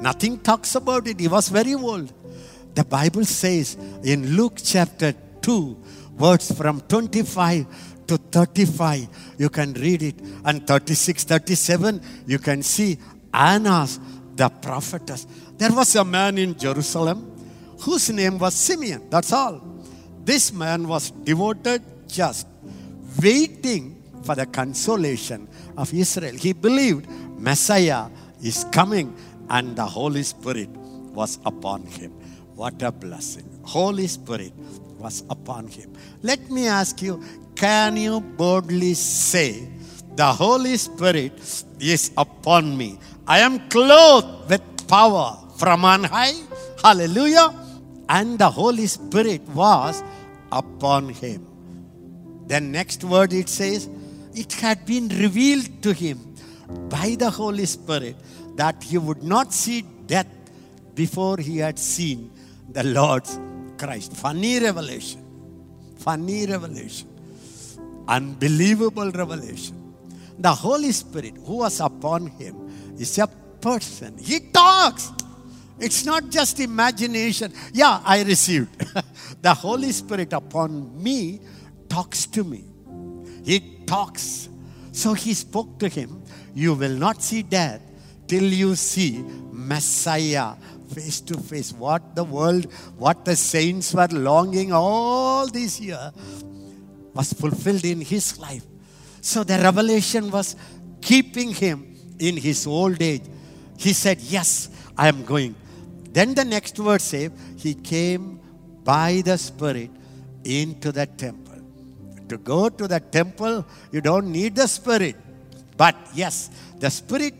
Nothing 0.00 0.38
talks 0.40 0.74
about 0.76 1.06
it. 1.06 1.20
He 1.20 1.28
was 1.28 1.50
very 1.50 1.74
old. 1.74 2.10
The 2.74 2.84
Bible 2.84 3.26
says 3.26 3.76
in 4.02 4.34
Luke 4.34 4.60
chapter 4.64 5.12
2, 5.42 5.76
words 6.18 6.50
from 6.56 6.80
25 6.80 7.66
to 8.06 8.16
35, 8.16 9.08
you 9.38 9.50
can 9.50 9.74
read 9.74 10.02
it. 10.02 10.16
And 10.46 10.66
36, 10.66 11.24
37, 11.24 12.00
you 12.26 12.38
can 12.38 12.62
see 12.62 12.98
Annas, 13.32 14.00
the 14.34 14.48
prophetess. 14.48 15.26
There 15.58 15.72
was 15.72 15.94
a 15.96 16.04
man 16.04 16.38
in 16.38 16.56
Jerusalem 16.58 17.30
whose 17.80 18.08
name 18.10 18.38
was 18.38 18.54
Simeon. 18.54 19.10
That's 19.10 19.30
all. 19.30 19.73
This 20.24 20.52
man 20.52 20.88
was 20.88 21.10
devoted, 21.10 21.82
just 22.08 22.46
waiting 23.22 24.02
for 24.22 24.34
the 24.34 24.46
consolation 24.46 25.48
of 25.76 25.92
Israel. 25.92 26.34
He 26.34 26.52
believed 26.52 27.08
Messiah 27.38 28.08
is 28.42 28.64
coming 28.72 29.14
and 29.50 29.76
the 29.76 29.84
Holy 29.84 30.22
Spirit 30.22 30.70
was 31.12 31.38
upon 31.44 31.84
him. 31.86 32.12
What 32.54 32.80
a 32.82 32.90
blessing. 32.90 33.44
Holy 33.62 34.06
Spirit 34.06 34.52
was 34.98 35.24
upon 35.28 35.68
him. 35.68 35.92
Let 36.22 36.50
me 36.50 36.68
ask 36.68 37.02
you, 37.02 37.22
can 37.54 37.96
you 37.96 38.20
boldly 38.20 38.94
say, 38.94 39.68
the 40.16 40.32
Holy 40.32 40.76
Spirit 40.76 41.32
is 41.80 42.12
upon 42.16 42.76
me. 42.76 42.98
I 43.26 43.40
am 43.40 43.68
clothed 43.68 44.48
with 44.48 44.62
power 44.86 45.36
from 45.58 45.84
on 45.84 46.04
high. 46.04 46.34
Hallelujah. 46.82 47.52
And 48.08 48.38
the 48.38 48.50
Holy 48.50 48.86
Spirit 48.86 49.42
was 49.48 50.02
upon 50.60 51.08
him. 51.08 51.46
Then 52.46 52.70
next 52.72 53.04
word 53.04 53.32
it 53.32 53.48
says, 53.48 53.88
it 54.34 54.52
had 54.52 54.86
been 54.86 55.08
revealed 55.08 55.82
to 55.82 55.92
him 55.92 56.34
by 56.88 57.16
the 57.18 57.30
Holy 57.30 57.66
Spirit 57.66 58.16
that 58.56 58.82
he 58.82 58.98
would 58.98 59.22
not 59.22 59.52
see 59.52 59.82
death 60.06 60.26
before 60.94 61.38
he 61.38 61.58
had 61.58 61.78
seen 61.78 62.30
the 62.70 62.84
Lord's 62.84 63.38
Christ. 63.78 64.12
Funny 64.12 64.60
revelation. 64.60 65.22
Funny 65.96 66.46
revelation. 66.46 67.08
Unbelievable 68.06 69.10
revelation. 69.10 69.80
The 70.38 70.52
Holy 70.52 70.92
Spirit 70.92 71.34
who 71.44 71.58
was 71.58 71.80
upon 71.80 72.26
him 72.26 72.94
is 72.98 73.18
a 73.18 73.26
person. 73.60 74.18
He 74.18 74.40
talks. 74.40 75.10
It's 75.78 76.04
not 76.04 76.30
just 76.30 76.60
imagination. 76.60 77.52
Yeah, 77.72 78.00
I 78.04 78.22
received. 78.22 78.70
the 79.42 79.54
Holy 79.54 79.92
Spirit 79.92 80.32
upon 80.32 81.02
me 81.02 81.40
talks 81.88 82.26
to 82.26 82.44
me. 82.44 82.64
He 83.44 83.60
talks. 83.86 84.48
So 84.92 85.14
he 85.14 85.34
spoke 85.34 85.78
to 85.80 85.88
him, 85.88 86.22
You 86.54 86.74
will 86.74 86.96
not 86.96 87.22
see 87.22 87.42
death 87.42 87.80
till 88.26 88.44
you 88.44 88.76
see 88.76 89.24
Messiah 89.50 90.54
face 90.94 91.20
to 91.22 91.38
face. 91.38 91.72
What 91.72 92.14
the 92.14 92.24
world, 92.24 92.72
what 92.96 93.24
the 93.24 93.36
saints 93.36 93.92
were 93.92 94.08
longing 94.10 94.72
all 94.72 95.48
these 95.48 95.80
years 95.80 96.12
was 97.12 97.32
fulfilled 97.32 97.84
in 97.84 98.00
his 98.00 98.38
life. 98.38 98.64
So 99.20 99.44
the 99.44 99.58
revelation 99.58 100.30
was 100.30 100.56
keeping 101.00 101.52
him 101.52 101.96
in 102.18 102.36
his 102.36 102.66
old 102.66 103.00
age. 103.02 103.22
He 103.78 103.92
said, 103.92 104.20
Yes, 104.20 104.68
I 104.96 105.08
am 105.08 105.24
going. 105.24 105.54
Then 106.14 106.34
the 106.34 106.44
next 106.44 106.78
word 106.78 107.00
says, 107.00 107.32
He 107.56 107.74
came 107.74 108.38
by 108.84 109.22
the 109.24 109.36
Spirit 109.36 109.90
into 110.44 110.92
the 110.92 111.06
temple. 111.06 111.58
To 112.28 112.38
go 112.38 112.68
to 112.68 112.86
the 112.86 113.00
temple, 113.00 113.66
you 113.90 114.00
don't 114.00 114.30
need 114.30 114.54
the 114.54 114.68
Spirit. 114.68 115.16
But 115.76 115.96
yes, 116.14 116.50
the 116.78 116.88
Spirit 116.88 117.34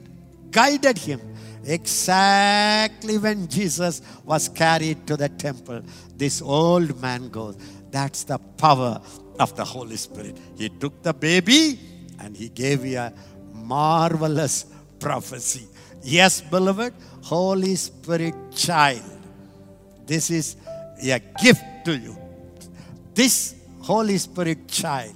guided 0.50 0.98
him 0.98 1.20
exactly 1.64 3.16
when 3.16 3.46
Jesus 3.46 4.02
was 4.24 4.48
carried 4.48 5.06
to 5.06 5.16
the 5.16 5.28
temple. 5.28 5.82
This 6.16 6.42
old 6.42 7.00
man 7.00 7.28
goes. 7.28 7.56
That's 7.92 8.24
the 8.24 8.38
power 8.38 9.00
of 9.38 9.54
the 9.54 9.64
Holy 9.64 9.96
Spirit. 9.96 10.36
He 10.58 10.68
took 10.68 11.00
the 11.04 11.14
baby 11.14 11.78
and 12.18 12.36
he 12.36 12.48
gave 12.48 12.84
you 12.84 12.98
a 12.98 13.12
marvelous 13.52 14.66
prophecy. 14.98 15.68
Yes, 16.04 16.42
beloved, 16.42 16.92
Holy 17.22 17.74
Spirit 17.76 18.34
child. 18.54 19.00
This 20.06 20.30
is 20.30 20.56
a 21.02 21.18
gift 21.42 21.64
to 21.86 21.96
you. 21.96 22.14
This 23.14 23.54
Holy 23.80 24.18
Spirit 24.18 24.68
child 24.68 25.14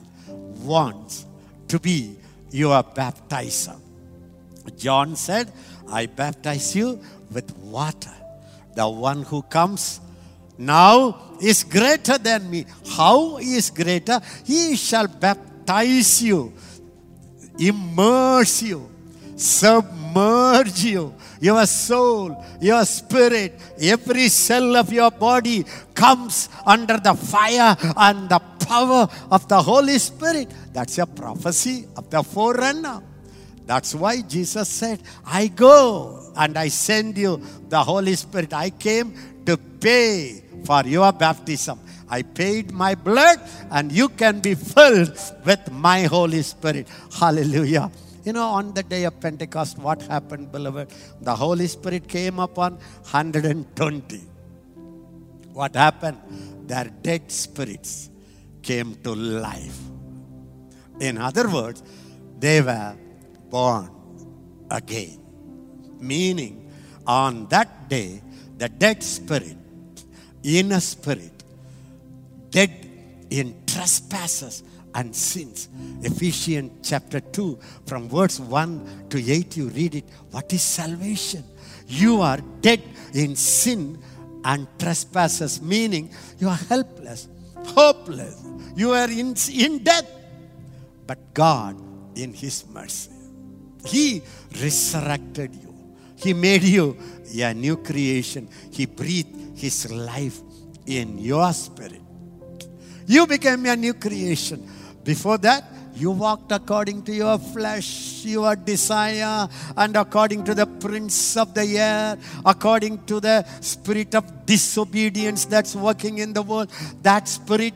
wants 0.65 1.27
to 1.69 1.79
be 1.79 2.17
your 2.51 2.83
baptizer. 2.83 3.79
John 4.79 5.15
said, 5.15 5.53
I 5.91 6.07
baptize 6.07 6.75
you 6.75 7.01
with 7.31 7.55
water. 7.59 8.15
The 8.75 8.89
one 8.89 9.23
who 9.25 9.43
comes 9.43 10.01
now 10.57 11.37
is 11.43 11.65
greater 11.65 12.17
than 12.17 12.51
me. 12.51 12.65
How 12.97 13.37
is 13.39 13.69
greater? 13.69 14.21
He 14.45 14.75
shall 14.77 15.07
baptize 15.07 16.23
you, 16.23 16.53
immerse 17.59 18.63
you, 18.63 18.89
submerge 19.37 20.08
you. 20.15 21.15
Your 21.41 21.67
soul, 21.67 22.45
your 22.61 22.85
spirit, 22.85 23.61
every 23.81 24.29
cell 24.29 24.77
of 24.77 24.93
your 24.93 25.11
body 25.11 25.65
comes 25.95 26.49
under 26.67 26.99
the 26.99 27.15
fire 27.15 27.77
and 27.97 28.29
the 28.29 28.41
power 28.67 29.09
of 29.31 29.49
the 29.49 29.61
Holy 29.61 29.99
Spirit. 29.99 30.53
That's 30.73 30.99
a 30.99 31.07
prophecy 31.07 31.87
of 31.97 32.11
the 32.11 32.23
forerunner. 32.23 33.03
That's 33.67 33.95
why 33.95 34.23
Jesus 34.23 34.69
said, 34.69 35.03
I 35.27 35.49
go 35.49 36.33
and 36.37 36.57
I 36.57 36.69
send 36.69 37.19
you 37.19 37.43
the 37.69 37.83
Holy 37.83 38.15
Spirit. 38.15 38.55
I 38.55 38.71
came 38.71 39.15
to 39.45 39.57
pay 39.57 40.43
for 40.65 40.83
your 40.85 41.13
baptism. 41.13 41.79
I 42.09 42.23
paid 42.23 42.73
my 42.73 42.95
blood 42.95 43.41
and 43.71 43.93
you 43.93 44.09
can 44.09 44.41
be 44.41 44.55
filled 44.55 45.19
with 45.45 45.71
my 45.71 46.03
Holy 46.05 46.43
Spirit. 46.43 46.89
Hallelujah. 47.13 47.91
You 48.25 48.33
know, 48.33 48.49
on 48.49 48.75
the 48.75 48.83
day 48.83 49.05
of 49.05 49.21
Pentecost, 49.21 49.79
what 49.79 50.03
happened, 50.03 50.51
beloved? 50.53 50.93
The 51.21 51.35
Holy 51.35 51.67
Spirit 51.67 52.09
came 52.09 52.39
upon 52.39 52.75
120. 52.75 54.21
What 55.53 55.75
happened? 55.75 56.19
Their 56.67 56.91
dead 57.03 57.31
spirits 57.31 58.11
came 58.63 58.97
to 58.97 59.15
life. 59.15 59.79
In 61.01 61.19
other 61.19 61.49
words, 61.49 61.83
they 62.39 62.61
were 62.61 62.97
born 63.49 63.91
again. 64.71 65.19
Meaning, 66.01 66.71
on 67.07 67.47
that 67.49 67.89
day, 67.89 68.23
the 68.59 68.69
dead 68.69 69.03
spirit, 69.03 69.57
inner 70.43 70.81
spirit, 70.81 71.43
dead 72.51 72.89
in 73.31 73.55
trespasses 73.67 74.63
and 74.99 75.15
sins. 75.15 75.69
Ephesians 76.03 76.73
chapter 76.83 77.21
2, 77.21 77.59
from 77.87 78.09
verse 78.09 78.41
1 78.41 79.07
to 79.11 79.19
8, 79.19 79.57
you 79.57 79.69
read 79.69 79.95
it. 79.95 80.05
What 80.33 80.53
is 80.53 80.63
salvation? 80.63 81.45
You 81.87 82.21
are 82.21 82.39
dead 82.61 82.83
in 83.15 83.37
sin 83.37 84.03
and 84.45 84.67
trespasses, 84.77 85.63
meaning 85.63 86.11
you 86.39 86.49
are 86.49 86.57
helpless, 86.57 87.29
hopeless. 87.55 88.43
You 88.75 88.91
are 88.91 89.09
in, 89.09 89.35
in 89.53 89.85
death. 89.85 90.11
But 91.07 91.33
God, 91.33 91.81
in 92.17 92.35
His 92.35 92.67
mercy, 92.67 93.13
he 93.87 94.23
resurrected 94.61 95.55
you. 95.55 95.75
He 96.17 96.35
made 96.35 96.65
you 96.65 96.97
a 97.41 97.55
new 97.55 97.77
creation. 97.77 98.49
He 98.73 98.87
breathed 98.87 99.57
His 99.57 99.91
life 99.91 100.41
in 100.87 101.19
your 101.19 101.53
spirit. 101.53 102.03
You 103.07 103.27
became 103.27 103.65
a 103.67 103.77
new 103.77 103.95
creation. 103.95 104.69
Before 105.09 105.39
that, 105.39 105.65
you 105.95 106.11
walked 106.11 106.53
according 106.53 107.03
to 107.05 107.15
your 107.15 107.39
flesh, 107.39 108.27
your 108.27 108.55
desire, 108.55 109.49
and 109.75 109.97
according 109.97 110.45
to 110.45 110.55
the 110.55 110.67
prince 110.67 111.35
of 111.35 111.55
the 111.55 111.65
air, 111.79 112.19
according 112.45 113.07
to 113.07 113.19
the 113.19 113.43
spirit 113.63 114.15
of 114.15 114.45
disobedience 114.45 115.47
that's 115.47 115.75
working 115.75 116.19
in 116.19 116.35
the 116.35 116.43
world. 116.43 116.71
That 117.01 117.27
spirit, 117.27 117.73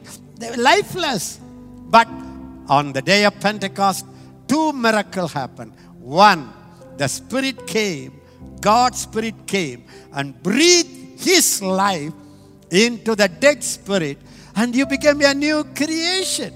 lifeless. 0.59 1.41
But 1.89 2.07
on 2.68 2.93
the 2.93 3.01
day 3.01 3.24
of 3.24 3.41
Pentecost, 3.41 4.05
two 4.47 4.74
miracles 4.74 5.33
happened. 5.33 5.72
One, 6.01 6.53
the 6.99 7.09
Spirit 7.09 7.66
came, 7.66 8.20
God's 8.61 9.01
Spirit 9.01 9.47
came 9.47 9.85
and 10.12 10.41
breathed 10.43 11.18
His 11.18 11.62
life 11.62 12.12
into 12.70 13.14
the 13.14 13.28
dead 13.28 13.64
spirit, 13.64 14.18
and 14.55 14.76
you 14.76 14.85
became 14.85 15.22
a 15.22 15.33
new 15.33 15.64
creation. 15.74 16.53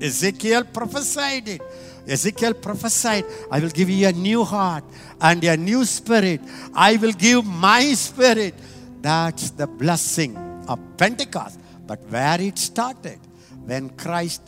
Ezekiel 0.00 0.64
prophesied 0.64 1.48
it. 1.48 1.62
Ezekiel 2.06 2.54
prophesied, 2.54 3.24
I 3.50 3.60
will 3.60 3.70
give 3.70 3.90
you 3.90 4.06
a 4.06 4.12
new 4.12 4.44
heart 4.44 4.84
and 5.20 5.42
a 5.44 5.56
new 5.56 5.84
spirit. 5.84 6.40
I 6.74 6.96
will 6.96 7.12
give 7.12 7.44
my 7.44 7.92
spirit. 7.94 8.54
That's 9.00 9.50
the 9.50 9.66
blessing 9.66 10.36
of 10.68 10.78
Pentecost. 10.96 11.58
But 11.86 12.00
where 12.08 12.40
it 12.40 12.58
started, 12.58 13.18
when 13.64 13.90
Christ 13.90 14.42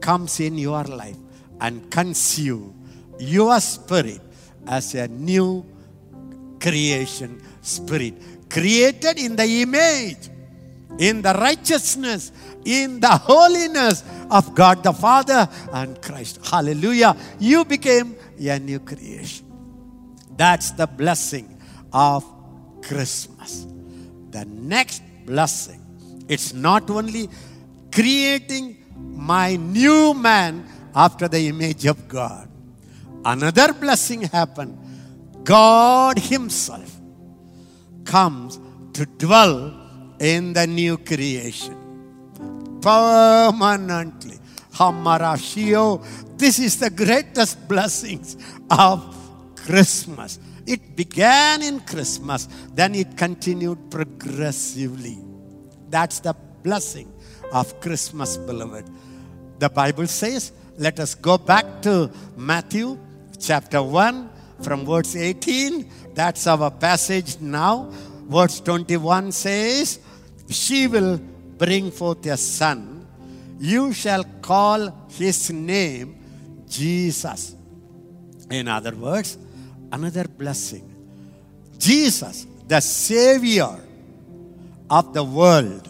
comes 0.00 0.40
in 0.40 0.56
your 0.56 0.84
life 0.84 1.16
and 1.60 1.90
consumes 1.90 2.74
your 3.18 3.60
spirit 3.60 4.20
as 4.66 4.94
a 4.94 5.08
new 5.08 5.64
creation 6.60 7.42
spirit, 7.60 8.14
created 8.48 9.18
in 9.18 9.36
the 9.36 9.62
image, 9.62 10.28
in 10.98 11.22
the 11.22 11.32
righteousness, 11.34 12.32
in 12.64 13.00
the 13.00 13.10
holiness 13.10 14.04
of 14.30 14.54
God 14.54 14.82
the 14.82 14.92
Father 14.92 15.48
and 15.72 16.00
Christ. 16.00 16.44
Hallelujah. 16.44 17.16
You 17.38 17.64
became 17.64 18.16
a 18.38 18.58
new 18.58 18.80
creation. 18.80 19.46
That's 20.36 20.70
the 20.72 20.86
blessing 20.86 21.60
of 21.92 22.24
Christmas. 22.82 23.66
The 24.30 24.44
next 24.44 25.02
blessing, 25.26 25.84
it's 26.28 26.52
not 26.52 26.88
only 26.90 27.28
creating 27.92 28.76
my 28.96 29.56
new 29.56 30.14
man 30.14 30.66
after 30.94 31.28
the 31.28 31.48
image 31.48 31.86
of 31.86 32.08
God. 32.08 32.48
Another 33.24 33.72
blessing 33.72 34.22
happened. 34.22 34.78
God 35.44 36.18
Himself 36.18 36.96
comes 38.04 38.58
to 38.94 39.06
dwell 39.06 39.76
in 40.18 40.52
the 40.52 40.66
new 40.66 40.96
creation 40.98 41.76
permanently. 42.80 44.38
Hamarashio. 44.72 46.02
This 46.38 46.58
is 46.58 46.78
the 46.78 46.90
greatest 46.90 47.68
blessings 47.68 48.36
of 48.70 49.04
Christmas. 49.56 50.38
It 50.66 50.96
began 50.96 51.62
in 51.62 51.80
Christmas, 51.80 52.48
then 52.74 52.94
it 52.94 53.16
continued 53.16 53.90
progressively. 53.90 55.18
That's 55.88 56.20
the 56.20 56.34
blessing 56.62 57.12
of 57.52 57.80
Christmas, 57.80 58.36
beloved. 58.36 58.88
The 59.58 59.68
Bible 59.68 60.06
says, 60.06 60.52
let 60.78 60.98
us 61.00 61.14
go 61.14 61.36
back 61.36 61.82
to 61.82 62.10
Matthew 62.36 62.98
chapter 63.38 63.82
1 63.82 64.30
from 64.62 64.86
verse 64.86 65.16
18. 65.16 66.14
That's 66.14 66.46
our 66.46 66.70
passage 66.70 67.40
now. 67.40 67.90
Verse 68.28 68.60
21 68.60 69.32
says, 69.32 69.98
She 70.48 70.86
will 70.86 71.20
bring 71.60 71.90
forth 71.90 72.24
a 72.24 72.38
son. 72.38 73.06
You 73.58 73.92
shall 73.92 74.24
call 74.40 75.06
his 75.10 75.50
name 75.50 76.16
Jesus. 76.66 77.54
In 78.50 78.66
other 78.66 78.96
words, 78.96 79.36
another 79.92 80.24
blessing. 80.24 80.86
Jesus, 81.76 82.46
the 82.66 82.80
Savior 82.80 83.78
of 84.88 85.12
the 85.12 85.22
world, 85.22 85.86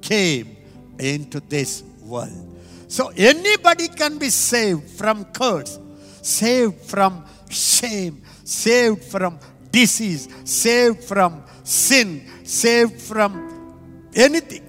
came 0.00 0.56
into 0.98 1.40
this 1.40 1.82
world. 2.02 2.56
So 2.86 3.10
anybody 3.16 3.88
can 3.88 4.18
be 4.18 4.30
saved 4.30 4.88
from 4.90 5.24
curse, 5.24 5.80
saved 6.22 6.80
from 6.82 7.24
shame, 7.50 8.22
saved 8.44 9.02
from 9.02 9.40
disease, 9.72 10.28
saved 10.44 11.02
from 11.02 11.42
sin, 11.64 12.24
saved 12.44 13.00
from 13.00 13.53
anything. 14.14 14.62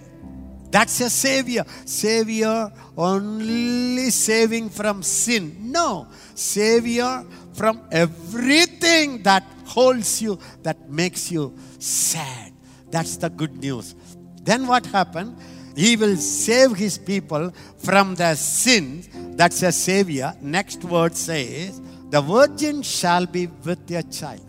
That's 0.72 1.00
a 1.00 1.10
savior. 1.10 1.64
Savior 1.86 2.72
only 2.98 4.10
saving 4.10 4.70
from 4.70 5.04
sin. 5.04 5.72
No, 5.72 6.08
savior 6.34 7.26
from 7.54 7.82
everything 7.92 9.24
that 9.24 9.44
holds 9.66 10.22
you, 10.22 10.38
that 10.64 10.90
makes 10.90 11.32
you 11.32 11.58
sad. 11.80 12.52
That's 12.92 13.18
the 13.18 13.30
good 13.30 13.58
news. 13.58 13.96
Then 14.44 14.68
what 14.68 14.86
happened? 14.86 15.38
He 15.76 15.98
will 15.98 16.16
save 16.16 16.76
his 16.76 16.98
people 16.98 17.54
from 17.78 18.16
their 18.16 18.36
sins. 18.36 19.10
That's 19.36 19.62
a 19.64 19.72
savior. 19.72 20.34
Next 20.42 20.84
word 20.84 21.16
says, 21.16 21.82
The 22.10 22.22
virgin 22.22 22.82
shall 22.82 23.26
be 23.26 23.48
with 23.48 23.90
your 23.90 24.04
child. 24.04 24.42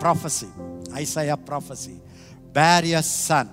Prophecy. 0.00 0.48
Isaiah 0.92 1.36
prophecy. 1.36 2.00
Bear 2.52 2.82
a 2.84 3.02
son. 3.02 3.48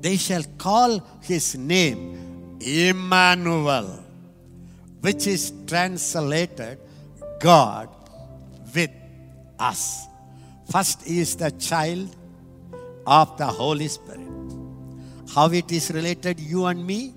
They 0.00 0.16
shall 0.16 0.42
call 0.56 1.00
his 1.22 1.56
name 1.56 2.58
Emmanuel, 2.60 4.04
which 5.00 5.26
is 5.26 5.52
translated 5.66 6.78
God 7.38 7.88
with 8.74 8.90
us. 9.58 10.06
First 10.70 11.06
is 11.06 11.36
the 11.36 11.50
child 11.52 12.14
of 13.06 13.36
the 13.36 13.46
Holy 13.46 13.88
Spirit. 13.88 14.20
How 15.34 15.50
it 15.50 15.70
is 15.70 15.90
related 15.90 16.40
you 16.40 16.66
and 16.66 16.86
me? 16.86 17.14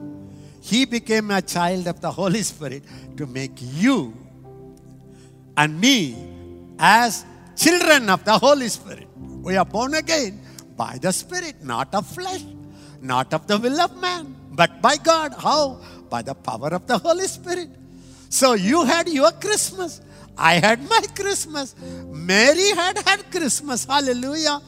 He 0.61 0.85
became 0.85 1.31
a 1.31 1.41
child 1.41 1.87
of 1.87 1.99
the 1.99 2.11
Holy 2.11 2.41
Spirit 2.41 2.83
to 3.17 3.25
make 3.25 3.51
you 3.59 4.13
and 5.57 5.79
me 5.79 6.15
as 6.79 7.25
children 7.55 8.09
of 8.09 8.23
the 8.23 8.37
Holy 8.37 8.69
Spirit. 8.69 9.07
We 9.17 9.57
are 9.57 9.65
born 9.65 9.93
again 9.93 10.41
by 10.75 10.97
the 10.99 11.11
Spirit, 11.11 11.63
not 11.63 11.93
of 11.93 12.07
flesh, 12.07 12.41
not 13.03 13.33
of 13.33 13.47
the 13.47 13.57
will 13.57 13.79
of 13.81 13.99
man, 14.01 14.35
but 14.51 14.81
by 14.81 14.97
God. 14.97 15.33
How? 15.37 15.81
By 16.09 16.21
the 16.21 16.33
power 16.33 16.69
of 16.69 16.87
the 16.87 16.97
Holy 16.97 17.27
Spirit. 17.27 17.69
So 18.29 18.53
you 18.53 18.85
had 18.85 19.09
your 19.09 19.31
Christmas. 19.31 20.01
I 20.37 20.53
had 20.55 20.81
my 20.89 21.01
Christmas. 21.13 21.75
Mary 22.07 22.69
had 22.69 22.97
had 22.99 23.29
Christmas. 23.29 23.85
Hallelujah. 23.85 24.61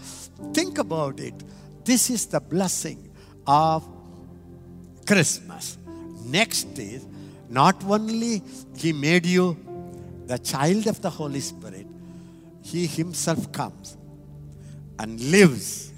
Think 0.54 0.78
about 0.78 1.20
it. 1.20 1.34
This 1.84 2.10
is 2.10 2.26
the 2.28 2.40
blessing 2.40 3.12
of 3.48 3.88
Christmas. 5.08 5.78
Next 6.26 6.78
is 6.78 7.06
not 7.50 7.84
only 7.86 8.42
He 8.76 8.92
made 8.92 9.26
you 9.26 9.58
the 10.26 10.38
child 10.38 10.88
of 10.88 11.02
the 11.02 11.10
Holy 11.10 11.40
Spirit, 11.40 11.88
He 12.62 12.86
Himself 12.86 13.52
comes 13.52 13.98
and 15.00 15.20
lives 15.20 15.92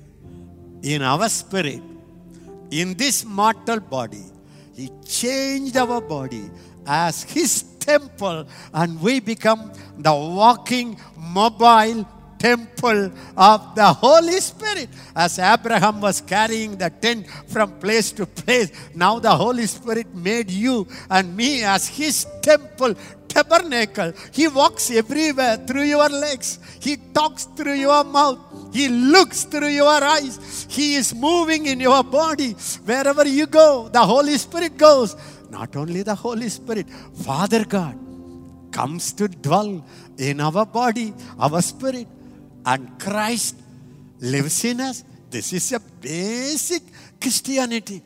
in 0.83 1.01
our 1.01 1.27
spirit, 1.29 1.81
in 2.71 2.93
this 2.95 3.25
mortal 3.25 3.79
body. 3.79 4.23
He 4.75 4.91
changed 5.05 5.77
our 5.77 6.01
body 6.01 6.49
as 6.85 7.23
His 7.23 7.63
temple, 7.79 8.47
and 8.73 9.01
we 9.01 9.19
become 9.19 9.71
the 9.97 10.13
walking, 10.13 10.99
mobile 11.17 12.07
temple 12.39 13.11
of 13.35 13.75
the 13.75 13.93
Holy 13.93 14.39
Spirit. 14.39 14.89
As 15.15 15.39
Abraham 15.39 16.01
was 16.01 16.21
carrying 16.21 16.77
the 16.77 16.89
tent 16.89 17.27
from 17.47 17.79
place 17.79 18.11
to 18.13 18.25
place, 18.25 18.71
now 18.95 19.19
the 19.19 19.35
Holy 19.35 19.65
Spirit 19.65 20.13
made 20.15 20.49
you 20.49 20.87
and 21.09 21.35
me 21.35 21.63
as 21.63 21.87
His 21.87 22.25
temple, 22.41 22.95
tabernacle. 23.27 24.13
He 24.31 24.47
walks 24.47 24.89
everywhere 24.91 25.57
through 25.57 25.83
your 25.83 26.09
legs, 26.09 26.59
He 26.79 26.97
talks 26.97 27.45
through 27.45 27.73
your 27.73 28.03
mouth. 28.03 28.39
He 28.73 28.89
looks 28.89 29.43
through 29.43 29.69
your 29.69 30.03
eyes. 30.03 30.67
He 30.69 30.95
is 30.95 31.15
moving 31.15 31.65
in 31.65 31.79
your 31.79 32.03
body. 32.03 32.51
Wherever 32.85 33.25
you 33.27 33.47
go, 33.47 33.89
the 33.89 34.05
Holy 34.05 34.37
Spirit 34.37 34.77
goes. 34.77 35.15
Not 35.49 35.75
only 35.75 36.03
the 36.03 36.15
Holy 36.15 36.49
Spirit, 36.49 36.87
Father 37.23 37.63
God 37.63 37.97
comes 38.71 39.13
to 39.13 39.27
dwell 39.27 39.83
in 40.17 40.41
our 40.41 40.65
body, 40.65 41.13
our 41.39 41.61
spirit, 41.61 42.07
and 42.67 42.99
Christ 42.99 43.55
lives 44.19 44.63
in 44.65 44.81
us. 44.81 45.03
This 45.29 45.53
is 45.53 45.71
a 45.71 45.79
basic 45.79 46.83
Christianity. 47.21 48.01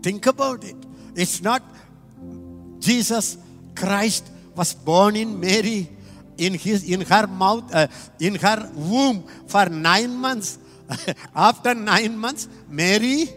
Think 0.00 0.26
about 0.26 0.62
it. 0.62 0.76
It's 1.16 1.42
not 1.42 1.62
Jesus 2.78 3.38
Christ 3.74 4.30
was 4.54 4.74
born 4.74 5.16
in 5.16 5.38
Mary 5.38 5.88
in 6.38 6.54
his 6.54 6.88
in 6.88 7.00
her 7.02 7.26
mouth 7.26 7.74
uh, 7.74 7.86
in 8.18 8.34
her 8.36 8.70
womb 8.74 9.24
for 9.46 9.66
9 9.66 10.14
months 10.14 10.58
after 11.34 11.74
9 11.74 12.16
months 12.16 12.48
Mary 12.68 13.28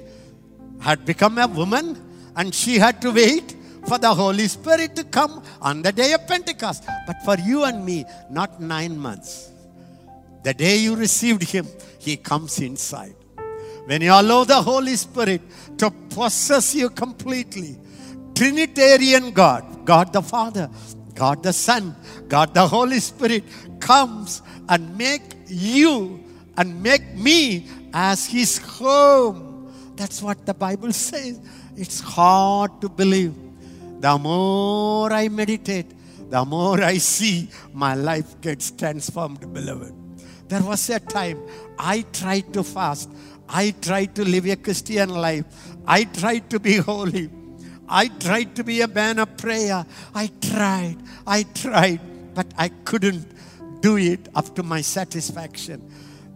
had 0.79 1.05
become 1.05 1.37
a 1.37 1.47
woman 1.47 1.97
and 2.35 2.53
she 2.53 2.77
had 2.77 3.01
to 3.01 3.11
wait 3.11 3.55
for 3.87 3.97
the 3.97 4.13
Holy 4.13 4.47
Spirit 4.47 4.95
to 4.95 5.03
come 5.03 5.43
on 5.61 5.81
the 5.81 5.91
day 5.91 6.13
of 6.13 6.25
Pentecost. 6.27 6.83
But 7.05 7.17
for 7.23 7.37
you 7.37 7.63
and 7.63 7.85
me, 7.85 8.03
not 8.31 8.59
nine 8.59 8.97
months. 8.97 9.54
The 10.45 10.53
day 10.53 10.77
you 10.77 10.95
received 10.95 11.41
Him, 11.41 11.65
He 11.97 12.17
comes 12.17 12.59
inside. 12.59 13.15
When 13.87 14.03
you 14.03 14.11
allow 14.11 14.43
the 14.43 14.61
Holy 14.61 14.95
Spirit 14.95 15.41
to 15.79 15.89
possess 15.89 16.75
you 16.75 16.91
completely, 16.91 17.79
Trinitarian 18.35 19.31
God, 19.31 19.83
God 19.85 20.13
the 20.13 20.21
Father, 20.21 20.69
God 21.15 21.41
the 21.41 21.51
Son, 21.51 21.95
God 22.27 22.53
the 22.53 22.67
Holy 22.67 22.99
Spirit 22.99 23.43
comes 23.79 24.43
and 24.69 24.95
make 24.95 25.23
you 25.47 26.23
and 26.57 26.83
make 26.83 27.15
me 27.15 27.65
as 27.91 28.27
His 28.27 28.59
home. 28.59 29.73
That's 29.95 30.21
what 30.21 30.45
the 30.45 30.53
Bible 30.53 30.93
says. 30.93 31.39
It's 31.75 31.99
hard 31.99 32.81
to 32.81 32.89
believe. 32.89 33.33
The 33.99 34.15
more 34.19 35.11
I 35.11 35.27
meditate, 35.27 35.87
the 36.29 36.45
more 36.45 36.83
I 36.83 36.99
see 36.99 37.49
my 37.73 37.95
life 37.95 38.39
gets 38.41 38.69
transformed, 38.69 39.51
beloved. 39.51 40.04
There 40.47 40.61
was 40.61 40.89
a 40.89 40.99
time 40.99 41.41
I 41.77 42.01
tried 42.13 42.53
to 42.53 42.63
fast. 42.63 43.09
I 43.47 43.71
tried 43.71 44.15
to 44.15 44.25
live 44.25 44.45
a 44.45 44.55
Christian 44.55 45.09
life. 45.09 45.45
I 45.87 46.03
tried 46.05 46.49
to 46.51 46.59
be 46.59 46.77
holy. 46.77 47.29
I 47.87 48.07
tried 48.07 48.55
to 48.55 48.63
be 48.63 48.81
a 48.81 48.87
man 48.87 49.19
of 49.19 49.37
prayer. 49.37 49.85
I 50.13 50.29
tried. 50.41 50.97
I 51.25 51.43
tried. 51.43 52.01
But 52.33 52.47
I 52.57 52.69
couldn't 52.69 53.27
do 53.81 53.97
it 53.97 54.27
up 54.35 54.55
to 54.55 54.63
my 54.63 54.81
satisfaction. 54.81 55.81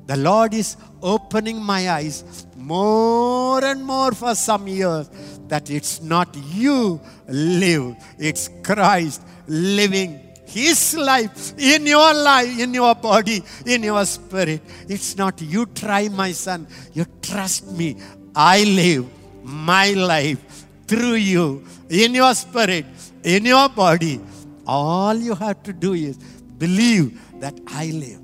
The 0.05 0.17
Lord 0.17 0.53
is 0.53 0.75
opening 1.01 1.61
my 1.61 1.89
eyes 1.89 2.45
more 2.55 3.63
and 3.63 3.83
more 3.83 4.11
for 4.11 4.33
some 4.35 4.67
years 4.67 5.09
that 5.47 5.69
it's 5.69 6.01
not 6.01 6.35
you 6.35 6.99
live, 7.27 7.95
it's 8.17 8.49
Christ 8.63 9.21
living 9.47 10.28
his 10.49 10.95
life 10.97 11.57
in 11.57 11.85
your 11.85 12.13
life, 12.13 12.59
in 12.59 12.73
your 12.73 12.95
body, 12.95 13.43
in 13.65 13.83
your 13.83 14.03
spirit. 14.05 14.61
It's 14.87 15.15
not 15.15 15.41
you 15.41 15.65
try, 15.67 16.09
my 16.09 16.31
son. 16.31 16.67
You 16.93 17.05
trust 17.21 17.71
me. 17.71 17.97
I 18.35 18.63
live 18.63 19.05
my 19.43 19.91
life 19.91 20.65
through 20.87 21.15
you, 21.15 21.65
in 21.89 22.15
your 22.15 22.33
spirit, 22.33 22.85
in 23.23 23.45
your 23.45 23.69
body. 23.69 24.19
All 24.65 25.15
you 25.15 25.35
have 25.35 25.61
to 25.63 25.73
do 25.73 25.93
is 25.93 26.17
believe 26.17 27.19
that 27.39 27.59
I 27.67 27.87
live. 27.87 28.21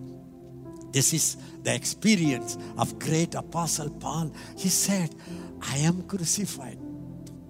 This 0.92 1.14
is 1.14 1.38
the 1.64 1.74
experience 1.74 2.58
of 2.78 2.98
great 3.00 3.36
apostle 3.36 3.90
Paul. 3.90 4.32
He 4.58 4.70
said, 4.70 5.14
I 5.62 5.78
am 5.78 6.04
crucified. 6.04 6.78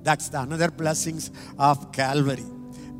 That's 0.03 0.29
the 0.29 0.41
another 0.41 0.71
blessings 0.71 1.31
of 1.59 1.91
Calvary. 1.91 2.45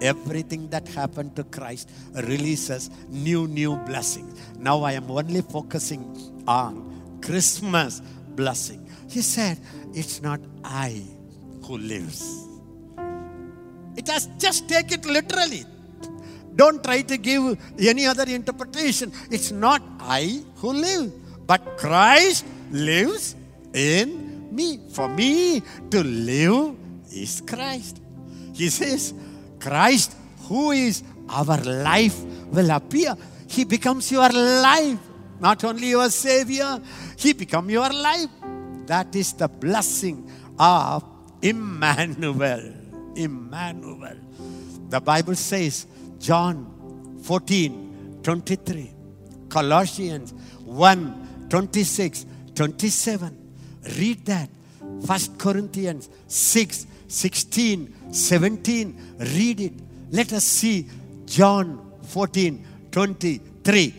Everything 0.01 0.67
that 0.69 0.87
happened 0.87 1.35
to 1.35 1.43
Christ 1.45 1.89
releases 2.13 2.89
new, 3.09 3.47
new 3.47 3.77
blessings. 3.77 4.39
Now 4.59 4.83
I 4.83 4.93
am 4.93 5.09
only 5.09 5.41
focusing 5.41 6.03
on 6.47 7.19
Christmas 7.21 8.01
blessing. 8.35 8.87
He 9.09 9.21
said, 9.21 9.57
It's 9.93 10.21
not 10.21 10.39
I 10.63 11.01
who 11.63 11.77
lives. 11.77 12.45
It 13.95 14.07
has 14.09 14.27
just 14.37 14.67
take 14.67 14.91
it 14.91 15.05
literally. 15.05 15.63
Don't 16.55 16.83
try 16.83 17.01
to 17.01 17.17
give 17.17 17.57
any 17.79 18.05
other 18.05 18.23
interpretation. 18.23 19.11
It's 19.31 19.51
not 19.51 19.81
I 19.99 20.43
who 20.55 20.73
live, 20.73 21.11
but 21.45 21.77
Christ 21.77 22.45
lives 22.71 23.35
in 23.73 24.55
me. 24.55 24.79
For 24.91 25.09
me 25.09 25.61
to 25.91 26.03
live 26.03 26.75
is 27.11 27.41
Christ. 27.45 28.01
He 28.53 28.69
says, 28.69 29.13
Christ, 29.65 30.15
who 30.47 30.71
is 30.71 31.01
our 31.27 31.57
life, 31.57 32.21
will 32.51 32.69
appear. 32.69 33.15
He 33.47 33.63
becomes 33.63 34.11
your 34.11 34.29
life, 34.29 34.99
not 35.39 35.63
only 35.63 35.89
your 35.89 36.09
Savior, 36.11 36.79
He 37.17 37.33
becomes 37.33 37.71
your 37.71 37.89
life. 37.89 38.29
That 38.85 39.15
is 39.15 39.33
the 39.33 39.47
blessing 39.47 40.29
of 40.59 41.03
Emmanuel. 41.41 42.73
Emmanuel. 43.15 44.17
The 44.89 45.01
Bible 45.01 45.35
says, 45.35 45.87
John 46.19 47.19
14 47.23 48.19
23, 48.21 48.91
Colossians 49.49 50.33
1 50.63 51.47
26, 51.49 52.25
27. 52.53 53.37
Read 53.97 54.25
that. 54.25 54.49
1 54.79 55.37
Corinthians 55.37 56.09
6 56.27 56.85
16, 57.07 58.13
17. 58.13 59.15
Read 59.19 59.61
it. 59.61 59.73
Let 60.11 60.33
us 60.33 60.43
see 60.43 60.87
John 61.25 61.93
14 62.03 62.65
23. 62.91 63.93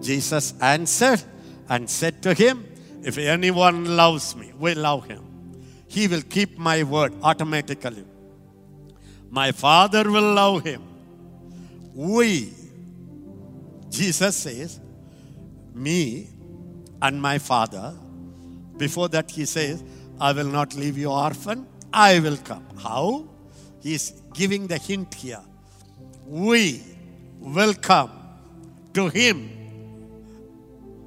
Jesus 0.00 0.54
answered 0.60 1.22
and 1.68 1.88
said 1.88 2.22
to 2.22 2.34
him, 2.34 2.66
If 3.02 3.18
anyone 3.18 3.96
loves 3.96 4.36
me, 4.36 4.52
we 4.58 4.74
love 4.74 5.06
him. 5.06 5.32
he 5.92 6.08
will 6.08 6.22
keep 6.22 6.56
my 6.56 6.82
word 6.82 7.12
automatically. 7.22 8.04
My 9.30 9.52
Father 9.52 10.10
will 10.10 10.32
love 10.34 10.64
him. 10.64 10.82
We, 11.94 12.54
Jesus 13.90 14.36
says, 14.36 14.80
me 15.74 16.30
and 17.02 17.20
my 17.20 17.36
Father. 17.38 17.94
Before 18.78 19.10
that, 19.10 19.30
he 19.30 19.44
says, 19.44 19.84
I 20.18 20.32
will 20.32 20.46
not 20.46 20.74
leave 20.74 20.96
you 20.96 21.10
orphan, 21.10 21.66
I 21.92 22.20
will 22.20 22.36
come. 22.38 22.64
How? 22.82 23.24
He's 23.82 24.22
giving 24.32 24.66
the 24.66 24.78
hint 24.78 25.14
here. 25.14 25.42
We 26.26 26.82
will 27.40 27.74
come 27.74 28.10
to 28.94 29.08
him. 29.08 29.50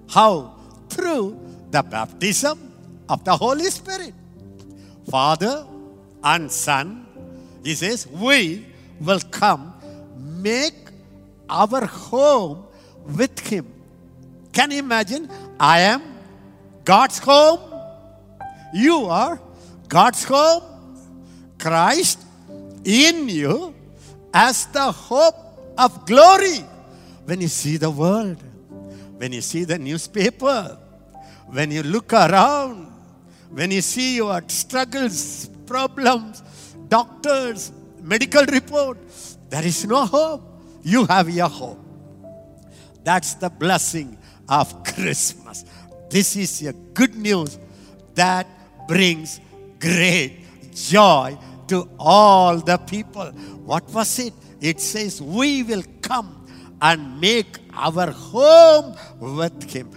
How? 0.10 0.54
Through 0.90 1.40
the 1.72 1.82
baptism 1.82 2.72
of 3.10 3.24
the 3.24 3.36
Holy 3.36 3.66
Spirit. 3.66 4.14
Father 5.10 5.66
and 6.24 6.52
Son, 6.52 7.06
he 7.64 7.76
says, 7.76 8.08
we 8.08 8.66
will 9.00 9.20
come, 9.32 9.74
make 10.18 10.76
our 11.50 11.86
home 11.86 12.66
with 13.06 13.40
him. 13.40 13.72
Can 14.52 14.72
you 14.72 14.80
imagine? 14.80 15.30
I 15.60 15.80
am 15.80 16.02
God's 16.84 17.20
home. 17.20 17.60
You 18.74 19.06
are 19.06 19.40
God's 19.88 20.24
home. 20.24 20.64
Christ 21.66 22.22
in 22.84 23.28
you 23.28 23.74
as 24.32 24.68
the 24.68 24.91
hope 24.91 25.34
of 25.76 26.05
glory. 26.05 26.61
When 27.26 27.41
you 27.41 27.47
see 27.47 27.78
the 27.78 27.89
world, 27.89 28.38
when 29.18 29.34
you 29.34 29.41
see 29.41 29.63
the 29.63 29.80
newspaper, 29.80 30.78
when 31.47 31.72
you 31.72 31.82
look 31.82 32.13
around, 32.13 32.93
when 33.49 33.72
you 33.72 33.82
see 33.82 34.18
your 34.18 34.43
struggles, 34.47 35.49
problems, 35.66 36.43
doctors, 36.88 37.72
medical 37.99 38.45
report, 38.45 38.99
there 39.49 39.66
is 39.66 39.88
no 39.88 40.05
hope. 40.05 40.43
You 40.84 41.05
have 41.05 41.32
your 41.32 41.49
hope. 41.49 41.80
That's 43.03 43.34
the 43.34 43.49
blessing 43.49 44.20
of 44.47 44.84
Christmas. 44.84 45.66
This 46.11 46.36
is 46.36 46.61
a 46.61 46.74
good 46.74 47.16
news 47.16 47.57
that 48.13 48.45
brings 48.88 49.41
great 49.80 50.45
joy 50.76 51.36
to 51.68 51.89
all 51.99 52.57
the 52.57 52.78
people. 52.78 53.32
What 53.66 53.89
was 53.91 54.20
it? 54.20 54.34
It 54.61 54.80
says, 54.80 55.22
We 55.22 55.63
will 55.63 55.84
come 56.01 56.47
and 56.82 57.20
make 57.20 57.59
our 57.74 58.11
home 58.11 58.95
with 59.20 59.72
Him. 59.72 59.91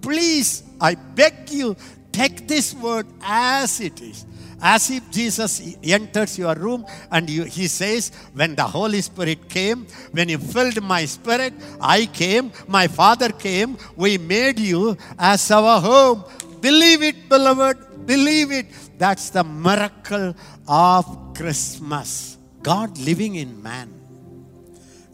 Please, 0.00 0.62
I 0.80 0.94
beg 0.94 1.50
you, 1.50 1.76
take 2.12 2.48
this 2.48 2.74
word 2.74 3.06
as 3.22 3.80
it 3.80 4.00
is. 4.00 4.26
As 4.62 4.90
if 4.90 5.10
Jesus 5.10 5.74
enters 5.82 6.38
your 6.38 6.54
room 6.54 6.84
and 7.10 7.30
you, 7.30 7.44
he 7.44 7.66
says, 7.66 8.12
When 8.34 8.54
the 8.54 8.64
Holy 8.64 9.00
Spirit 9.00 9.48
came, 9.48 9.86
when 10.12 10.28
he 10.28 10.36
filled 10.36 10.82
my 10.82 11.06
spirit, 11.06 11.54
I 11.80 12.06
came, 12.06 12.52
my 12.68 12.86
Father 12.86 13.30
came, 13.30 13.78
we 13.96 14.18
made 14.18 14.58
you 14.60 14.98
as 15.18 15.50
our 15.50 15.80
home. 15.80 16.24
Believe 16.60 17.02
it, 17.02 17.28
beloved, 17.30 18.06
believe 18.06 18.52
it. 18.52 18.66
That's 18.98 19.30
the 19.30 19.42
miracle 19.44 20.34
of 20.70 21.34
Christmas. 21.34 22.38
God 22.62 22.96
living 22.98 23.34
in 23.34 23.60
man 23.60 23.92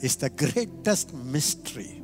is 0.03 0.17
the 0.17 0.29
greatest 0.29 1.15
mystery 1.15 2.03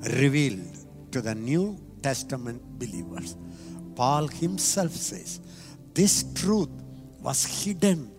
revealed 0.00 0.76
to 1.12 1.20
the 1.20 1.34
New 1.34 1.78
Testament 2.02 2.60
believers. 2.76 3.36
Paul 3.94 4.26
himself 4.26 4.90
says, 4.90 5.40
This 5.94 6.24
truth 6.34 6.70
was 7.20 7.44
hidden 7.64 8.10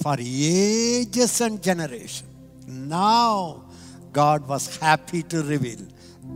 for 0.00 0.14
ages 0.18 1.40
and 1.40 1.60
generations. 1.60 2.30
Now, 2.68 3.64
God 4.12 4.46
was 4.46 4.76
happy 4.76 5.24
to 5.24 5.42
reveal 5.42 5.84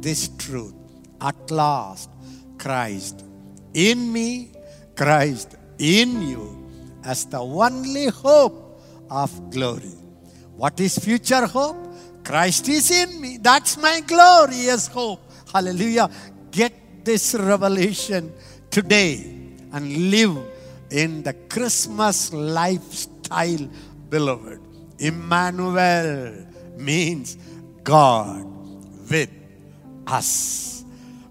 this 0.01 0.29
truth. 0.37 0.75
At 1.21 1.51
last, 1.53 2.11
Christ 2.59 3.25
in 3.73 4.13
me, 4.13 4.53
Christ 4.97 5.55
in 5.79 6.23
you, 6.23 6.64
as 7.05 7.27
the 7.27 7.39
only 7.39 8.07
hope 8.07 8.81
of 9.11 9.51
glory. 9.51 9.93
What 10.57 10.79
is 10.81 10.99
future 10.99 11.47
hope? 11.47 11.77
Christ 12.25 12.69
is 12.69 12.91
in 12.91 13.21
me. 13.21 13.39
That's 13.39 13.77
my 13.77 14.01
glorious 14.01 14.87
hope. 14.87 15.21
Hallelujah. 15.53 16.09
Get 16.51 17.05
this 17.05 17.35
revelation 17.35 18.33
today 18.71 19.35
and 19.73 20.11
live 20.11 20.39
in 20.91 21.23
the 21.23 21.35
Christmas 21.49 22.33
lifestyle, 22.33 23.69
beloved. 24.09 24.61
Emmanuel 24.99 26.47
means 26.79 27.37
God 27.83 28.47
with 29.11 29.31
us. 30.07 30.85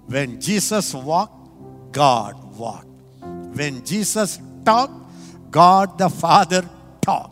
When 0.06 0.40
Jesus 0.40 0.94
walked, 0.94 1.92
God 1.92 2.36
walked. 2.58 2.88
When 3.56 3.84
Jesus 3.86 4.40
talked, 4.66 5.03
God 5.54 6.00
the 6.00 6.10
Father 6.10 6.64
talked. 7.00 7.32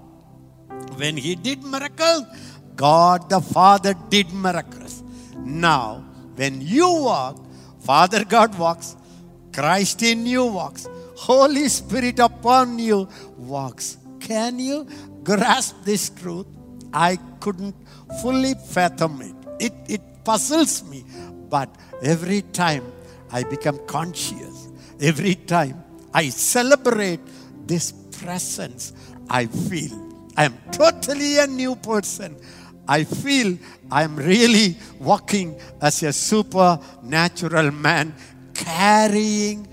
When 1.01 1.17
he 1.17 1.34
did 1.36 1.63
miracles, 1.63 2.26
God 2.76 3.30
the 3.30 3.41
Father 3.41 3.95
did 4.09 4.32
miracles. 4.32 5.03
Now, 5.43 6.05
when 6.36 6.61
you 6.61 6.88
walk, 6.88 7.38
Father 7.80 8.24
God 8.24 8.57
walks, 8.59 8.95
Christ 9.51 10.03
in 10.03 10.28
you 10.28 10.45
walks, 10.45 10.88
Holy 11.17 11.67
Spirit 11.67 12.19
upon 12.19 12.78
you 12.78 13.09
walks. 13.38 13.97
Can 14.19 14.59
you 14.59 14.88
grasp 15.24 15.78
this 15.84 16.09
truth? 16.09 16.45
I 16.93 17.17
couldn't 17.39 17.76
fully 18.22 18.53
fathom 18.53 19.22
it. 19.22 19.36
It, 19.59 19.74
it 19.95 20.01
puzzles 20.24 20.84
me. 20.84 21.03
But 21.49 21.76
every 22.03 22.43
time 22.43 22.84
I 23.32 23.43
become 23.43 23.80
conscious, 23.88 24.69
every 25.01 25.36
time 25.36 25.84
I 26.13 26.30
celebrate 26.30 27.19
this 27.65 27.93
presence, 28.22 28.93
I 29.30 29.47
feel 29.47 30.11
I 30.38 30.45
am 30.45 30.57
totally 30.72 31.39
a 31.39 31.47
new 31.47 31.76
person. 31.76 32.38
I 32.88 33.03
feel 33.03 33.57
I 33.91 34.03
am 34.03 34.15
really 34.15 34.76
walking 34.99 35.59
as 35.82 36.03
a 36.03 36.13
supernatural 36.13 37.72
man 37.72 38.13
carrying 38.53 39.67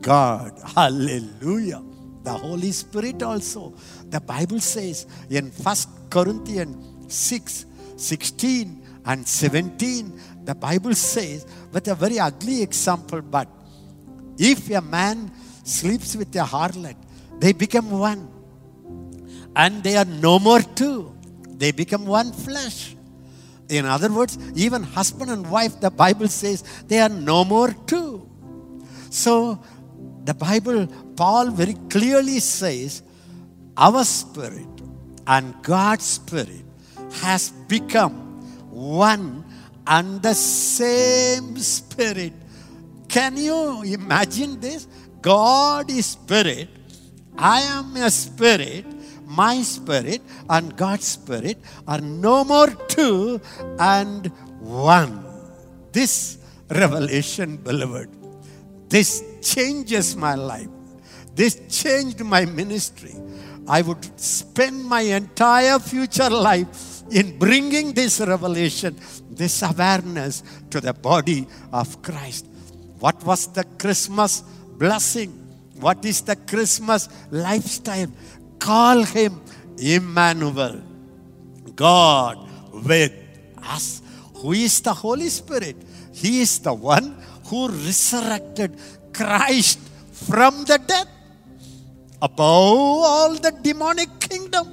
God. 0.00 0.52
Hallelujah. 0.74 1.82
The 2.22 2.32
Holy 2.32 2.72
Spirit 2.72 3.22
also. 3.22 3.74
The 4.06 4.20
Bible 4.20 4.60
says 4.60 5.06
in 5.30 5.50
1 5.50 5.76
Corinthians 6.10 7.12
6 7.12 7.66
16 7.96 9.02
and 9.06 9.26
17, 9.26 10.20
the 10.44 10.54
Bible 10.54 10.94
says, 10.94 11.46
with 11.72 11.88
a 11.88 11.94
very 11.94 12.20
ugly 12.20 12.62
example, 12.62 13.20
but 13.22 13.48
if 14.38 14.70
a 14.70 14.80
man 14.80 15.32
sleeps 15.64 16.14
with 16.14 16.34
a 16.36 16.44
harlot, 16.44 16.94
they 17.38 17.52
become 17.52 17.90
one. 17.90 18.28
And 19.56 19.82
they 19.82 19.96
are 19.96 20.04
no 20.04 20.38
more 20.38 20.60
two. 20.60 21.14
They 21.48 21.72
become 21.72 22.06
one 22.06 22.32
flesh. 22.32 22.94
In 23.68 23.84
other 23.84 24.10
words, 24.10 24.38
even 24.54 24.82
husband 24.82 25.30
and 25.30 25.50
wife, 25.50 25.80
the 25.80 25.90
Bible 25.90 26.28
says 26.28 26.62
they 26.86 27.00
are 27.00 27.08
no 27.08 27.44
more 27.44 27.74
two. 27.86 28.28
So 29.10 29.58
the 30.24 30.34
Bible, 30.34 30.86
Paul 31.16 31.50
very 31.50 31.74
clearly 31.90 32.38
says, 32.38 33.02
our 33.76 34.04
spirit 34.04 34.66
and 35.26 35.54
God's 35.62 36.04
spirit 36.04 36.64
has 37.22 37.50
become 37.50 38.12
one 38.70 39.44
and 39.86 40.22
the 40.22 40.34
same 40.34 41.56
spirit. 41.58 42.32
Can 43.08 43.36
you 43.36 43.82
imagine 43.82 44.60
this? 44.60 44.86
God 45.20 45.90
is 45.90 46.06
spirit. 46.06 46.68
I 47.38 47.60
am 47.60 47.96
a 47.96 48.10
spirit. 48.10 48.84
My 49.24 49.62
spirit 49.62 50.22
and 50.48 50.76
God's 50.76 51.06
spirit 51.06 51.58
are 51.86 52.00
no 52.00 52.44
more 52.44 52.68
two 52.88 53.40
and 53.78 54.26
one. 54.60 55.24
This 55.92 56.38
revelation, 56.68 57.58
beloved, 57.58 58.08
this 58.88 59.22
changes 59.42 60.16
my 60.16 60.34
life. 60.34 60.68
This 61.34 61.60
changed 61.68 62.20
my 62.24 62.46
ministry. 62.46 63.14
I 63.68 63.82
would 63.82 64.18
spend 64.18 64.84
my 64.84 65.02
entire 65.02 65.78
future 65.78 66.30
life 66.30 67.02
in 67.10 67.38
bringing 67.38 67.92
this 67.92 68.18
revelation, 68.20 68.96
this 69.30 69.62
awareness 69.62 70.42
to 70.70 70.80
the 70.80 70.94
body 70.94 71.46
of 71.72 72.02
Christ. 72.02 72.46
What 72.98 73.22
was 73.24 73.46
the 73.52 73.64
Christmas 73.78 74.40
blessing? 74.40 75.47
What 75.80 76.04
is 76.04 76.22
the 76.22 76.36
Christmas 76.36 77.08
lifestyle? 77.30 78.10
Call 78.58 79.04
him 79.04 79.40
Emmanuel, 79.78 80.82
God 81.76 82.38
with 82.72 83.12
us. 83.62 84.02
Who 84.34 84.52
is 84.52 84.80
the 84.80 84.92
Holy 84.92 85.28
Spirit? 85.28 85.76
He 86.12 86.40
is 86.40 86.58
the 86.58 86.74
one 86.74 87.16
who 87.46 87.68
resurrected 87.68 88.78
Christ 89.12 89.78
from 90.10 90.64
the 90.64 90.78
dead. 90.78 91.08
above 92.20 92.78
all 93.10 93.34
the 93.34 93.52
demonic 93.62 94.18
kingdom, 94.20 94.66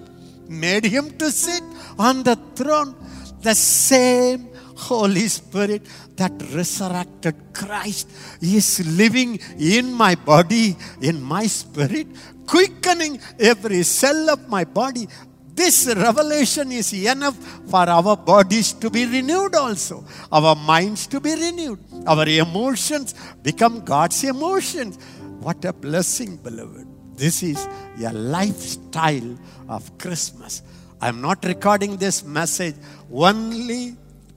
made 0.47 0.85
him 0.85 1.11
to 1.17 1.31
sit 1.31 1.63
on 1.97 2.23
the 2.23 2.35
throne. 2.55 2.95
The 3.41 3.53
same 3.53 4.49
Holy 4.75 5.27
Spirit 5.27 5.87
that 6.17 6.31
resurrected 6.53 7.35
Christ 7.53 8.09
is 8.41 8.85
living 8.97 9.39
in 9.57 9.93
my 9.93 10.15
body, 10.15 10.75
in 11.01 11.21
my 11.21 11.47
spirit, 11.47 12.07
quickening 12.45 13.19
every 13.39 13.83
cell 13.83 14.29
of 14.29 14.47
my 14.49 14.63
body. 14.63 15.07
This 15.53 15.87
revelation 15.87 16.71
is 16.73 16.91
enough 16.93 17.37
for 17.69 17.89
our 17.89 18.17
bodies 18.17 18.73
to 18.73 18.89
be 18.89 19.05
renewed 19.05 19.55
also, 19.55 20.03
our 20.31 20.53
minds 20.53 21.07
to 21.07 21.21
be 21.21 21.33
renewed, 21.33 21.79
our 22.05 22.27
emotions 22.27 23.15
become 23.41 23.79
God's 23.85 24.21
emotions. 24.25 24.97
What 25.39 25.63
a 25.63 25.71
blessing, 25.71 26.37
beloved. 26.37 26.87
This 27.15 27.41
is 27.43 27.65
a 28.03 28.11
lifestyle 28.11 29.37
of 29.69 29.97
Christmas. 29.97 30.61
I'm 30.99 31.21
not 31.21 31.45
recording 31.45 31.95
this 31.95 32.25
message 32.25 32.75
only 33.13 33.95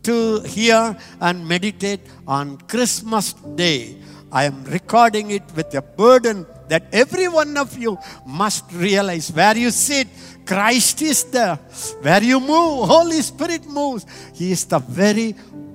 to 0.09 0.41
hear 0.41 0.97
and 1.21 1.47
meditate 1.47 2.01
on 2.27 2.57
Christmas 2.65 3.35
Day. 3.61 3.95
I 4.33 4.45
am 4.45 4.65
recording 4.65 5.31
it 5.31 5.45
with 5.55 5.75
a 5.75 5.83
burden 5.83 6.47
that 6.69 6.89
every 6.93 7.29
one 7.29 7.59
of 7.59 7.77
you 7.77 7.99
must 8.25 8.65
realize 8.73 9.31
where 9.31 9.57
you 9.57 9.71
sit, 9.71 10.09
Christ 10.47 11.03
is 11.03 11.25
there. 11.25 11.57
Where 12.01 12.23
you 12.23 12.41
move, 12.41 12.89
Holy 12.89 13.21
Spirit 13.21 13.67
moves. 13.67 14.07
He 14.33 14.51
is 14.53 14.65
the 14.65 14.79
very 14.79 15.35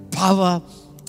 power 0.10 0.64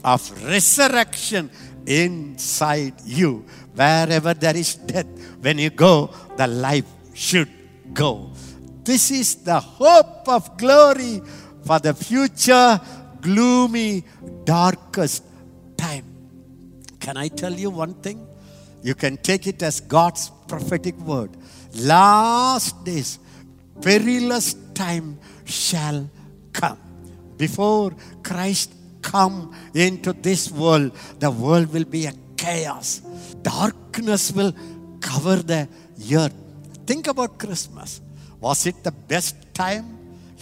of 0.05 0.21
resurrection 0.45 1.51
inside 1.87 3.01
you. 3.07 3.47
Wherever 3.75 4.35
there 4.35 4.57
is 4.57 4.75
death, 4.75 5.09
when 5.41 5.59
you 5.59 5.71
go, 5.71 6.13
the 6.37 6.47
life 6.47 6.89
should 7.15 7.49
go. 7.95 8.33
This 8.85 9.11
is 9.11 9.37
the 9.37 9.61
hope 9.61 10.29
of 10.29 10.59
glory 10.59 11.23
for 11.65 11.79
the 11.79 11.95
future 11.95 12.81
gloomy, 13.25 14.05
darkest 14.45 15.25
time. 15.77 16.05
Can 17.01 17.17
I 17.17 17.29
tell 17.29 17.53
you 17.53 17.71
one 17.71 17.95
thing? 18.05 18.19
You 18.83 18.95
can 18.95 19.17
take 19.17 19.47
it 19.47 19.63
as 19.63 19.81
God's 19.81 20.31
prophetic 20.47 20.97
word. 20.99 21.31
Last 21.75 22.85
days, 22.85 23.19
perilous 23.81 24.55
time 24.75 25.19
shall 25.45 26.09
come. 26.53 26.79
Before 27.37 27.93
Christ 28.23 28.73
come 29.01 29.55
into 29.75 30.13
this 30.13 30.51
world, 30.51 30.93
the 31.19 31.31
world 31.31 31.73
will 31.73 31.89
be 31.97 32.07
a 32.07 32.13
chaos. 32.37 33.01
Darkness 33.43 34.33
will 34.33 34.53
cover 35.01 35.37
the 35.37 35.69
earth. 36.23 36.35
Think 36.87 37.07
about 37.07 37.39
Christmas. 37.39 38.01
Was 38.41 38.67
it 38.67 38.85
the 38.85 38.93
best 38.93 39.35
time? 39.55 39.87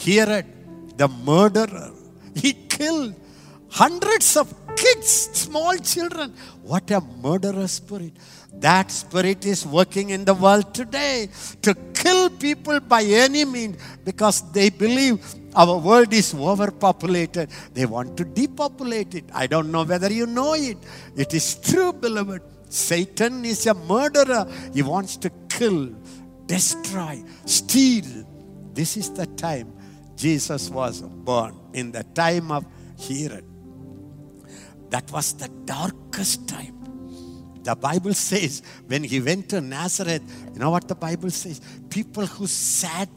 Herod, 0.04 0.46
the 0.96 1.08
murderer, 1.08 1.92
he 2.34 2.52
killed 2.52 3.14
hundreds 3.68 4.36
of 4.36 4.52
kids, 4.76 5.08
small 5.08 5.76
children. 5.76 6.32
What 6.62 6.90
a 6.90 7.00
murderous 7.00 7.72
spirit. 7.72 8.12
That 8.54 8.90
spirit 8.90 9.46
is 9.46 9.66
working 9.66 10.10
in 10.10 10.24
the 10.24 10.34
world 10.34 10.74
today 10.74 11.28
to 11.62 11.74
kill 11.94 12.30
people 12.30 12.80
by 12.80 13.02
any 13.02 13.44
means 13.44 13.76
because 14.04 14.52
they 14.52 14.68
believe 14.70 15.20
our 15.54 15.78
world 15.78 16.12
is 16.12 16.34
overpopulated. 16.34 17.50
They 17.72 17.86
want 17.86 18.16
to 18.18 18.24
depopulate 18.24 19.14
it. 19.14 19.24
I 19.32 19.46
don't 19.46 19.70
know 19.70 19.84
whether 19.84 20.12
you 20.12 20.26
know 20.26 20.54
it. 20.54 20.78
It 21.16 21.34
is 21.34 21.56
true, 21.56 21.92
beloved. 21.92 22.42
Satan 22.68 23.44
is 23.44 23.66
a 23.66 23.74
murderer. 23.74 24.46
He 24.72 24.82
wants 24.82 25.16
to 25.18 25.30
kill, 25.48 25.94
destroy, 26.46 27.22
steal. 27.44 28.26
This 28.74 28.96
is 28.96 29.10
the 29.10 29.26
time 29.26 29.72
Jesus 30.22 30.70
was 30.70 31.00
born, 31.00 31.56
in 31.72 31.90
the 31.90 32.04
time 32.04 32.52
of 32.52 32.64
Herod. 33.08 33.44
That 34.90 35.10
was 35.10 35.32
the 35.32 35.48
darkest 35.64 36.46
time. 36.46 36.76
The 37.64 37.74
Bible 37.74 38.14
says 38.14 38.62
when 38.86 39.02
he 39.02 39.20
went 39.20 39.48
to 39.48 39.60
Nazareth, 39.60 40.22
you 40.52 40.60
know 40.60 40.70
what 40.70 40.86
the 40.86 40.94
Bible 40.94 41.30
says? 41.30 41.60
People 41.90 42.26
who 42.26 42.46
sat 42.46 43.08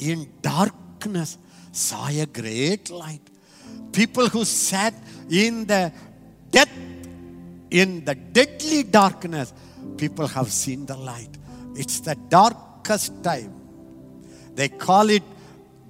in 0.00 0.28
darkness 0.42 1.38
saw 1.70 2.08
a 2.08 2.26
great 2.26 2.90
light. 2.90 3.22
People 3.92 4.28
who 4.28 4.44
sat 4.44 4.94
in 5.30 5.64
the 5.64 5.92
death, 6.50 6.72
in 7.70 8.04
the 8.04 8.16
deadly 8.16 8.82
darkness, 8.82 9.52
people 9.96 10.26
have 10.26 10.50
seen 10.50 10.86
the 10.86 10.96
light. 10.96 11.38
It's 11.76 12.00
the 12.00 12.16
darkest 12.28 13.22
time. 13.22 13.54
They 14.56 14.70
call 14.70 15.08
it 15.08 15.22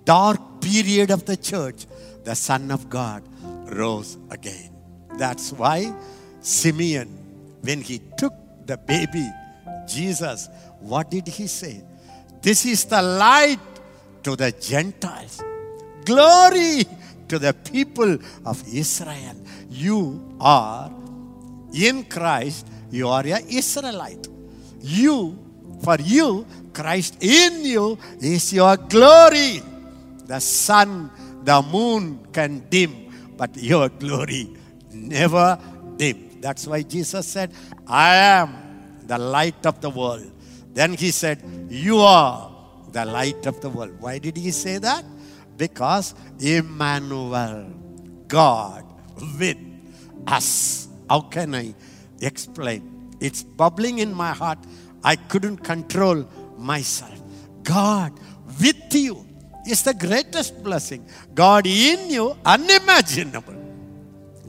dark 0.04 0.40
period 0.60 1.10
of 1.10 1.24
the 1.24 1.36
church. 1.36 1.86
The 2.24 2.34
Son 2.34 2.70
of 2.70 2.88
God 2.88 3.22
rose 3.72 4.18
again. 4.30 4.70
That's 5.16 5.52
why 5.52 5.92
Simeon, 6.40 7.08
when 7.62 7.80
he 7.80 8.00
took 8.16 8.34
the 8.66 8.76
baby 8.76 9.28
Jesus, 9.86 10.48
what 10.80 11.10
did 11.10 11.26
he 11.26 11.46
say? 11.46 11.82
This 12.42 12.64
is 12.66 12.84
the 12.84 13.02
light 13.02 13.58
to 14.22 14.36
the 14.36 14.52
Gentiles. 14.52 15.42
Glory 16.04 16.84
to 17.28 17.38
the 17.38 17.52
people 17.52 18.18
of 18.44 18.62
Israel. 18.72 19.36
You 19.68 20.36
are 20.40 20.92
in 21.74 22.04
Christ, 22.04 22.66
you 22.90 23.08
are 23.08 23.26
a 23.26 23.40
Israelite. 23.48 24.28
You, 24.80 25.38
for 25.82 25.96
you, 26.00 26.46
Christ 26.72 27.22
in 27.22 27.64
you 27.64 27.98
is 28.20 28.52
your 28.52 28.76
glory. 28.76 29.62
The 30.28 30.40
sun, 30.40 31.10
the 31.42 31.62
moon 31.62 32.28
can 32.32 32.68
dim, 32.68 33.32
but 33.36 33.56
your 33.56 33.88
glory 33.88 34.54
never 34.92 35.58
dim. 35.96 36.38
That's 36.42 36.66
why 36.66 36.82
Jesus 36.82 37.26
said, 37.26 37.50
I 37.86 38.14
am 38.14 38.54
the 39.06 39.16
light 39.16 39.64
of 39.64 39.80
the 39.80 39.88
world. 39.88 40.30
Then 40.74 40.92
he 40.92 41.10
said, 41.12 41.42
You 41.70 41.98
are 42.00 42.52
the 42.92 43.06
light 43.06 43.46
of 43.46 43.60
the 43.62 43.70
world. 43.70 43.96
Why 44.00 44.18
did 44.18 44.36
he 44.36 44.50
say 44.50 44.76
that? 44.76 45.02
Because 45.56 46.14
Emmanuel, 46.38 47.72
God 48.28 48.84
with 49.40 49.56
us. 50.26 50.88
How 51.08 51.22
can 51.22 51.54
I 51.54 51.74
explain? 52.20 53.16
It's 53.18 53.42
bubbling 53.42 53.98
in 53.98 54.12
my 54.12 54.32
heart. 54.32 54.58
I 55.02 55.16
couldn't 55.16 55.64
control 55.64 56.28
myself. 56.58 57.18
God 57.62 58.12
with 58.60 58.94
you 58.94 59.27
is 59.68 59.82
the 59.82 59.94
greatest 59.94 60.62
blessing. 60.62 61.06
God 61.34 61.66
in 61.66 62.10
you, 62.10 62.36
unimaginable. 62.44 63.54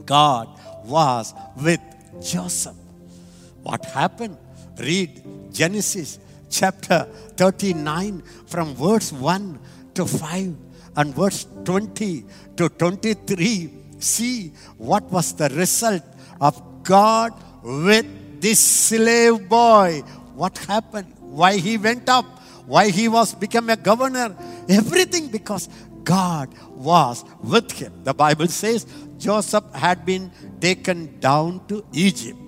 God 0.04 0.48
was 0.84 1.34
with 1.62 1.80
Joseph. 2.22 2.76
What 3.62 3.84
happened? 3.84 4.36
Read 4.78 5.22
Genesis 5.52 6.18
chapter 6.48 7.06
39 7.36 8.22
from 8.46 8.74
verse 8.74 9.12
1 9.12 9.58
to 9.94 10.06
5 10.06 10.56
and 10.96 11.14
verse 11.14 11.46
20 11.64 12.24
to 12.56 12.68
23. 12.68 13.70
See 13.98 14.52
what 14.78 15.04
was 15.04 15.34
the 15.34 15.48
result 15.50 16.02
of 16.40 16.60
God 16.82 17.32
with 17.62 18.06
this 18.40 18.58
slave 18.58 19.48
boy. 19.48 20.02
What 20.34 20.56
happened? 20.58 21.14
Why 21.20 21.58
he 21.58 21.76
went 21.76 22.08
up? 22.08 22.39
Why 22.70 22.90
he 22.90 23.08
was 23.08 23.34
become 23.34 23.68
a 23.68 23.74
governor? 23.74 24.30
Everything 24.68 25.26
because 25.26 25.68
God 26.04 26.54
was 26.70 27.24
with 27.42 27.72
him. 27.72 28.04
The 28.04 28.14
Bible 28.14 28.46
says 28.46 28.86
Joseph 29.18 29.64
had 29.74 30.06
been 30.06 30.30
taken 30.60 31.18
down 31.18 31.66
to 31.66 31.84
Egypt. 31.92 32.38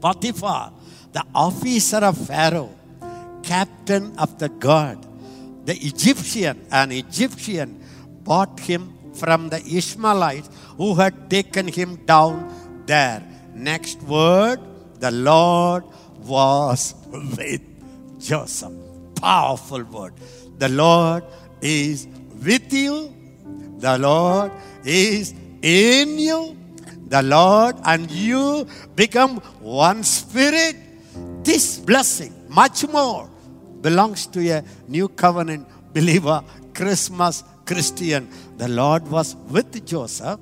Potiphar, 0.00 0.72
the 1.12 1.22
officer 1.32 1.98
of 1.98 2.18
Pharaoh, 2.18 2.74
captain 3.44 4.18
of 4.18 4.38
the 4.42 4.48
guard, 4.48 4.98
the 5.66 5.76
Egyptian, 5.86 6.66
an 6.72 6.90
Egyptian, 6.90 7.78
bought 8.24 8.58
him 8.58 8.92
from 9.14 9.50
the 9.50 9.62
Ishmaelites 9.62 10.50
who 10.76 10.96
had 10.96 11.30
taken 11.30 11.68
him 11.68 11.94
down 12.06 12.50
there. 12.86 13.22
Next 13.54 14.02
word, 14.02 14.58
the 14.98 15.12
Lord 15.12 15.84
was 16.26 16.94
with 17.38 17.62
Joseph. 18.18 18.87
Powerful 19.20 19.84
word. 19.84 20.14
The 20.58 20.68
Lord 20.68 21.24
is 21.60 22.06
with 22.44 22.72
you. 22.72 23.14
The 23.78 23.98
Lord 23.98 24.52
is 24.84 25.34
in 25.62 26.18
you. 26.18 26.56
The 27.08 27.22
Lord 27.22 27.76
and 27.84 28.10
you 28.10 28.66
become 28.94 29.38
one 29.60 30.02
spirit. 30.04 30.76
This 31.42 31.78
blessing, 31.78 32.34
much 32.48 32.86
more, 32.88 33.30
belongs 33.80 34.26
to 34.26 34.46
a 34.50 34.62
new 34.86 35.08
covenant 35.08 35.66
believer, 35.94 36.42
Christmas 36.74 37.44
Christian. 37.64 38.28
The 38.56 38.68
Lord 38.68 39.08
was 39.08 39.36
with 39.48 39.84
Joseph. 39.86 40.40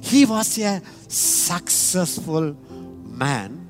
He 0.00 0.24
was 0.24 0.58
a 0.58 0.80
successful 1.08 2.56
man. 3.04 3.66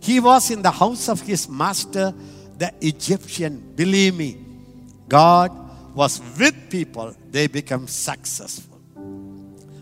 He 0.00 0.20
was 0.20 0.50
in 0.50 0.62
the 0.62 0.70
house 0.70 1.08
of 1.08 1.20
his 1.20 1.48
master, 1.48 2.14
the 2.62 2.72
Egyptian. 2.80 3.74
Believe 3.74 4.14
me, 4.14 4.38
God 5.08 5.50
was 5.96 6.20
with 6.38 6.70
people, 6.70 7.12
they 7.28 7.48
become 7.48 7.88
successful. 7.88 8.80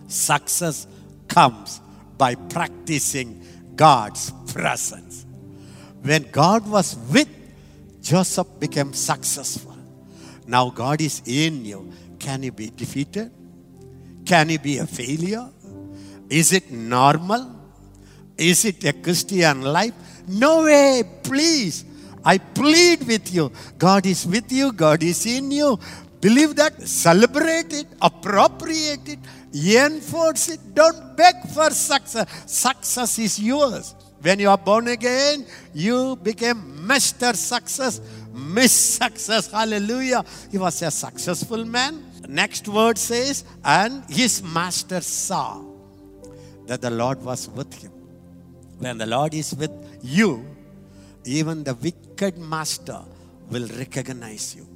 Success 0.08 0.86
comes 1.28 1.78
by 2.16 2.36
practicing 2.36 3.44
God's 3.76 4.32
presence. 4.50 5.26
When 6.00 6.22
God 6.32 6.66
was 6.66 6.96
with, 7.12 7.28
Joseph 8.00 8.48
became 8.58 8.94
successful. 8.94 9.76
Now 10.46 10.70
God 10.70 11.02
is 11.02 11.20
in 11.26 11.66
you. 11.66 11.92
Can 12.18 12.42
you 12.42 12.52
be 12.52 12.70
defeated? 12.70 13.30
Can 14.24 14.48
you 14.48 14.58
be 14.58 14.78
a 14.78 14.86
failure? 14.86 15.50
Is 16.30 16.54
it 16.54 16.70
normal? 16.70 17.60
Is 18.38 18.64
it 18.64 18.82
a 18.84 18.94
Christian 18.94 19.60
life? 19.60 19.92
No 20.26 20.64
way, 20.64 21.02
please. 21.22 21.84
I 22.24 22.38
plead 22.38 23.06
with 23.06 23.32
you. 23.32 23.50
God 23.78 24.06
is 24.06 24.26
with 24.26 24.50
you, 24.52 24.72
God 24.72 25.02
is 25.02 25.24
in 25.26 25.50
you. 25.50 25.78
Believe 26.20 26.54
that, 26.56 26.80
celebrate 26.86 27.72
it, 27.72 27.86
appropriate 28.02 29.08
it, 29.08 29.18
enforce 29.54 30.50
it. 30.50 30.60
Don't 30.74 31.16
beg 31.16 31.34
for 31.54 31.70
success. 31.70 32.28
Success 32.46 33.18
is 33.18 33.40
yours. 33.40 33.94
When 34.20 34.38
you 34.38 34.50
are 34.50 34.58
born 34.58 34.88
again, 34.88 35.46
you 35.72 36.16
became 36.16 36.56
Mr. 36.86 37.34
Success, 37.34 38.02
Miss 38.34 38.72
Success. 38.72 39.50
Hallelujah. 39.50 40.22
He 40.50 40.58
was 40.58 40.82
a 40.82 40.90
successful 40.90 41.64
man. 41.64 42.04
Next 42.28 42.68
word 42.68 42.98
says, 42.98 43.44
and 43.64 44.04
his 44.10 44.42
master 44.42 45.00
saw 45.00 45.62
that 46.66 46.82
the 46.82 46.90
Lord 46.90 47.22
was 47.22 47.48
with 47.48 47.72
him. 47.82 47.92
When 48.78 48.98
the 48.98 49.06
Lord 49.06 49.32
is 49.32 49.54
with 49.54 49.72
you, 50.02 50.44
even 51.24 51.64
the 51.64 51.74
wicked 51.74 52.38
master 52.38 53.00
will 53.50 53.66
recognize 53.78 54.54
you. 54.54 54.66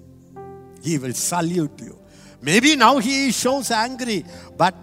He 0.83 0.99
will 0.99 1.15
salute 1.15 1.81
you. 1.81 1.99
Maybe 2.43 2.77
now 2.77 2.99
he 2.99 3.33
shows 3.33 3.71
angry, 3.71 4.25
but 4.57 4.75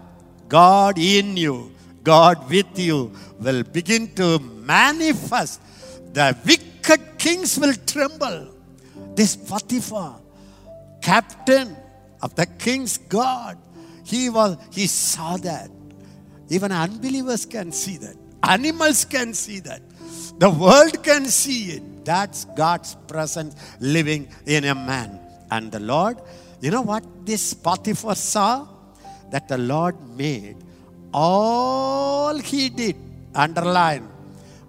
God 0.48 0.98
in 0.98 1.36
you, 1.36 1.72
God 2.02 2.50
with 2.50 2.78
you 2.78 3.12
will 3.38 3.62
begin 3.62 4.12
to 4.16 4.38
manifest. 4.38 5.60
The 6.12 6.36
wicked 6.44 7.18
kings 7.18 7.58
will 7.58 7.74
tremble. 7.86 8.48
This 9.14 9.36
Potiphar, 9.36 10.20
captain 11.00 11.76
of 12.20 12.34
the 12.34 12.46
king's 12.46 12.98
God, 12.98 13.58
he 14.04 14.28
was 14.28 14.56
he 14.72 14.86
saw 14.86 15.36
that. 15.38 15.70
Even 16.48 16.72
unbelievers 16.72 17.46
can 17.46 17.70
see 17.72 17.96
that. 17.98 18.16
Animals 18.42 19.04
can 19.04 19.32
see 19.32 19.60
that. 19.60 19.80
The 20.38 20.50
world 20.50 21.02
can 21.02 21.26
see 21.26 21.72
it. 21.72 22.04
That's 22.04 22.44
God's 22.56 22.96
presence 23.06 23.54
living 23.80 24.28
in 24.46 24.64
a 24.64 24.74
man. 24.74 25.20
And 25.50 25.70
the 25.70 25.80
Lord, 25.80 26.18
you 26.60 26.70
know 26.70 26.82
what 26.82 27.04
this 27.24 27.54
Potiphar 27.54 28.14
saw? 28.14 28.66
That 29.30 29.48
the 29.48 29.58
Lord 29.58 29.96
made 30.16 30.56
all 31.12 32.38
he 32.38 32.68
did, 32.68 32.96
underline, 33.34 34.08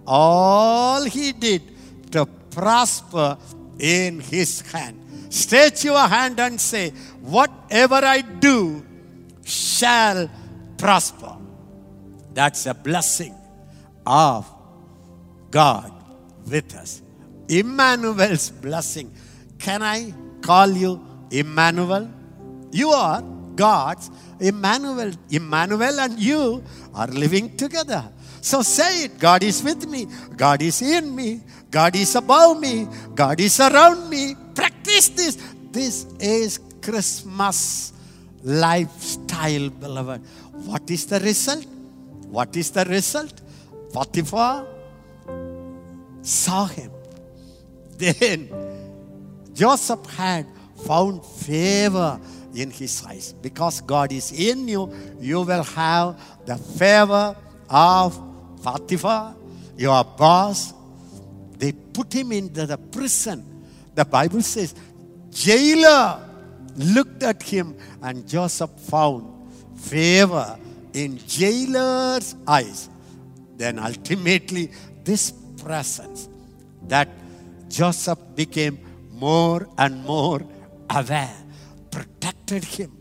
all 0.06 1.04
he 1.04 1.32
did 1.32 1.62
to 2.12 2.26
prosper 2.52 3.38
in 3.80 4.20
his 4.20 4.62
hand. 4.62 5.00
Stretch 5.30 5.86
your 5.86 6.00
hand 6.08 6.40
and 6.40 6.60
say, 6.60 6.92
Whatever 7.22 7.96
I 7.96 8.22
do 8.22 8.86
shall 9.44 10.30
prosper. 10.78 11.38
That's 12.34 12.66
a 12.66 12.74
blessing 12.74 13.34
of 14.06 14.50
God 15.54 15.92
with 16.54 16.76
us. 16.76 17.02
Emmanuel's 17.48 18.50
blessing. 18.50 19.14
Can 19.60 19.84
I 19.84 20.14
call 20.42 20.70
you 20.84 20.92
Emmanuel? 21.30 22.10
You 22.72 22.90
are 22.90 23.22
God's 23.56 24.10
Emmanuel. 24.40 25.12
Emmanuel 25.30 26.00
and 26.00 26.20
you 26.20 26.64
are 26.96 27.08
living 27.08 27.56
together. 27.56 28.04
So 28.42 28.62
say 28.62 29.06
it 29.06 29.20
God 29.20 29.44
is 29.44 29.64
with 29.64 29.88
me, 29.88 30.08
God 30.36 30.62
is 30.62 30.82
in 30.82 31.16
me, 31.16 31.42
God 31.72 31.96
is 31.96 32.14
above 32.16 32.60
me, 32.60 32.88
God 33.16 33.40
is 33.40 33.60
around 33.60 34.10
me. 34.10 34.36
Practice 34.54 35.10
this. 35.10 35.38
This 35.72 36.06
is 36.20 36.60
Christmas 36.82 37.94
lifestyle, 38.44 39.70
beloved. 39.70 40.22
What 40.66 40.90
is 40.92 41.06
the 41.06 41.20
result? 41.20 41.66
What 42.28 42.56
is 42.58 42.72
the 42.72 42.86
result? 42.86 43.42
Potiphar 43.94 44.73
saw 46.24 46.66
him. 46.66 46.92
Then 47.98 48.50
Joseph 49.54 50.06
had 50.08 50.48
found 50.86 51.24
favor 51.26 52.20
in 52.56 52.72
his 52.72 53.04
eyes. 53.06 53.34
Because 53.34 53.82
God 53.82 54.12
is 54.12 54.32
in 54.32 54.68
you, 54.68 54.92
you 55.20 55.42
will 55.42 55.64
have 55.64 56.20
the 56.46 56.58
favor 56.58 57.36
of 57.70 58.20
Potiphar, 58.64 59.36
your 59.78 60.04
boss. 60.04 60.74
They 61.58 61.72
put 61.72 62.14
him 62.14 62.32
into 62.32 62.66
the 62.66 62.78
prison. 62.78 63.66
The 63.96 64.06
Bible 64.06 64.42
says, 64.42 64.74
jailer 65.30 66.30
looked 66.76 67.24
at 67.24 67.44
him 67.44 67.78
and 68.02 68.28
Joseph 68.28 68.72
found 68.82 69.30
favor 69.78 70.58
in 70.94 71.18
jailer's 71.28 72.36
eyes. 72.48 72.90
Then 73.56 73.80
ultimately, 73.80 74.72
this 75.04 75.32
presence 75.64 76.30
that 76.88 77.10
Joseph 77.70 78.20
became 78.36 78.78
more 79.12 79.68
and 79.78 80.04
more 80.04 80.42
aware, 80.90 81.36
protected 81.90 82.64
him 82.64 82.92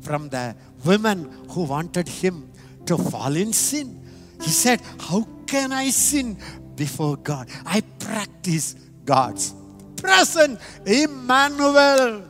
from 0.00 0.28
the 0.28 0.54
women 0.84 1.30
who 1.50 1.62
wanted 1.64 2.08
him 2.08 2.50
to 2.86 2.96
fall 2.96 3.36
in 3.36 3.52
sin. 3.52 4.00
He 4.42 4.50
said, 4.50 4.80
How 5.00 5.26
can 5.46 5.72
I 5.72 5.90
sin 5.90 6.38
before 6.74 7.16
God? 7.16 7.48
I 7.64 7.80
practice 7.98 8.74
God's 9.04 9.54
presence. 9.96 10.60
Emmanuel. 10.86 12.24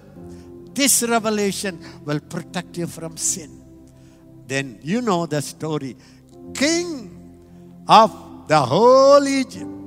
This 0.72 1.02
revelation 1.02 1.80
will 2.04 2.20
protect 2.20 2.78
you 2.78 2.86
from 2.86 3.16
sin. 3.16 3.64
Then 4.46 4.78
you 4.82 5.02
know 5.02 5.26
the 5.26 5.42
story. 5.42 5.96
King 6.54 7.82
of 7.88 8.46
the 8.48 8.60
whole 8.60 9.26
Egypt. 9.26 9.77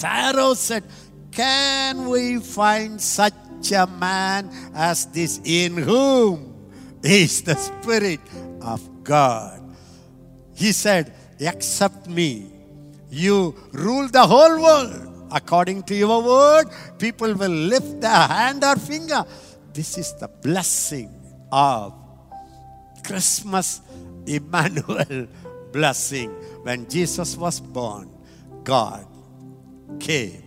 Pharaoh 0.00 0.54
said, 0.54 0.82
Can 1.30 2.08
we 2.08 2.40
find 2.40 3.00
such 3.00 3.34
a 3.72 3.86
man 3.86 4.48
as 4.74 5.04
this 5.12 5.40
in 5.44 5.76
whom 5.76 6.56
is 7.04 7.42
the 7.42 7.54
Spirit 7.54 8.20
of 8.62 8.80
God? 9.04 9.60
He 10.54 10.72
said, 10.72 11.12
Accept 11.38 12.08
me. 12.08 12.50
You 13.10 13.54
rule 13.72 14.08
the 14.08 14.26
whole 14.26 14.62
world. 14.62 15.28
According 15.30 15.84
to 15.84 15.94
your 15.94 16.22
word, 16.22 16.66
people 16.98 17.34
will 17.34 17.52
lift 17.52 18.00
their 18.00 18.26
hand 18.26 18.64
or 18.64 18.76
finger. 18.76 19.24
This 19.72 19.98
is 19.98 20.14
the 20.14 20.28
blessing 20.28 21.12
of 21.52 21.94
Christmas 23.04 23.80
Emmanuel 24.26 25.28
blessing. 25.72 26.30
When 26.64 26.88
Jesus 26.88 27.36
was 27.36 27.60
born, 27.60 28.10
God 28.64 29.06
came 29.98 30.42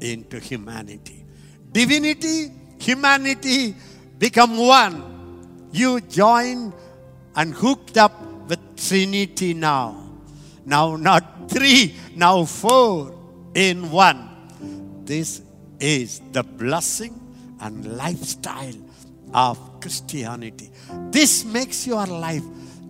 into 0.00 0.38
humanity. 0.38 1.24
Divinity, 1.70 2.50
humanity 2.78 3.74
become 4.18 4.56
one. 4.56 5.68
You 5.72 6.00
join 6.00 6.72
and 7.34 7.54
hooked 7.54 7.96
up 7.96 8.20
with 8.48 8.60
Trinity 8.76 9.54
now. 9.54 10.10
Now, 10.64 10.96
not 10.96 11.50
three, 11.50 11.94
now 12.14 12.44
four 12.44 13.18
in 13.54 13.90
one. 13.90 14.28
This 15.04 15.42
is 15.80 16.20
the 16.32 16.42
blessing 16.42 17.18
and 17.60 17.96
lifestyle 17.96 18.74
of 19.32 19.80
Christianity. 19.80 20.70
This 21.10 21.44
makes 21.44 21.86
your 21.86 22.06
life 22.06 22.44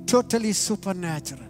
totally 0.07 0.53
supernatural. 0.53 1.49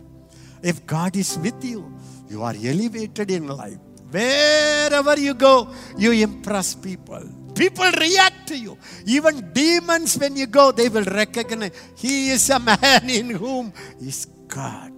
If 0.63 0.87
God 0.87 1.17
is 1.17 1.39
with 1.39 1.65
you, 1.65 1.93
you 2.29 2.43
are 2.43 2.55
elevated 2.55 3.31
in 3.31 3.49
life. 3.49 3.79
Wherever 4.13 5.19
you 5.19 5.33
go, 5.35 5.69
you 5.97 6.13
impress 6.13 6.75
people. 6.75 7.23
People 7.55 7.91
react 7.99 8.49
to 8.49 8.57
you. 8.57 8.77
Even 9.07 9.53
demons, 9.53 10.19
when 10.19 10.37
you 10.37 10.47
go, 10.47 10.71
they 10.71 10.89
will 10.89 11.05
recognize 11.05 11.73
He 11.97 12.31
is 12.31 12.49
a 12.51 12.59
man 12.59 13.09
in 13.09 13.31
whom 13.31 13.73
is 14.01 14.27
God. 14.49 14.93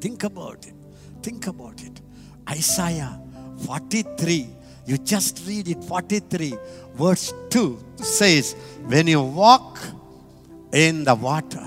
Think 0.00 0.24
about 0.24 0.66
it. 0.66 0.74
Think 1.22 1.46
about 1.46 1.82
it. 1.82 2.00
Isaiah 2.48 3.18
43. 3.64 4.48
You 4.86 4.98
just 4.98 5.46
read 5.46 5.68
it. 5.68 5.82
43, 5.84 6.54
verse 6.94 7.32
2 7.50 7.78
says, 7.96 8.54
When 8.86 9.06
you 9.06 9.22
walk 9.22 9.78
in 10.72 11.04
the 11.04 11.14
water, 11.14 11.64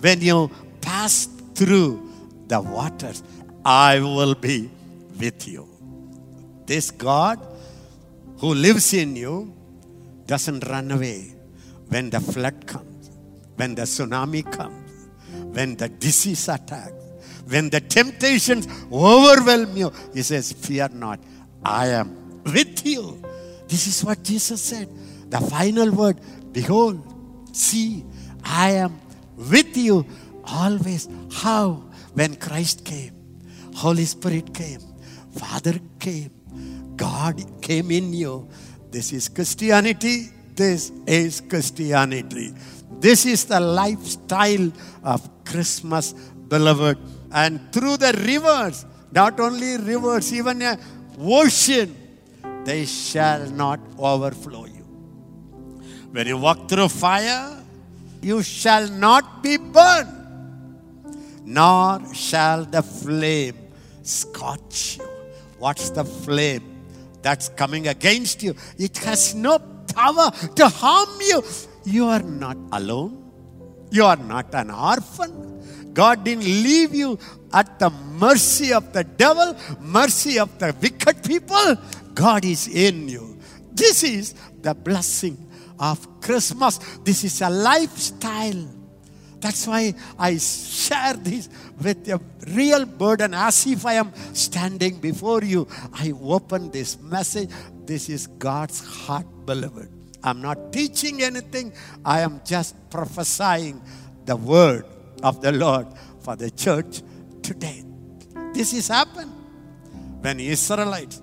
when 0.00 0.20
you 0.20 0.50
pass 0.80 1.26
through 1.54 2.08
the 2.46 2.60
waters, 2.60 3.22
I 3.64 4.00
will 4.00 4.34
be 4.34 4.70
with 5.20 5.46
you. 5.46 5.68
This 6.66 6.90
God 6.90 7.38
who 8.38 8.54
lives 8.54 8.94
in 8.94 9.16
you 9.16 9.54
doesn't 10.26 10.66
run 10.68 10.90
away 10.90 11.34
when 11.88 12.10
the 12.10 12.20
flood 12.20 12.66
comes, 12.66 13.10
when 13.56 13.74
the 13.74 13.82
tsunami 13.82 14.50
comes, 14.50 15.08
when 15.54 15.76
the 15.76 15.88
disease 15.88 16.48
attacks, 16.48 16.92
when 17.48 17.68
the 17.68 17.80
temptations 17.80 18.66
overwhelm 18.92 19.76
you. 19.76 19.92
He 20.14 20.22
says, 20.22 20.52
Fear 20.52 20.90
not, 20.94 21.20
I 21.64 21.88
am 21.88 22.42
with 22.44 22.86
you. 22.86 23.22
This 23.68 23.86
is 23.86 24.04
what 24.04 24.22
Jesus 24.22 24.60
said. 24.62 24.88
The 25.30 25.40
final 25.40 25.90
word 25.90 26.18
Behold, 26.52 27.00
see, 27.52 28.04
I 28.44 28.72
am 28.72 29.00
with 29.36 29.76
you 29.76 30.06
always. 30.44 31.08
How? 31.32 31.84
When 32.14 32.34
Christ 32.36 32.84
came, 32.84 33.14
Holy 33.74 34.04
Spirit 34.04 34.52
came, 34.52 34.80
Father 35.32 35.78
came, 35.98 36.30
God 36.96 37.62
came 37.62 37.90
in 37.90 38.12
you. 38.12 38.48
This 38.90 39.12
is 39.12 39.28
Christianity. 39.28 40.30
This 40.54 40.90
is 41.06 41.40
Christianity. 41.40 42.52
This 42.98 43.24
is 43.24 43.44
the 43.46 43.60
lifestyle 43.60 44.70
of 45.02 45.28
Christmas, 45.44 46.12
beloved. 46.48 46.98
And 47.32 47.72
through 47.72 47.96
the 47.98 48.12
rivers, 48.26 48.84
not 49.12 49.40
only 49.40 49.76
rivers, 49.78 50.32
even 50.32 50.60
a 50.62 50.78
ocean, 51.18 51.96
they 52.64 52.84
shall 52.84 53.48
not 53.50 53.80
overflow 53.98 54.66
you. 54.66 54.84
When 56.10 56.26
you 56.26 56.36
walk 56.36 56.68
through 56.68 56.88
fire, 56.88 57.64
you 58.20 58.42
shall 58.42 58.88
not 58.88 59.42
be 59.42 59.56
burned, 59.56 60.08
nor 61.44 62.00
shall 62.12 62.64
the 62.64 62.82
flame 62.82 63.56
scorch 64.02 64.98
you. 64.98 65.09
What's 65.60 65.90
the 65.90 66.04
flame 66.04 66.64
that's 67.20 67.50
coming 67.50 67.86
against 67.86 68.42
you? 68.42 68.54
It 68.78 68.96
has 68.98 69.34
no 69.34 69.58
power 69.94 70.30
to 70.56 70.68
harm 70.68 71.20
you. 71.20 71.44
You 71.84 72.06
are 72.06 72.22
not 72.22 72.56
alone. 72.72 73.30
You 73.90 74.06
are 74.06 74.16
not 74.16 74.54
an 74.54 74.70
orphan. 74.70 75.92
God 75.92 76.24
didn't 76.24 76.44
leave 76.44 76.94
you 76.94 77.18
at 77.52 77.78
the 77.78 77.90
mercy 77.90 78.72
of 78.72 78.92
the 78.94 79.04
devil, 79.04 79.54
mercy 79.80 80.38
of 80.38 80.58
the 80.58 80.74
wicked 80.80 81.22
people. 81.24 81.76
God 82.14 82.44
is 82.44 82.66
in 82.66 83.08
you. 83.08 83.38
This 83.72 84.02
is 84.02 84.34
the 84.62 84.74
blessing 84.74 85.36
of 85.78 86.20
Christmas. 86.22 86.78
This 87.04 87.22
is 87.22 87.42
a 87.42 87.50
lifestyle. 87.50 88.66
That's 89.40 89.66
why 89.66 89.94
I 90.18 90.36
share 90.38 91.14
this 91.14 91.48
with 91.82 92.08
a 92.08 92.20
real 92.48 92.84
burden 92.84 93.34
as 93.34 93.66
if 93.66 93.86
I 93.86 93.94
am 93.94 94.12
standing 94.34 94.98
before 94.98 95.42
you. 95.42 95.66
I 95.92 96.12
open 96.22 96.70
this 96.70 97.00
message. 97.00 97.50
This 97.84 98.08
is 98.08 98.26
God's 98.26 98.84
heart, 98.84 99.26
beloved. 99.46 99.88
I'm 100.22 100.42
not 100.42 100.72
teaching 100.72 101.22
anything, 101.22 101.72
I 102.04 102.20
am 102.20 102.40
just 102.44 102.76
prophesying 102.90 103.80
the 104.26 104.36
word 104.36 104.84
of 105.22 105.40
the 105.40 105.52
Lord 105.52 105.86
for 106.20 106.36
the 106.36 106.50
church 106.50 107.02
today. 107.42 107.84
This 108.52 108.72
has 108.72 108.88
happened 108.88 109.32
when 110.20 110.40
Israelites 110.40 111.22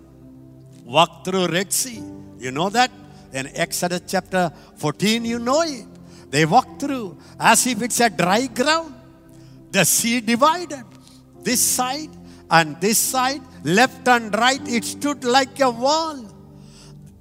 walked 0.83 1.25
through 1.25 1.47
Red 1.47 1.71
Sea. 1.71 2.01
You 2.39 2.51
know 2.51 2.69
that? 2.69 2.91
In 3.33 3.47
Exodus 3.55 4.01
chapter 4.07 4.51
14, 4.77 5.25
you 5.25 5.37
know 5.37 5.61
it. 5.61 5.85
They 6.31 6.45
walked 6.45 6.81
through 6.81 7.17
as 7.39 7.67
if 7.67 7.81
it's 7.81 7.99
a 7.99 8.09
dry 8.09 8.47
ground. 8.47 8.95
The 9.71 9.85
sea 9.85 10.21
divided. 10.21 10.85
This 11.43 11.61
side 11.61 12.09
and 12.49 12.79
this 12.79 12.97
side, 12.97 13.41
left 13.63 14.07
and 14.07 14.33
right, 14.35 14.61
it 14.67 14.83
stood 14.83 15.23
like 15.23 15.59
a 15.59 15.69
wall. 15.69 16.25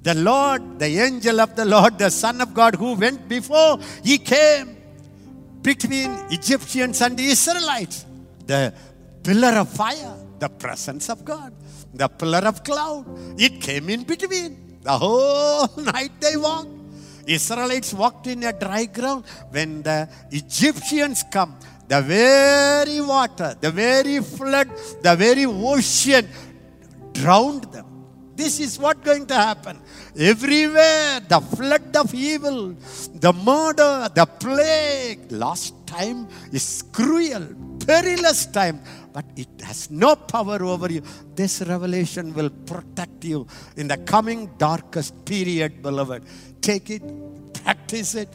The 0.03 0.15
Lord, 0.15 0.79
the 0.79 0.87
angel 1.01 1.41
of 1.41 1.57
the 1.57 1.65
Lord, 1.65 1.99
the 1.99 2.11
Son 2.11 2.41
of 2.41 2.55
God 2.55 2.77
who 2.77 2.95
went 2.95 3.29
before, 3.29 3.79
he 4.05 4.19
came 4.19 4.77
between 5.63 6.13
Egyptians 6.31 7.03
and 7.03 7.17
the 7.17 7.27
Israelites. 7.27 8.07
The 8.47 8.73
pillar 9.25 9.59
of 9.59 9.69
fire, 9.69 10.15
the 10.39 10.49
presence 10.49 11.09
of 11.11 11.25
God, 11.25 11.53
the 11.93 12.09
pillar 12.09 12.47
of 12.47 12.63
cloud, 12.63 13.05
it 13.37 13.61
came 13.61 13.91
in 13.91 14.05
between. 14.05 14.79
The 14.83 14.97
whole 14.97 15.69
night 15.79 16.13
they 16.21 16.37
walked. 16.37 16.71
Israelites 17.27 17.93
walked 17.93 18.29
in 18.29 18.45
a 18.45 18.53
dry 18.53 18.85
ground. 18.85 19.25
When 19.51 19.83
the 19.83 20.09
Egyptians 20.31 21.25
come, 21.33 21.59
the 21.89 22.03
very 22.03 23.01
water, 23.01 23.57
the 23.61 23.71
very 23.71 24.21
flood, 24.21 24.69
the 25.03 25.15
very 25.17 25.47
ocean 25.47 26.29
drowned 27.13 27.65
them. 27.73 27.87
This 28.35 28.61
is 28.61 28.79
what 28.79 29.03
going 29.03 29.25
to 29.27 29.35
happen. 29.35 29.81
Everywhere, 30.15 31.21
the 31.21 31.41
flood 31.41 31.97
of 31.97 32.13
evil, 32.13 32.77
the 33.15 33.33
murder, 33.33 34.11
the 34.15 34.27
plague. 34.27 35.33
Last 35.33 35.75
time 35.87 36.29
is 36.53 36.85
cruel, 36.93 37.47
perilous 37.87 38.45
time, 38.47 38.83
but 39.15 39.25
it 39.37 39.49
has 39.63 39.91
no 39.91 40.17
power 40.17 40.63
over 40.63 40.93
you. 40.93 41.03
This 41.35 41.63
revelation 41.63 42.35
will 42.35 42.51
protect 42.51 43.25
you 43.25 43.47
in 43.77 43.89
the 43.89 43.97
coming 43.97 44.51
darkest 44.59 45.25
period, 45.25 45.83
beloved. 45.83 46.23
Take 46.61 46.91
it, 46.91 47.03
practice 47.65 48.15
it. 48.17 48.29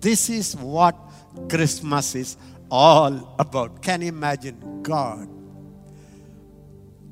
This 0.00 0.30
is 0.30 0.56
what 0.56 0.96
Christmas 1.50 2.14
is 2.14 2.36
all 2.72 3.36
about. 3.38 3.82
Can 3.82 4.00
you 4.00 4.08
imagine 4.08 4.82
God 4.82 5.28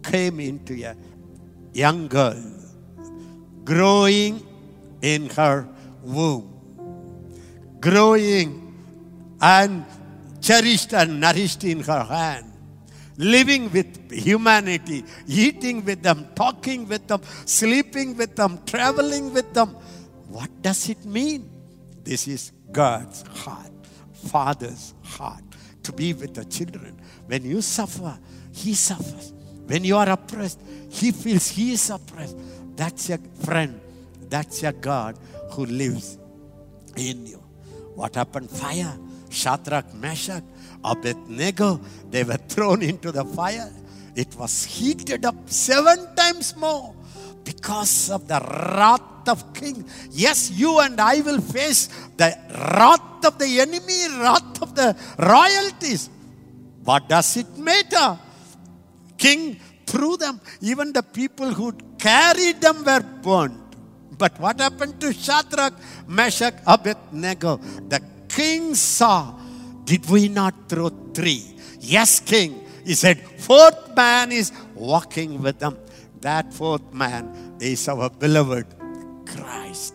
came 0.03 0.41
into 0.41 0.83
a 0.83 0.97
young 1.75 2.09
girl 2.09 2.43
growing 3.63 4.41
in 5.03 5.29
her 5.31 5.69
womb, 6.03 6.49
growing 7.79 8.75
and 9.41 9.85
cherished 10.41 10.95
and 10.95 11.21
nourished 11.21 11.63
in 11.65 11.81
her 11.81 12.05
hand, 12.05 12.51
living 13.19 13.71
with 13.71 14.11
humanity, 14.11 15.05
eating 15.27 15.85
with 15.85 16.03
them, 16.03 16.27
talking 16.35 16.89
with 16.89 17.07
them, 17.07 17.21
sleeping 17.45 18.17
with 18.17 18.35
them, 18.35 18.59
traveling 18.65 19.35
with 19.35 19.53
them. 19.53 19.77
What 20.29 20.63
does 20.63 20.89
it 20.89 21.05
mean? 21.05 21.51
This 22.03 22.27
is 22.27 22.53
God's 22.73 23.23
heart, 23.29 23.73
Father's 24.15 24.95
heart, 25.03 25.50
to 25.83 25.93
be 25.93 26.13
with 26.13 26.35
the 26.35 26.45
children. 26.45 26.99
When 27.27 27.45
you 27.45 27.61
suffer, 27.61 28.19
He 28.53 28.75
suffers. 28.75 29.33
When 29.67 29.85
you 29.85 29.97
are 29.97 30.09
oppressed, 30.09 30.61
He 30.91 31.13
feels 31.13 31.49
He 31.49 31.73
is 31.73 31.91
oppressed. 31.91 32.37
That's 32.77 33.09
your 33.09 33.19
friend. 33.43 33.81
That's 34.29 34.63
your 34.63 34.73
God 34.73 35.19
who 35.53 35.67
lives 35.67 36.19
in 36.97 37.27
you. 37.27 37.43
What 37.95 38.15
happened? 38.15 38.51
Fire. 38.51 38.97
Shadrach, 39.31 39.95
Meshach, 39.95 40.43
Abednego, 40.85 41.81
they 42.11 42.25
were 42.25 42.37
thrown 42.37 42.83
into 42.83 43.13
the 43.13 43.25
fire. 43.25 43.73
It 44.17 44.35
was 44.37 44.65
heated 44.65 45.25
up 45.25 45.49
seven 45.49 46.15
times 46.17 46.57
more 46.57 46.95
because 47.45 48.11
of 48.11 48.27
the 48.29 48.41
wrath 48.41 49.29
of 49.29 49.53
king. 49.55 49.85
Yes, 50.11 50.51
you 50.51 50.81
and 50.81 51.01
I 51.01 51.21
will 51.21 51.41
face 51.41 51.89
the 52.17 52.37
wrath 52.51 53.25
of 53.25 53.39
the 53.39 53.61
enemy, 53.61 54.09
wrath 54.19 54.63
of 54.63 54.75
the 54.75 54.97
royalties. 55.19 56.11
What 56.85 57.09
does 57.09 57.37
it 57.37 57.59
matter? 57.59 58.19
King 59.19 59.61
threw 59.87 60.17
them. 60.17 60.41
Even 60.61 60.93
the 60.93 61.03
people 61.03 61.53
who 61.53 61.73
carried 61.99 62.61
them 62.61 62.85
were 62.85 63.05
burned. 63.23 63.61
But 64.17 64.39
what 64.39 64.61
happened 64.61 65.01
to 65.01 65.13
Shadrach, 65.13 65.75
Meshach, 66.07 66.55
Abednego? 66.67 67.57
The 67.89 68.03
king 68.29 68.75
saw, 68.75 69.35
Did 69.85 70.09
we 70.09 70.29
not 70.29 70.55
throw 70.69 70.89
three? 70.89 71.45
Yes, 71.81 72.21
king. 72.21 72.67
He 72.85 72.95
said, 72.95 73.19
Fourth 73.19 73.97
man 73.97 74.33
is 74.33 74.53
walking 74.75 75.41
with 75.43 75.59
them. 75.59 75.77
That 76.21 76.53
fourth 76.53 76.93
man 76.93 77.57
is 77.61 77.89
our 77.89 78.11
beloved 78.11 78.67
Christ. 79.27 79.95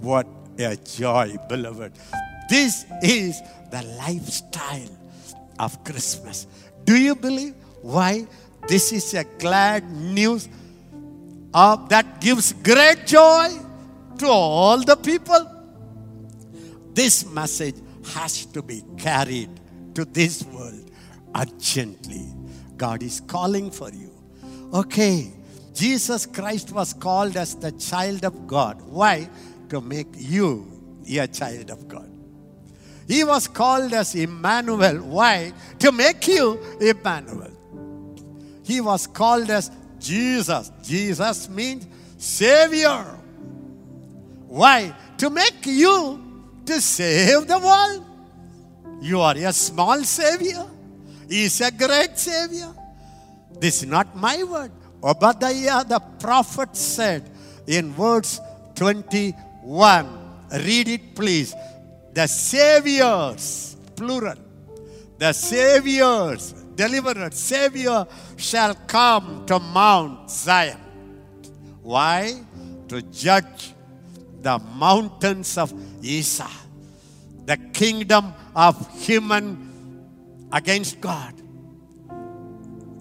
What 0.00 0.26
a 0.58 0.76
joy, 0.76 1.36
beloved. 1.48 1.92
This 2.48 2.84
is 3.02 3.40
the 3.70 3.82
lifestyle 3.98 4.96
of 5.58 5.82
Christmas. 5.84 6.46
Do 6.84 6.96
you 6.96 7.14
believe? 7.14 7.54
Why? 7.82 8.26
This 8.68 8.92
is 8.92 9.14
a 9.14 9.24
glad 9.38 9.90
news 9.90 10.48
of, 11.52 11.88
that 11.88 12.20
gives 12.20 12.52
great 12.52 13.06
joy 13.06 13.48
to 14.18 14.26
all 14.26 14.82
the 14.82 14.96
people. 14.96 15.50
This 16.92 17.26
message 17.26 17.76
has 18.14 18.46
to 18.46 18.62
be 18.62 18.82
carried 18.96 19.50
to 19.94 20.04
this 20.04 20.44
world 20.44 20.90
urgently. 21.36 22.26
God 22.76 23.02
is 23.02 23.20
calling 23.20 23.70
for 23.70 23.90
you. 23.90 24.10
Okay, 24.72 25.32
Jesus 25.74 26.24
Christ 26.24 26.72
was 26.72 26.94
called 26.94 27.36
as 27.36 27.56
the 27.56 27.72
child 27.72 28.24
of 28.24 28.46
God. 28.46 28.80
Why? 28.82 29.28
To 29.70 29.80
make 29.80 30.08
you 30.14 30.70
a 31.06 31.26
child 31.26 31.70
of 31.70 31.88
God. 31.88 32.08
He 33.08 33.24
was 33.24 33.48
called 33.48 33.92
as 33.92 34.14
Emmanuel. 34.14 34.98
Why? 35.02 35.52
To 35.80 35.92
make 35.92 36.26
you 36.28 36.60
Emmanuel. 36.80 37.50
He 38.62 38.80
was 38.80 39.06
called 39.06 39.50
as 39.50 39.70
Jesus. 39.98 40.70
Jesus 40.82 41.48
means 41.48 41.86
Savior. 42.16 43.04
Why? 44.46 44.94
To 45.18 45.28
make 45.28 45.66
you 45.66 46.22
to 46.66 46.80
save 46.80 47.46
the 47.46 47.58
world. 47.58 48.04
You 49.02 49.20
are 49.20 49.36
a 49.36 49.52
small 49.52 50.02
savior. 50.04 50.64
He 51.28 51.44
is 51.44 51.60
a 51.60 51.70
great 51.70 52.18
savior. 52.18 52.72
This 53.58 53.82
is 53.82 53.88
not 53.88 54.16
my 54.16 54.42
word. 54.44 54.72
Obadiah 55.04 55.84
the 55.84 56.00
prophet 56.18 56.74
said 56.74 57.28
in 57.66 57.92
verse 57.92 58.40
21. 58.74 59.36
Read 60.50 60.88
it, 60.88 61.14
please. 61.14 61.54
The 62.14 62.26
saviors, 62.26 63.76
plural. 63.96 64.36
The 65.18 65.32
saviors, 65.32 66.52
deliverers, 66.74 67.36
savior 67.36 68.06
shall 68.36 68.74
come 68.86 69.44
to 69.46 69.58
Mount 69.58 70.30
Zion. 70.30 70.80
Why? 71.82 72.40
To 72.88 73.02
judge 73.02 73.74
the 74.40 74.58
mountains 74.58 75.58
of 75.58 75.72
Esau, 76.02 76.50
the 77.44 77.56
kingdom 77.56 78.32
of 78.56 78.76
human 79.00 80.48
against 80.52 81.00
God. 81.00 81.34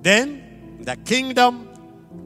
Then 0.01 0.79
the 0.81 0.95
kingdom 0.97 1.69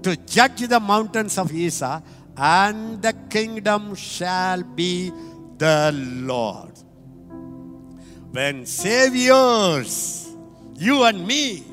to 0.04 0.16
judge 0.16 0.62
the 0.68 0.80
mountains 0.80 1.38
of 1.38 1.54
Esau, 1.54 2.02
and 2.38 3.02
the 3.02 3.14
kingdom 3.30 3.96
shall 3.96 4.64
be 4.64 5.12
the 5.58 5.92
Lord. 5.94 6.72
When 8.32 8.66
saviors, 8.66 10.30
you 10.76 11.04
and 11.04 11.26
me, 11.26 11.64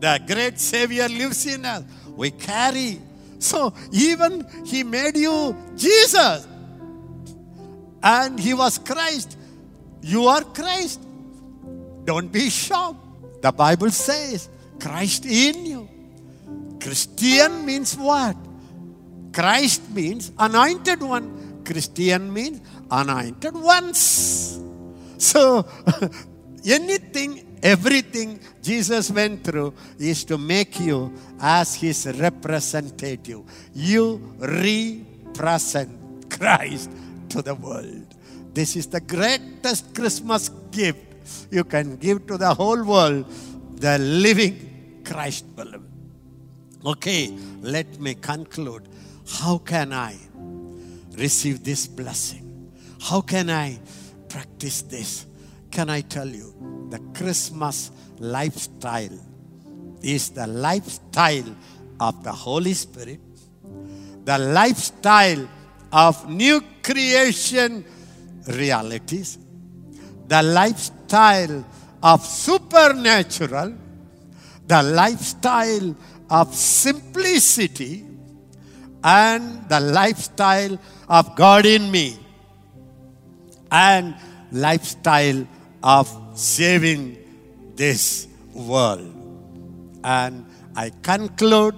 the 0.00 0.20
great 0.26 0.58
Savior 0.58 1.08
lives 1.08 1.46
in 1.46 1.64
us, 1.64 1.84
we 2.16 2.30
carry. 2.32 3.00
So 3.38 3.72
even 3.92 4.44
He 4.64 4.82
made 4.82 5.16
you 5.16 5.56
Jesus, 5.76 6.46
and 8.02 8.40
He 8.40 8.54
was 8.54 8.78
Christ. 8.78 9.38
You 10.00 10.26
are 10.26 10.42
Christ. 10.42 11.00
Don't 12.04 12.32
be 12.32 12.50
shocked. 12.50 12.98
The 13.42 13.52
Bible 13.52 13.90
says, 13.90 14.48
Christ 14.80 15.24
in 15.24 15.66
you. 15.66 15.88
Christian 16.82 17.64
means 17.64 17.94
what? 17.94 18.34
Christ 19.32 19.88
means 19.94 20.32
anointed 20.36 21.00
one. 21.00 21.62
Christian 21.62 22.26
means 22.34 22.58
anointed 22.90 23.54
ones. 23.54 24.58
So, 25.16 25.62
anything, 26.66 27.60
everything 27.62 28.40
Jesus 28.60 29.14
went 29.14 29.44
through 29.44 29.74
is 29.98 30.24
to 30.24 30.36
make 30.36 30.80
you 30.80 31.14
as 31.38 31.76
his 31.76 32.04
representative. 32.18 33.46
You 33.72 34.34
represent 34.42 35.94
Christ 36.28 36.90
to 37.30 37.42
the 37.42 37.54
world. 37.54 38.10
This 38.52 38.74
is 38.74 38.88
the 38.88 39.00
greatest 39.00 39.94
Christmas 39.94 40.50
gift 40.74 41.46
you 41.48 41.62
can 41.62 41.94
give 41.96 42.26
to 42.26 42.36
the 42.36 42.52
whole 42.52 42.82
world 42.82 43.24
the 43.78 43.98
living 43.98 45.00
Christ 45.06 45.46
beloved. 45.54 45.91
Okay, 46.84 47.32
let 47.60 48.00
me 48.00 48.14
conclude. 48.14 48.88
How 49.28 49.58
can 49.58 49.92
I 49.92 50.16
receive 51.16 51.62
this 51.62 51.86
blessing? 51.86 52.72
How 53.00 53.20
can 53.20 53.50
I 53.50 53.78
practice 54.28 54.82
this? 54.82 55.26
Can 55.70 55.88
I 55.88 56.00
tell 56.00 56.26
you? 56.26 56.52
The 56.90 56.98
Christmas 57.14 57.92
lifestyle 58.18 59.16
is 60.02 60.30
the 60.30 60.48
lifestyle 60.48 61.54
of 62.00 62.24
the 62.24 62.32
Holy 62.32 62.74
Spirit, 62.74 63.20
the 64.24 64.38
lifestyle 64.38 65.48
of 65.92 66.28
new 66.28 66.60
creation 66.82 67.84
realities, 68.48 69.38
the 70.26 70.42
lifestyle 70.42 71.64
of 72.02 72.26
supernatural, 72.26 73.74
the 74.66 74.82
lifestyle 74.82 75.94
of 76.32 76.54
simplicity, 76.54 78.06
and 79.04 79.68
the 79.68 79.78
lifestyle 79.80 80.78
of 81.06 81.36
God 81.36 81.66
in 81.66 81.90
me, 81.90 82.18
and 83.70 84.16
lifestyle 84.50 85.46
of 85.82 86.08
saving 86.34 87.18
this 87.76 88.28
world. 88.54 89.12
And 90.04 90.46
I 90.74 90.90
conclude 91.02 91.74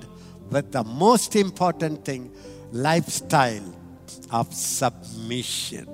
with 0.50 0.70
the 0.70 0.84
most 0.84 1.34
important 1.34 2.04
thing 2.04 2.30
lifestyle 2.70 3.74
of 4.30 4.54
submission. 4.54 5.88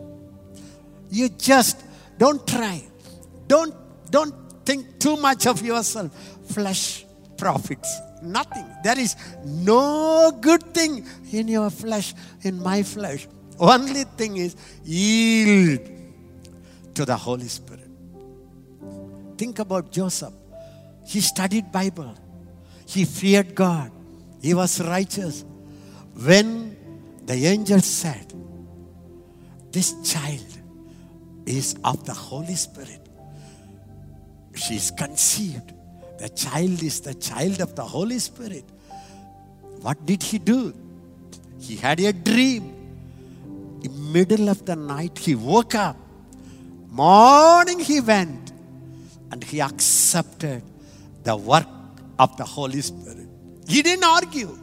You 1.09 1.31
just 1.31 1.83
don't 2.19 2.47
try. 2.47 2.83
Don't 3.47 3.75
don't 4.11 4.35
think 4.67 4.99
too 4.99 5.17
much 5.17 5.47
of 5.47 5.63
yourself. 5.63 6.13
Flesh 6.45 7.07
profits 7.39 8.10
nothing. 8.23 8.67
There 8.83 8.99
is 8.99 9.17
no 9.45 10.33
good 10.41 10.63
thing 10.75 11.07
in 11.33 11.49
your 11.49 11.71
flesh, 11.71 12.15
in 12.43 12.63
my 12.63 12.83
flesh. 12.83 13.27
Only 13.59 14.05
thing 14.05 14.37
is 14.37 14.57
yield 14.85 15.81
to 16.95 17.05
the 17.05 17.17
Holy 17.17 17.49
Spirit. 17.49 17.89
Think 19.37 19.59
about 19.59 19.91
Joseph. 19.91 20.35
He 21.07 21.21
studied 21.21 21.73
Bible. 21.73 22.15
He 22.87 23.05
feared 23.05 23.55
God. 23.55 23.91
He 24.43 24.55
was 24.55 24.81
righteous. 24.81 25.45
When 26.15 26.77
the 27.25 27.35
angel 27.47 27.81
said, 27.81 28.33
This 29.71 29.95
child 30.03 30.59
is 31.47 31.77
of 31.85 32.05
the 32.05 32.15
Holy 32.15 32.55
Spirit. 32.55 33.07
She 34.55 34.77
is 34.77 34.91
conceived. 34.91 35.73
The 36.21 36.29
child 36.29 36.83
is 36.83 37.01
the 37.01 37.15
child 37.15 37.63
of 37.63 37.75
the 37.75 37.83
Holy 37.83 38.19
Spirit. 38.19 38.65
What 39.81 40.05
did 40.05 40.23
he 40.23 40.39
do? 40.39 40.75
He 41.59 41.77
had 41.77 41.99
a 42.01 42.13
dream. 42.13 42.77
In 43.83 44.13
middle 44.13 44.51
of 44.51 44.67
the 44.67 44.77
night, 44.77 45.17
he 45.17 45.35
woke 45.35 45.75
up. 45.75 45.97
Morning 46.91 47.81
he 47.81 48.01
went 48.03 48.53
and 49.33 49.43
he 49.43 49.63
accepted 49.63 50.63
the 51.23 51.37
work 51.37 51.67
of 52.19 52.37
the 52.37 52.45
Holy 52.45 52.83
Spirit. 52.83 53.29
He 53.67 53.81
didn't 53.81 54.05
argue. 54.05 54.59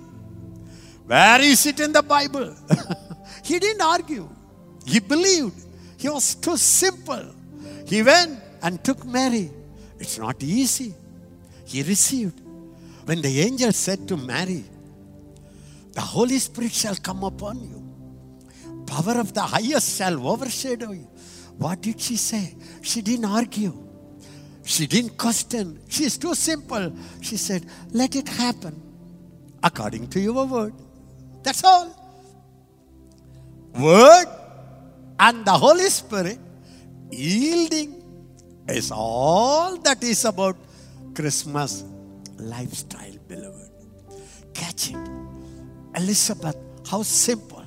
Where 1.07 1.41
is 1.41 1.65
it 1.65 1.79
in 1.79 1.91
the 1.91 2.03
Bible? 2.03 2.55
he 3.43 3.57
didn't 3.57 3.81
argue. 3.81 4.29
He 4.85 4.99
believed. 4.99 5.59
He 5.97 6.07
was 6.07 6.35
too 6.35 6.57
simple. 6.57 7.33
He 7.87 8.03
went 8.03 8.39
and 8.61 8.83
took 8.83 9.03
Mary. 9.05 9.49
It's 9.97 10.19
not 10.19 10.43
easy. 10.43 10.93
He 11.67 11.83
received. 11.83 12.39
When 13.05 13.21
the 13.21 13.41
angel 13.41 13.71
said 13.73 14.07
to 14.07 14.17
Mary, 14.17 14.63
The 15.91 16.01
Holy 16.01 16.39
Spirit 16.39 16.71
shall 16.71 16.95
come 16.95 17.23
upon 17.23 17.59
you, 17.61 17.83
power 18.85 19.19
of 19.19 19.33
the 19.33 19.41
highest 19.41 19.97
shall 19.97 20.27
overshadow 20.27 20.91
you. 20.91 21.07
What 21.57 21.81
did 21.81 21.99
she 21.99 22.15
say? 22.15 22.55
She 22.81 23.01
didn't 23.01 23.25
argue. 23.25 23.73
She 24.63 24.87
didn't 24.87 25.17
question. 25.17 25.79
She's 25.89 26.17
too 26.17 26.35
simple. 26.35 26.93
She 27.21 27.35
said, 27.37 27.65
Let 27.91 28.15
it 28.15 28.29
happen 28.29 28.81
according 29.61 30.07
to 30.09 30.19
your 30.19 30.45
word. 30.45 30.73
That's 31.43 31.63
all. 31.63 31.93
Word 33.73 34.27
and 35.19 35.43
the 35.43 35.51
Holy 35.53 35.89
Spirit 35.89 36.39
yielding 37.11 38.03
is 38.67 38.91
all 38.91 39.77
that 39.77 40.03
is 40.03 40.23
about 40.25 40.57
Christmas 41.17 41.83
lifestyle, 42.37 43.17
beloved. 43.27 43.71
Catch 44.53 44.91
it. 44.91 45.09
Elizabeth, 45.95 46.55
how 46.87 47.01
simple. 47.01 47.63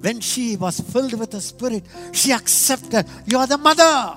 When 0.00 0.20
she 0.20 0.56
was 0.56 0.78
filled 0.78 1.18
with 1.18 1.32
the 1.32 1.40
Spirit, 1.40 1.84
she 2.12 2.30
accepted, 2.30 3.04
You 3.26 3.38
are 3.38 3.48
the 3.48 3.58
mother 3.58 4.16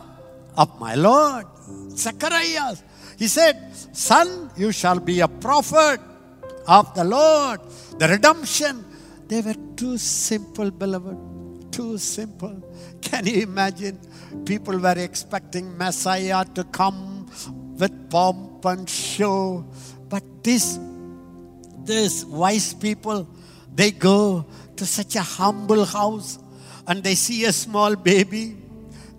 of 0.56 0.80
my 0.80 0.94
Lord. 0.94 1.48
Zacharias. 1.90 2.84
He 3.18 3.28
said, 3.28 3.74
Son, 3.94 4.52
you 4.56 4.72
shall 4.72 5.00
be 5.00 5.22
a 5.22 5.28
prophet 5.28 6.00
of 6.68 6.94
the 6.94 7.04
Lord. 7.04 7.62
The 7.98 8.10
redemption. 8.10 8.86
They 9.28 9.42
were 9.42 9.56
too 9.76 9.98
simple, 9.98 10.70
beloved 10.70 11.18
too 11.76 11.98
simple. 11.98 12.56
Can 13.02 13.26
you 13.28 13.42
imagine? 13.44 14.00
People 14.46 14.78
were 14.80 14.98
expecting 14.98 15.78
Messiah 15.78 16.46
to 16.56 16.64
come 16.66 17.15
with 17.78 18.10
pomp 18.10 18.66
and 18.66 18.90
show. 18.90 19.66
But 20.10 20.24
this, 20.44 20.80
this 21.84 22.24
wise 22.26 22.74
people, 22.74 23.28
they 23.74 23.92
go 23.92 24.46
to 24.76 24.86
such 24.86 25.16
a 25.16 25.22
humble 25.22 25.86
house 25.86 26.40
and 26.88 27.04
they 27.04 27.16
see 27.16 27.46
a 27.46 27.54
small 27.54 27.96
baby. 27.96 28.58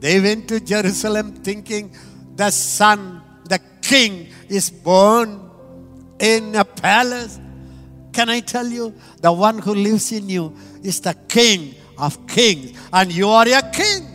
They 0.01 0.20
went 0.20 0.49
to 0.49 0.61
Jerusalem 0.61 1.33
thinking 1.33 1.93
the 2.35 2.51
son, 2.51 3.23
the 3.45 3.61
king, 3.83 4.28
is 4.49 4.70
born 4.70 5.51
in 6.19 6.55
a 6.55 6.65
palace. 6.65 7.41
Can 8.12 8.31
I 8.31 8.41
tell 8.41 8.66
you, 8.66 8.95
the 9.20 9.33
one 9.33 9.59
who 9.59 9.74
lives 9.74 10.12
in 10.12 10.28
you 10.28 10.57
is 10.83 11.01
the 11.01 11.15
king 11.28 11.74
of 11.99 12.27
kings, 12.27 12.78
and 12.93 13.12
you 13.12 13.28
are 13.28 13.47
a 13.47 13.70
king. 13.70 14.07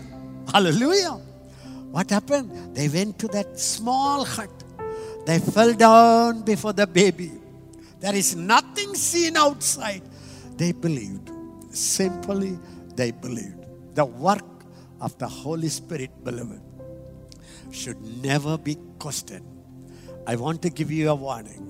Hallelujah. 0.51 1.20
What 1.91 2.09
happened? 2.09 2.75
They 2.75 2.87
went 2.87 3.19
to 3.19 3.27
that 3.29 3.59
small 3.59 4.23
hut. 4.23 4.49
They 5.25 5.39
fell 5.39 5.73
down 5.73 6.43
before 6.43 6.73
the 6.73 6.87
baby. 6.87 7.31
There 7.99 8.15
is 8.15 8.35
nothing 8.35 8.95
seen 8.95 9.35
outside. 9.35 10.01
They 10.55 10.71
believed. 10.71 11.29
Simply, 11.69 12.57
they 12.95 13.11
believed. 13.11 13.65
The 13.93 14.05
work 14.05 14.45
of 15.01 15.17
the 15.17 15.27
Holy 15.27 15.67
Spirit, 15.67 16.11
beloved, 16.23 16.61
should 17.71 18.01
never 18.23 18.57
be 18.57 18.77
questioned. 18.97 19.45
I 20.25 20.37
want 20.37 20.61
to 20.61 20.69
give 20.69 20.91
you 20.91 21.09
a 21.09 21.15
warning. 21.15 21.67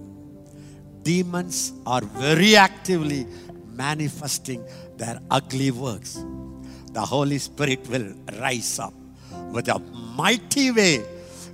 Demons 1.01 1.73
are 1.85 2.01
very 2.01 2.55
actively 2.55 3.25
manifesting 3.73 4.63
their 4.97 5.19
ugly 5.31 5.71
works. 5.71 6.23
The 6.93 7.01
Holy 7.01 7.39
Spirit 7.39 7.87
will 7.89 8.13
rise 8.39 8.77
up 8.77 8.93
with 9.51 9.67
a 9.67 9.79
mighty 10.15 10.71
way. 10.71 11.05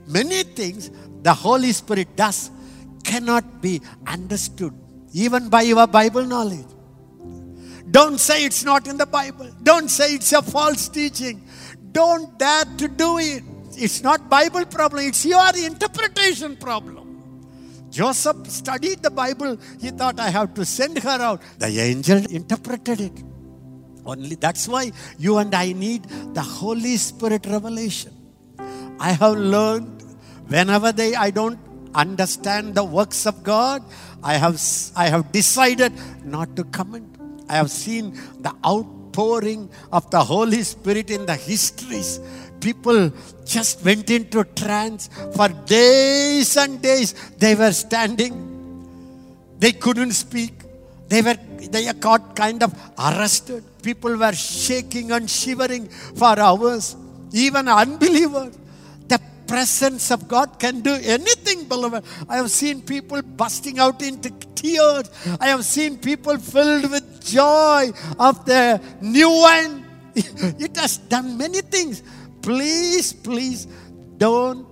Many 0.07 0.44
things 0.44 0.91
the 1.22 1.34
Holy 1.34 1.72
Spirit 1.72 2.15
does 2.15 2.52
cannot 3.03 3.61
be 3.61 3.82
understood 4.06 4.74
even 5.14 5.49
by 5.49 5.61
your 5.61 5.88
Bible 5.88 6.26
knowledge. 6.26 6.65
Don't 7.90 8.19
say 8.19 8.44
it's 8.45 8.64
not 8.64 8.88
in 8.88 8.98
the 8.98 9.06
Bible. 9.06 9.49
Don't 9.64 9.90
say 9.90 10.14
it's 10.15 10.32
a 10.34 10.41
false 10.41 10.90
teaching. 10.90 11.41
Don't 11.91 12.38
dare 12.38 12.65
to 12.78 12.88
do 12.88 13.18
it. 13.18 13.44
It's 13.78 14.02
not 14.03 14.30
Bible 14.30 14.65
problem, 14.65 15.06
it's 15.06 15.26
your 15.26 15.56
interpretation 15.56 16.57
problem. 16.57 17.07
Joseph 17.90 18.48
studied 18.48 19.02
the 19.02 19.10
Bible. 19.10 19.57
He 19.80 19.91
thought 19.91 20.19
I 20.19 20.30
have 20.30 20.53
to 20.56 20.65
send 20.65 20.99
her 20.99 21.22
out. 21.22 21.41
The 21.57 21.68
angel 21.80 22.26
interpreted 22.30 23.02
it. 23.02 23.24
Only 24.07 24.35
that's 24.35 24.67
why 24.67 24.91
you 25.19 25.38
and 25.38 25.53
I 25.53 25.73
need 25.73 26.03
the 26.34 26.41
Holy 26.41 26.95
Spirit 26.95 27.45
revelation. 27.45 28.13
I 28.99 29.11
have 29.11 29.38
learned 29.38 30.01
whenever 30.47 30.91
they 30.91 31.13
I 31.13 31.29
don't 31.29 31.59
understand 31.93 32.75
the 32.75 32.84
works 32.84 33.25
of 33.25 33.43
God, 33.43 33.84
I 34.23 34.34
have 34.35 34.61
I 34.95 35.07
have 35.09 35.31
decided 35.31 35.91
not 36.23 36.55
to 36.55 36.63
comment. 36.63 37.17
I 37.49 37.57
have 37.57 37.69
seen 37.69 38.17
the 38.39 38.53
outpouring 38.65 39.69
of 39.91 40.09
the 40.09 40.23
Holy 40.23 40.63
Spirit 40.63 41.11
in 41.11 41.25
the 41.25 41.35
histories. 41.35 42.19
People 42.59 43.11
just 43.45 43.84
went 43.85 44.09
into 44.09 44.43
trance 44.43 45.09
for 45.35 45.49
days 45.49 46.57
and 46.57 46.81
days. 46.81 47.13
They 47.38 47.55
were 47.55 47.71
standing. 47.71 48.34
They 49.59 49.71
couldn't 49.71 50.11
speak. 50.11 50.56
They 51.07 51.21
were 51.21 51.38
they 51.71 51.91
got 51.93 52.35
kind 52.35 52.63
of 52.63 52.73
arrested. 52.97 53.63
People 53.81 54.15
were 54.17 54.34
shaking 54.34 55.11
and 55.11 55.29
shivering 55.29 55.88
for 55.88 56.39
hours. 56.39 56.95
Even 57.31 57.67
unbelievers. 57.67 58.57
The 59.07 59.19
presence 59.47 60.11
of 60.11 60.27
God 60.27 60.59
can 60.59 60.81
do 60.81 60.93
anything, 60.93 61.67
beloved. 61.67 62.03
I 62.27 62.38
have 62.38 62.51
seen 62.51 62.81
people 62.81 63.21
busting 63.21 63.79
out 63.79 64.01
into 64.01 64.29
tears. 64.55 65.09
I 65.39 65.47
have 65.47 65.65
seen 65.65 65.97
people 65.97 66.38
filled 66.38 66.91
with 66.91 67.25
joy 67.25 67.91
of 68.19 68.45
the 68.45 68.81
new 69.01 69.29
wine. 69.29 69.85
It 70.59 70.75
has 70.77 70.97
done 70.97 71.38
many 71.38 71.61
things. 71.61 72.01
Please, 72.41 73.13
please 73.13 73.67
don't 74.17 74.65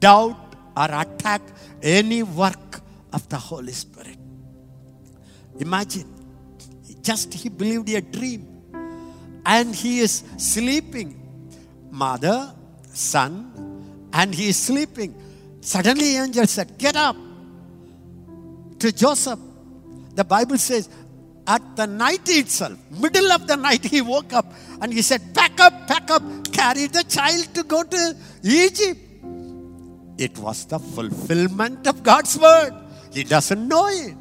doubt 0.00 0.54
or 0.76 0.88
attack 1.02 1.42
any 1.82 2.22
work 2.22 2.80
of 3.12 3.28
the 3.28 3.36
Holy 3.36 3.72
Spirit. 3.72 4.19
Imagine, 5.60 6.08
just 7.02 7.32
he 7.34 7.48
believed 7.48 7.88
a 7.90 8.00
dream 8.00 8.46
and 9.44 9.74
he 9.74 10.00
is 10.00 10.22
sleeping. 10.38 11.16
Mother, 11.90 12.52
son, 12.92 14.08
and 14.12 14.34
he 14.34 14.48
is 14.48 14.56
sleeping. 14.56 15.14
Suddenly, 15.60 16.16
angel 16.16 16.46
said, 16.46 16.78
Get 16.78 16.96
up 16.96 17.16
to 18.78 18.92
Joseph. 18.92 19.38
The 20.14 20.24
Bible 20.24 20.58
says, 20.58 20.88
at 21.46 21.76
the 21.76 21.86
night 21.86 22.28
itself, 22.28 22.78
middle 22.90 23.32
of 23.32 23.46
the 23.46 23.56
night, 23.56 23.84
he 23.84 24.00
woke 24.00 24.32
up 24.32 24.46
and 24.80 24.92
he 24.92 25.02
said, 25.02 25.34
Pack 25.34 25.60
up, 25.60 25.86
pack 25.86 26.10
up, 26.10 26.22
carry 26.52 26.86
the 26.86 27.04
child 27.04 27.52
to 27.54 27.62
go 27.64 27.82
to 27.82 28.16
Egypt. 28.42 29.00
It 30.16 30.38
was 30.38 30.66
the 30.66 30.78
fulfillment 30.78 31.86
of 31.86 32.02
God's 32.02 32.38
word. 32.38 32.72
He 33.12 33.24
doesn't 33.24 33.66
know 33.66 33.88
it. 33.88 34.14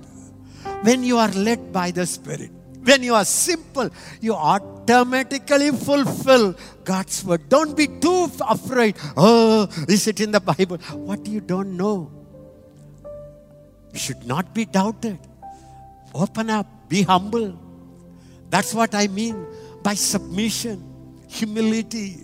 When 0.83 1.03
you 1.03 1.17
are 1.17 1.29
led 1.29 1.71
by 1.71 1.91
the 1.91 2.05
Spirit, 2.05 2.51
when 2.83 3.03
you 3.03 3.13
are 3.13 3.25
simple, 3.25 3.89
you 4.21 4.33
automatically 4.33 5.71
fulfill 5.71 6.55
God's 6.83 7.23
word. 7.25 7.49
Don't 7.49 7.75
be 7.75 7.87
too 7.87 8.31
afraid. 8.41 8.95
Oh, 9.17 9.67
is 9.87 10.07
it 10.07 10.21
in 10.21 10.31
the 10.31 10.39
Bible? 10.39 10.77
What 10.93 11.27
you 11.27 11.41
don't 11.41 11.75
know 11.75 12.11
should 13.93 14.25
not 14.25 14.53
be 14.53 14.65
doubted. 14.65 15.19
Open 16.13 16.49
up, 16.49 16.67
be 16.87 17.03
humble. 17.03 17.59
That's 18.49 18.73
what 18.73 18.95
I 18.95 19.07
mean 19.07 19.45
by 19.83 19.93
submission, 19.93 20.83
humility, 21.27 22.17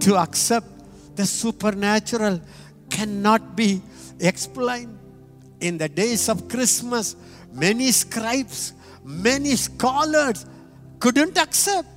to 0.00 0.16
accept 0.16 0.66
the 1.16 1.26
supernatural 1.26 2.40
cannot 2.90 3.56
be 3.56 3.82
explained. 4.20 4.98
In 5.60 5.78
the 5.78 5.88
days 5.88 6.28
of 6.28 6.48
Christmas, 6.48 7.16
many 7.56 7.90
scribes, 7.92 8.72
many 9.04 9.56
scholars 9.56 10.46
couldn't 10.98 11.38
accept 11.38 11.88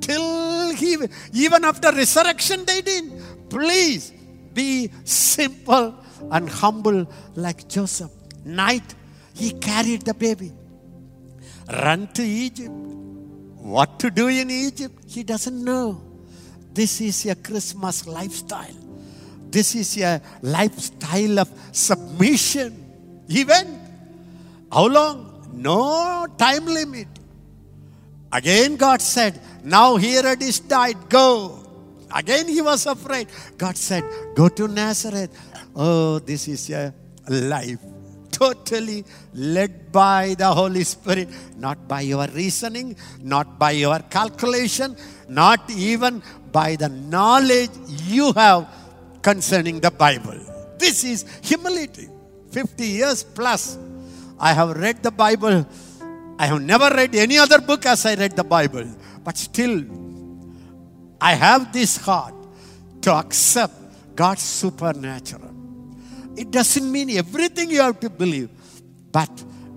till 0.00 0.74
he, 0.74 0.96
even 1.32 1.64
after 1.64 1.90
resurrection, 1.92 2.64
they 2.64 2.80
didn't. 2.80 3.48
Please 3.48 4.12
be 4.52 4.90
simple 5.04 5.94
and 6.30 6.48
humble 6.48 7.06
like 7.34 7.68
Joseph. 7.68 8.10
Night, 8.44 8.94
he 9.34 9.52
carried 9.52 10.02
the 10.02 10.14
baby. 10.14 10.52
Run 11.68 12.08
to 12.14 12.22
Egypt. 12.22 12.70
What 12.70 13.98
to 14.00 14.10
do 14.10 14.28
in 14.28 14.50
Egypt? 14.50 15.02
He 15.08 15.22
doesn't 15.24 15.64
know. 15.64 16.00
This 16.72 17.00
is 17.00 17.26
a 17.26 17.34
Christmas 17.34 18.06
lifestyle. 18.06 18.76
This 19.50 19.74
is 19.74 19.96
a 19.98 20.20
lifestyle 20.42 21.40
of 21.40 21.50
submission. 21.72 23.24
He 23.28 23.44
went. 23.44 23.85
How 24.76 24.88
long? 24.88 25.48
No 25.54 26.26
time 26.36 26.66
limit. 26.66 27.08
Again, 28.30 28.76
God 28.76 29.00
said, 29.00 29.40
Now 29.64 29.96
Herod 29.96 30.42
is 30.42 30.60
died, 30.60 31.08
go. 31.08 31.64
Again, 32.14 32.46
he 32.46 32.60
was 32.60 32.84
afraid. 32.84 33.28
God 33.56 33.74
said, 33.78 34.04
Go 34.34 34.48
to 34.50 34.68
Nazareth. 34.68 35.30
Oh, 35.74 36.18
this 36.18 36.46
is 36.46 36.68
a 36.68 36.92
life 37.26 37.78
totally 38.30 39.02
led 39.32 39.90
by 39.90 40.34
the 40.36 40.52
Holy 40.52 40.84
Spirit, 40.84 41.30
not 41.56 41.88
by 41.88 42.02
your 42.02 42.26
reasoning, 42.26 42.96
not 43.22 43.58
by 43.58 43.70
your 43.70 44.00
calculation, 44.00 44.94
not 45.26 45.70
even 45.70 46.22
by 46.52 46.76
the 46.76 46.90
knowledge 46.90 47.70
you 48.04 48.30
have 48.34 48.68
concerning 49.22 49.80
the 49.80 49.90
Bible. 49.90 50.38
This 50.76 51.02
is 51.02 51.24
humility. 51.42 52.10
50 52.50 52.84
years 52.84 53.22
plus, 53.24 53.78
I 54.38 54.52
have 54.52 54.76
read 54.76 55.02
the 55.02 55.10
Bible. 55.10 55.66
I 56.38 56.46
have 56.46 56.60
never 56.60 56.88
read 56.94 57.14
any 57.14 57.38
other 57.38 57.60
book 57.60 57.86
as 57.86 58.04
I 58.04 58.14
read 58.14 58.36
the 58.36 58.44
Bible. 58.44 58.86
But 59.24 59.36
still, 59.38 59.84
I 61.20 61.34
have 61.34 61.72
this 61.72 61.96
heart 61.96 62.34
to 63.02 63.12
accept 63.14 63.74
God's 64.14 64.42
supernatural. 64.42 65.54
It 66.36 66.50
doesn't 66.50 66.90
mean 66.90 67.10
everything 67.10 67.70
you 67.70 67.80
have 67.80 68.00
to 68.00 68.10
believe. 68.10 68.50
But 69.10 69.30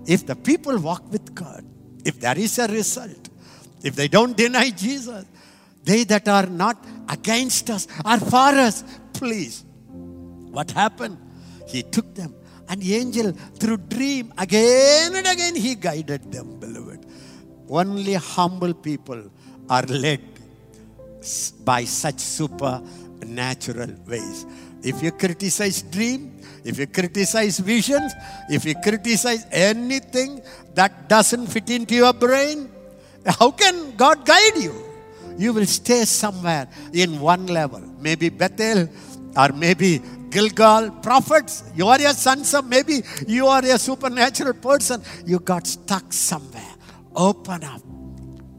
if 0.06 0.26
the 0.26 0.36
people 0.36 0.78
walk 0.78 1.10
with 1.10 1.34
God, 1.34 1.64
if 2.04 2.20
there 2.20 2.38
is 2.38 2.58
a 2.58 2.68
result, 2.68 3.30
if 3.82 3.96
they 3.96 4.08
don't 4.08 4.36
deny 4.36 4.70
Jesus, 4.70 5.24
they 5.82 6.04
that 6.04 6.28
are 6.28 6.46
not 6.46 6.84
against 7.08 7.70
us 7.70 7.88
are 8.04 8.20
for 8.20 8.36
us. 8.36 8.84
Please. 9.14 9.64
What 10.50 10.70
happened? 10.72 11.16
He 11.66 11.82
took 11.82 12.14
them. 12.14 12.34
And 12.70 12.80
the 12.80 12.94
angel, 12.94 13.32
through 13.58 13.78
dream, 13.78 14.32
again 14.38 15.16
and 15.16 15.26
again, 15.26 15.56
he 15.56 15.74
guided 15.74 16.30
them, 16.30 16.60
beloved. 16.60 17.04
Only 17.68 18.14
humble 18.14 18.74
people 18.74 19.28
are 19.68 19.82
led 19.82 20.20
by 21.64 21.82
such 21.84 22.20
supernatural 22.20 23.92
ways. 24.06 24.46
If 24.82 25.02
you 25.02 25.10
criticize 25.10 25.82
dream, 25.82 26.40
if 26.64 26.78
you 26.78 26.86
criticize 26.86 27.58
visions, 27.58 28.12
if 28.48 28.64
you 28.64 28.74
criticize 28.76 29.46
anything 29.50 30.40
that 30.74 31.08
doesn't 31.08 31.48
fit 31.48 31.68
into 31.70 31.96
your 31.96 32.12
brain, 32.12 32.70
how 33.26 33.50
can 33.50 33.96
God 33.96 34.24
guide 34.24 34.56
you? 34.56 34.74
You 35.36 35.52
will 35.52 35.66
stay 35.66 36.04
somewhere 36.04 36.68
in 36.92 37.18
one 37.20 37.46
level. 37.46 37.80
Maybe 37.98 38.28
Bethel 38.28 38.88
or 39.36 39.48
maybe 39.48 40.00
Gilgal. 40.30 40.90
Prophets, 41.02 41.64
you 41.74 41.86
are 41.88 42.00
a 42.00 42.14
sons 42.14 42.54
of, 42.54 42.66
maybe 42.66 43.02
you 43.26 43.46
are 43.46 43.64
a 43.64 43.78
supernatural 43.78 44.54
person. 44.54 45.02
You 45.26 45.40
got 45.40 45.66
stuck 45.66 46.12
somewhere. 46.12 46.74
Open 47.14 47.64
up. 47.64 47.82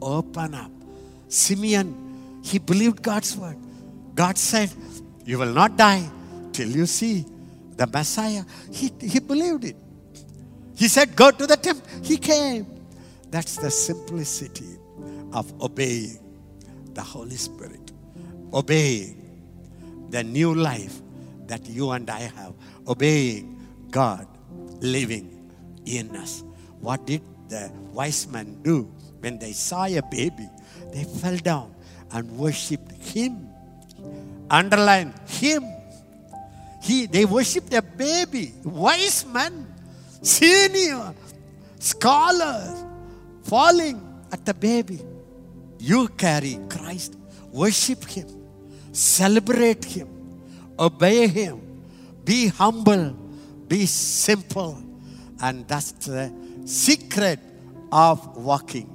open 0.02 0.56
up. 0.56 0.72
Simeon, 1.27 2.41
he 2.43 2.60
believed 2.60 3.02
God's 3.02 3.38
word. 3.38 3.57
God 4.15 4.38
said, 4.38 4.69
You 5.26 5.39
will 5.39 5.53
not 5.53 5.77
die 5.77 6.10
till 6.52 6.68
you 6.68 6.85
see 6.85 7.26
the 7.77 7.88
Messiah. 7.88 8.43
He, 8.72 8.91
he 8.99 9.19
believed 9.19 9.64
it. 9.64 9.76
He 10.76 10.88
said, 10.88 11.15
Go 11.15 11.31
to 11.31 11.48
the 11.48 11.56
temple. 11.56 11.88
He 12.03 12.18
came. 12.18 12.65
That's 13.30 13.56
the 13.57 13.72
simplicity 13.72 14.77
of 15.31 15.53
obeying 15.61 16.19
the 16.93 17.02
Holy 17.02 17.38
Spirit, 17.38 17.91
obeying 18.53 19.18
the 20.10 20.23
new 20.23 20.53
life 20.53 21.00
that 21.51 21.67
you 21.67 21.91
and 21.91 22.09
I 22.09 22.31
have, 22.31 22.53
obeying 22.87 23.59
God 23.91 24.25
living 24.79 25.51
in 25.85 26.15
us. 26.15 26.43
What 26.79 27.05
did 27.05 27.21
the 27.49 27.69
wise 27.91 28.25
men 28.27 28.63
do 28.63 28.89
when 29.19 29.37
they 29.37 29.51
saw 29.51 29.83
a 29.83 30.01
baby? 30.01 30.47
They 30.93 31.03
fell 31.03 31.35
down 31.35 31.75
and 32.11 32.31
worshipped 32.37 32.93
Him. 32.93 33.49
Underline 34.49 35.13
Him. 35.27 35.65
He, 36.81 37.05
they 37.05 37.25
worshipped 37.25 37.73
a 37.73 37.81
baby. 37.81 38.53
Wise 38.63 39.25
men, 39.25 39.67
senior, 40.21 41.13
scholars, 41.79 42.81
falling 43.43 43.99
at 44.31 44.45
the 44.45 44.53
baby. 44.53 45.01
You 45.79 46.07
carry 46.07 46.59
Christ. 46.69 47.17
Worship 47.51 48.05
Him. 48.05 48.27
Celebrate 48.93 49.83
Him. 49.83 50.10
Obey 50.81 51.27
Him. 51.27 51.61
Be 52.25 52.47
humble. 52.47 53.11
Be 53.67 53.85
simple. 53.85 54.83
And 55.41 55.67
that's 55.67 55.91
the 55.91 56.33
secret 56.65 57.39
of 57.91 58.35
walking 58.35 58.89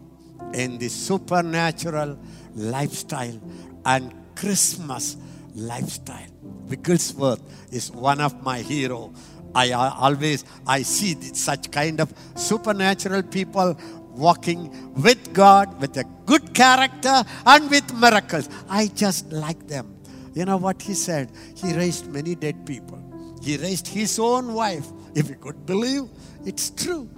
in 0.52 0.78
the 0.78 0.88
supernatural 0.88 2.18
lifestyle 2.54 3.40
and 3.84 4.12
Christmas 4.34 5.16
lifestyle. 5.54 6.28
Wigglesworth 6.68 7.42
is 7.72 7.90
one 7.90 8.20
of 8.20 8.42
my 8.42 8.58
hero. 8.58 9.12
I 9.54 9.72
always 9.72 10.44
I 10.66 10.82
see 10.82 11.14
such 11.34 11.70
kind 11.70 12.00
of 12.00 12.12
supernatural 12.34 13.22
people 13.22 13.78
walking 14.10 14.92
with 14.94 15.32
God 15.32 15.80
with 15.80 15.96
a 15.96 16.04
good 16.26 16.54
character 16.54 17.24
and 17.46 17.70
with 17.70 17.94
miracles. 17.94 18.48
I 18.68 18.88
just 18.88 19.32
like 19.32 19.66
them. 19.66 19.95
You 20.36 20.44
know 20.44 20.58
what 20.58 20.82
he 20.82 20.92
said? 20.92 21.32
He 21.56 21.72
raised 21.72 22.12
many 22.12 22.34
dead 22.34 22.66
people. 22.66 23.02
He 23.42 23.56
raised 23.56 23.88
his 23.88 24.18
own 24.18 24.52
wife. 24.52 24.86
If 25.14 25.30
you 25.30 25.36
could 25.36 25.64
believe, 25.64 26.10
it's 26.44 26.68
true. 26.68 27.08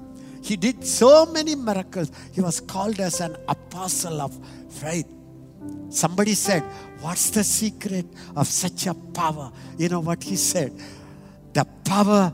He 0.40 0.56
did 0.56 0.86
so 0.86 1.26
many 1.26 1.56
miracles. 1.56 2.12
He 2.32 2.40
was 2.40 2.60
called 2.60 3.00
as 3.00 3.20
an 3.20 3.36
apostle 3.48 4.20
of 4.20 4.38
faith. 4.70 5.08
Somebody 5.90 6.34
said, 6.34 6.62
What's 7.00 7.30
the 7.30 7.42
secret 7.42 8.06
of 8.36 8.46
such 8.46 8.86
a 8.86 8.94
power? 8.94 9.50
You 9.76 9.88
know 9.88 10.00
what 10.00 10.22
he 10.22 10.36
said? 10.36 10.72
The 11.54 11.64
power 11.84 12.32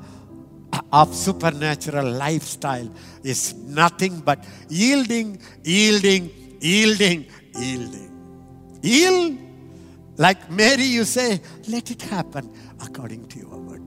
of 0.93 1.15
supernatural 1.15 2.11
lifestyle 2.12 2.93
is 3.23 3.55
nothing 3.55 4.20
but 4.20 4.44
yielding, 4.69 5.40
yielding, 5.62 6.31
yielding, 6.61 7.24
yielding. 7.56 8.11
Yield. 8.82 9.39
Like 10.16 10.51
Mary, 10.51 10.85
you 10.85 11.05
say, 11.05 11.41
let 11.69 11.91
it 11.91 12.03
happen 12.03 12.53
according 12.81 13.27
to 13.28 13.39
your 13.39 13.57
word. 13.57 13.82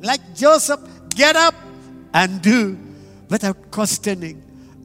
Like 0.00 0.34
Joseph, 0.34 0.80
get 1.10 1.36
up 1.36 1.54
and 2.14 2.40
do 2.40 2.78
without 3.28 3.70
questioning 3.70 4.42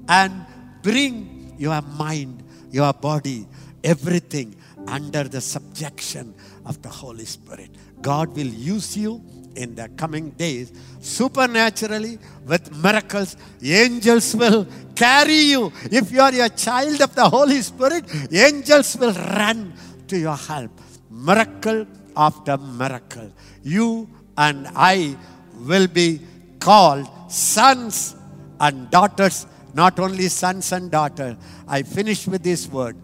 and 0.08 0.46
bring 0.82 1.56
your 1.58 1.82
mind, 1.82 2.44
your 2.72 2.94
body, 2.94 3.48
everything 3.84 4.56
under 4.88 5.24
the 5.24 5.42
subjection 5.42 6.34
of 6.66 6.82
the 6.82 6.90
Holy 6.90 7.26
Spirit. 7.26 7.70
God 8.02 8.36
will 8.36 8.48
use 8.48 8.96
you 8.96 9.22
in 9.56 9.76
the 9.76 9.90
coming 9.90 10.30
days 10.32 10.72
supernaturally 11.02 12.20
with 12.46 12.76
miracles. 12.78 13.36
Angels 13.62 14.36
will 14.36 14.68
carry 14.96 15.42
you. 15.52 15.72
If 15.92 16.12
you 16.12 16.22
are 16.22 16.34
a 16.34 16.50
child 16.50 17.02
of 17.02 17.16
the 17.16 17.28
Holy 17.30 17.62
Spirit, 17.62 18.06
angels 18.32 18.96
will 18.98 19.14
run 19.14 19.74
to 20.08 20.18
your 20.18 20.36
help. 20.36 20.72
Miracle 21.18 21.88
after 22.16 22.58
miracle. 22.58 23.32
You 23.64 24.10
and 24.38 24.68
I 24.76 25.18
will 25.62 25.88
be 25.88 26.22
called 26.60 27.08
sons 27.28 28.16
and 28.60 28.90
daughters, 28.90 29.46
not 29.74 30.00
only 30.00 30.28
sons 30.28 30.72
and 30.72 30.92
daughters. 30.92 31.36
I 31.68 31.84
finish 31.84 32.28
with 32.28 32.44
this 32.44 32.68
word. 32.68 32.98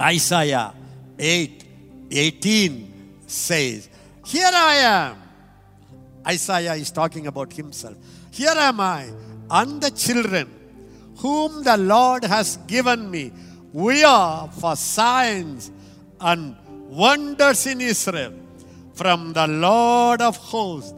Isaiah 0.00 0.72
8 1.18 1.64
18 2.10 3.20
says, 3.26 3.88
Here 4.24 4.50
I 4.52 4.74
am. 4.76 5.16
Isaiah 6.26 6.74
is 6.74 6.90
talking 6.90 7.26
about 7.26 7.52
himself. 7.52 7.96
Here 8.30 8.54
am 8.56 8.80
I 8.80 9.10
and 9.50 9.80
the 9.80 9.90
children 9.90 10.48
whom 11.16 11.62
the 11.62 11.76
Lord 11.76 12.24
has 12.24 12.56
given 12.66 13.10
me. 13.10 13.32
We 13.72 14.04
are 14.04 14.48
for 14.48 14.76
signs 14.76 15.70
and 16.20 16.56
wonders 16.88 17.66
in 17.66 17.80
Israel 17.80 18.34
from 18.94 19.32
the 19.32 19.46
Lord 19.46 20.20
of 20.20 20.36
hosts 20.36 20.94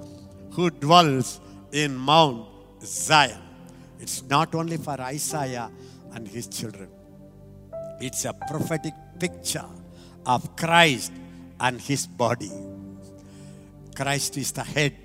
who 0.50 0.70
dwells 0.70 1.40
in 1.72 1.96
Mount 1.96 2.46
Zion. 2.82 3.40
It's 4.00 4.22
not 4.24 4.54
only 4.54 4.76
for 4.76 5.00
Isaiah 5.00 5.70
and 6.12 6.26
his 6.26 6.48
children, 6.48 6.88
it's 8.00 8.24
a 8.24 8.32
prophetic 8.32 8.94
picture 9.18 9.68
of 10.26 10.56
Christ 10.56 11.12
and 11.60 11.80
his 11.80 12.06
body. 12.06 12.50
Christ 13.94 14.36
is 14.36 14.52
the 14.52 14.64
head, 14.64 14.96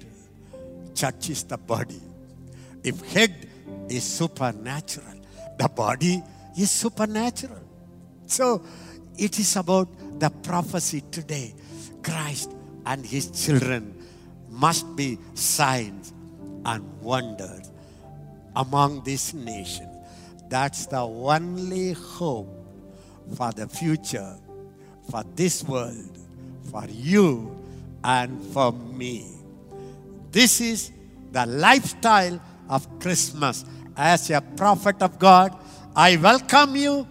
church 0.96 1.30
is 1.30 1.44
the 1.44 1.58
body. 1.58 2.02
If 2.84 3.02
head 3.14 3.48
is 3.90 4.04
supernatural, 4.04 5.22
the 5.60 5.68
body 5.68 6.24
is 6.58 6.72
supernatural. 6.72 7.62
So 8.26 8.64
it 9.18 9.40
is 9.40 9.56
about 9.56 9.90
the 10.20 10.30
prophecy 10.30 11.02
today. 11.12 11.54
Christ 12.04 12.52
and 12.86 13.06
his 13.06 13.32
children 13.32 13.96
must 14.50 14.96
be 14.96 15.18
signs 15.34 16.14
and 16.66 16.84
wonders 17.02 17.72
among 18.56 19.04
this 19.04 19.34
nation. 19.34 19.90
That's 20.50 20.86
the 20.88 21.02
only 21.02 21.94
hope 21.94 22.50
for 23.36 23.52
the 23.52 23.68
future, 23.68 24.38
for 25.12 25.24
this 25.36 25.64
world, 25.64 26.18
for 26.72 26.86
you, 26.88 27.58
and 28.04 28.42
for 28.54 28.72
me. 28.72 29.28
This 30.32 30.62
is 30.62 30.92
the 31.32 31.46
lifestyle 31.46 32.40
of 32.70 32.88
Christmas. 33.00 33.66
As 33.96 34.30
a 34.30 34.42
prophet 34.42 35.02
of 35.02 35.20
God, 35.20 35.58
I 35.96 36.16
welcome 36.18 36.76
you 36.76 37.08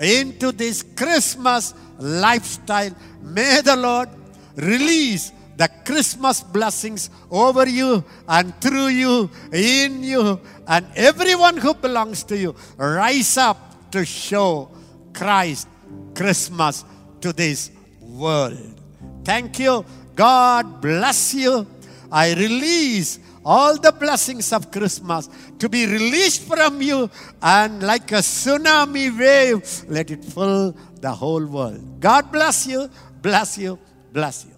into 0.00 0.50
this 0.52 0.82
Christmas 0.82 1.74
lifestyle. 2.00 2.90
May 3.22 3.60
the 3.60 3.76
Lord 3.76 4.08
release 4.56 5.32
the 5.56 5.68
Christmas 5.84 6.42
blessings 6.42 7.10
over 7.30 7.68
you 7.68 8.02
and 8.26 8.58
through 8.60 8.88
you, 8.88 9.30
in 9.52 10.02
you, 10.02 10.40
and 10.66 10.86
everyone 10.96 11.58
who 11.58 11.74
belongs 11.74 12.24
to 12.24 12.36
you. 12.36 12.54
Rise 12.76 13.36
up 13.36 13.90
to 13.92 14.04
show 14.04 14.70
Christ 15.12 15.68
Christmas 16.14 16.84
to 17.20 17.32
this 17.32 17.70
world. 18.00 18.80
Thank 19.24 19.58
you. 19.58 19.84
God 20.14 20.80
bless 20.80 21.34
you. 21.34 21.66
I 22.10 22.34
release 22.34 23.18
all 23.44 23.78
the 23.78 23.92
blessings 23.92 24.52
of 24.52 24.70
Christmas 24.70 25.28
to 25.58 25.68
be 25.68 25.86
released 25.86 26.42
from 26.42 26.82
you 26.82 27.10
and 27.42 27.82
like 27.82 28.12
a 28.12 28.16
tsunami 28.16 29.16
wave, 29.18 29.84
let 29.88 30.10
it 30.10 30.24
fill 30.24 30.76
the 31.00 31.12
whole 31.12 31.44
world. 31.46 32.00
God 32.00 32.30
bless 32.30 32.66
you, 32.66 32.90
bless 33.22 33.56
you, 33.58 33.78
bless 34.12 34.44
you. 34.44 34.49